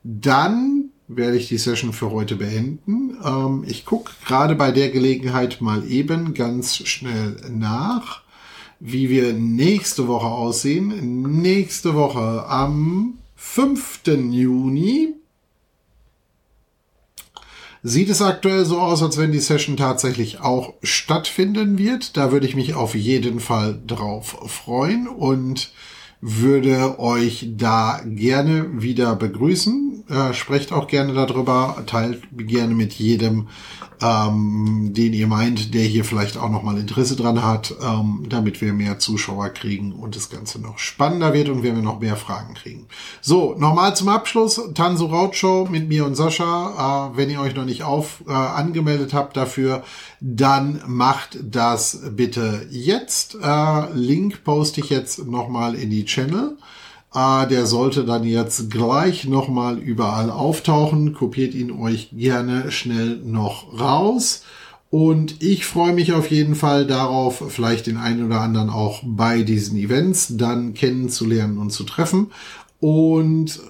dann 0.02 0.88
werde 1.06 1.36
ich 1.36 1.48
die 1.48 1.58
Session 1.58 1.92
für 1.92 2.10
heute 2.10 2.36
beenden. 2.36 3.18
Ähm, 3.22 3.64
ich 3.66 3.84
gucke 3.84 4.10
gerade 4.26 4.54
bei 4.54 4.72
der 4.72 4.88
Gelegenheit 4.88 5.60
mal 5.60 5.86
eben 5.86 6.32
ganz 6.32 6.78
schnell 6.78 7.36
nach, 7.50 8.22
wie 8.78 9.10
wir 9.10 9.34
nächste 9.34 10.08
Woche 10.08 10.28
aussehen. 10.28 11.42
Nächste 11.42 11.94
Woche 11.94 12.46
am 12.48 13.18
5. 13.36 14.00
Juni 14.30 15.19
sieht 17.82 18.10
es 18.10 18.22
aktuell 18.22 18.64
so 18.64 18.78
aus, 18.78 19.02
als 19.02 19.16
wenn 19.18 19.32
die 19.32 19.40
Session 19.40 19.76
tatsächlich 19.76 20.40
auch 20.40 20.74
stattfinden 20.82 21.78
wird. 21.78 22.16
Da 22.16 22.32
würde 22.32 22.46
ich 22.46 22.56
mich 22.56 22.74
auf 22.74 22.94
jeden 22.94 23.40
Fall 23.40 23.80
drauf 23.86 24.36
freuen 24.46 25.08
und 25.08 25.72
würde 26.20 26.98
euch 26.98 27.48
da 27.56 28.02
gerne 28.04 28.82
wieder 28.82 29.16
begrüßen. 29.16 29.89
Äh, 30.10 30.34
sprecht 30.34 30.72
auch 30.72 30.88
gerne 30.88 31.14
darüber, 31.14 31.84
teilt 31.86 32.22
gerne 32.36 32.74
mit 32.74 32.94
jedem, 32.94 33.46
ähm, 34.02 34.90
den 34.92 35.12
ihr 35.12 35.28
meint, 35.28 35.72
der 35.72 35.84
hier 35.84 36.04
vielleicht 36.04 36.36
auch 36.36 36.50
nochmal 36.50 36.78
Interesse 36.78 37.14
dran 37.14 37.44
hat, 37.44 37.72
ähm, 37.80 38.26
damit 38.28 38.60
wir 38.60 38.72
mehr 38.72 38.98
Zuschauer 38.98 39.50
kriegen 39.50 39.92
und 39.92 40.16
das 40.16 40.28
Ganze 40.28 40.60
noch 40.60 40.78
spannender 40.78 41.32
wird 41.32 41.48
und 41.48 41.62
wir 41.62 41.72
noch 41.74 42.00
mehr 42.00 42.16
Fragen 42.16 42.54
kriegen. 42.54 42.88
So, 43.20 43.54
nochmal 43.56 43.94
zum 43.94 44.08
Abschluss, 44.08 44.60
Tanso 44.74 45.06
Rautshow 45.06 45.68
mit 45.70 45.88
mir 45.88 46.04
und 46.04 46.16
Sascha. 46.16 47.12
Äh, 47.12 47.16
wenn 47.16 47.30
ihr 47.30 47.40
euch 47.40 47.54
noch 47.54 47.64
nicht 47.64 47.84
auf 47.84 48.24
äh, 48.26 48.32
angemeldet 48.32 49.14
habt 49.14 49.36
dafür, 49.36 49.84
dann 50.20 50.82
macht 50.88 51.38
das 51.40 52.00
bitte 52.16 52.66
jetzt. 52.70 53.36
Äh, 53.40 53.92
Link 53.94 54.42
poste 54.42 54.80
ich 54.80 54.90
jetzt 54.90 55.24
nochmal 55.24 55.76
in 55.76 55.90
die 55.90 56.04
Channel. 56.04 56.56
Ah, 57.12 57.46
der 57.46 57.66
sollte 57.66 58.04
dann 58.04 58.22
jetzt 58.22 58.70
gleich 58.70 59.24
nochmal 59.24 59.78
überall 59.78 60.30
auftauchen. 60.30 61.12
Kopiert 61.12 61.54
ihn 61.54 61.72
euch 61.72 62.10
gerne 62.12 62.70
schnell 62.70 63.16
noch 63.24 63.80
raus. 63.80 64.44
Und 64.90 65.42
ich 65.42 65.66
freue 65.66 65.92
mich 65.92 66.12
auf 66.12 66.30
jeden 66.30 66.54
Fall 66.56 66.86
darauf, 66.86 67.44
vielleicht 67.48 67.86
den 67.86 67.96
einen 67.96 68.26
oder 68.26 68.40
anderen 68.40 68.70
auch 68.70 69.02
bei 69.04 69.42
diesen 69.42 69.76
Events 69.76 70.36
dann 70.36 70.74
kennenzulernen 70.74 71.58
und 71.58 71.70
zu 71.70 71.84
treffen. 71.84 72.32
Und 72.80 73.60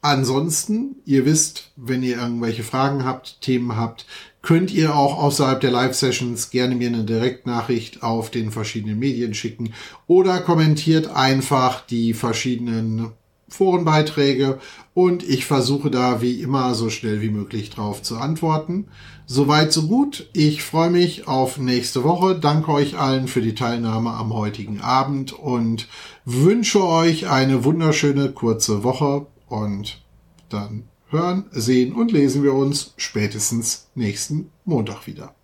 ansonsten, 0.00 0.96
ihr 1.04 1.24
wisst, 1.24 1.70
wenn 1.76 2.02
ihr 2.02 2.18
irgendwelche 2.18 2.62
Fragen 2.62 3.04
habt, 3.04 3.40
Themen 3.40 3.76
habt, 3.76 4.06
könnt 4.42 4.72
ihr 4.72 4.94
auch 4.96 5.22
außerhalb 5.22 5.60
der 5.60 5.70
Live-Sessions 5.70 6.50
gerne 6.50 6.74
mir 6.74 6.88
eine 6.88 7.04
Direktnachricht 7.04 8.02
auf 8.02 8.30
den 8.30 8.50
verschiedenen 8.50 8.98
Medien 8.98 9.34
schicken 9.34 9.72
oder 10.06 10.40
kommentiert 10.40 11.08
einfach 11.14 11.86
die 11.86 12.12
verschiedenen 12.12 13.12
Forenbeiträge 13.48 14.58
und 14.94 15.22
ich 15.22 15.44
versuche 15.44 15.90
da 15.90 16.20
wie 16.20 16.40
immer 16.40 16.74
so 16.74 16.90
schnell 16.90 17.20
wie 17.20 17.30
möglich 17.30 17.70
drauf 17.70 18.02
zu 18.02 18.16
antworten. 18.16 18.88
Soweit, 19.26 19.72
so 19.72 19.86
gut. 19.86 20.28
Ich 20.32 20.62
freue 20.62 20.90
mich 20.90 21.28
auf 21.28 21.58
nächste 21.58 22.02
Woche. 22.02 22.38
Danke 22.38 22.72
euch 22.72 22.98
allen 22.98 23.28
für 23.28 23.40
die 23.40 23.54
Teilnahme 23.54 24.10
am 24.10 24.34
heutigen 24.34 24.80
Abend 24.80 25.32
und 25.32 25.88
wünsche 26.24 26.84
euch 26.84 27.28
eine 27.28 27.64
wunderschöne 27.64 28.32
kurze 28.32 28.82
Woche 28.84 29.26
und 29.48 30.02
dann 30.48 30.84
hören, 31.12 31.44
sehen 31.52 31.92
und 31.92 32.10
lesen 32.10 32.42
wir 32.42 32.54
uns 32.54 32.94
spätestens 32.96 33.88
nächsten 33.94 34.50
Montag 34.64 35.06
wieder. 35.06 35.34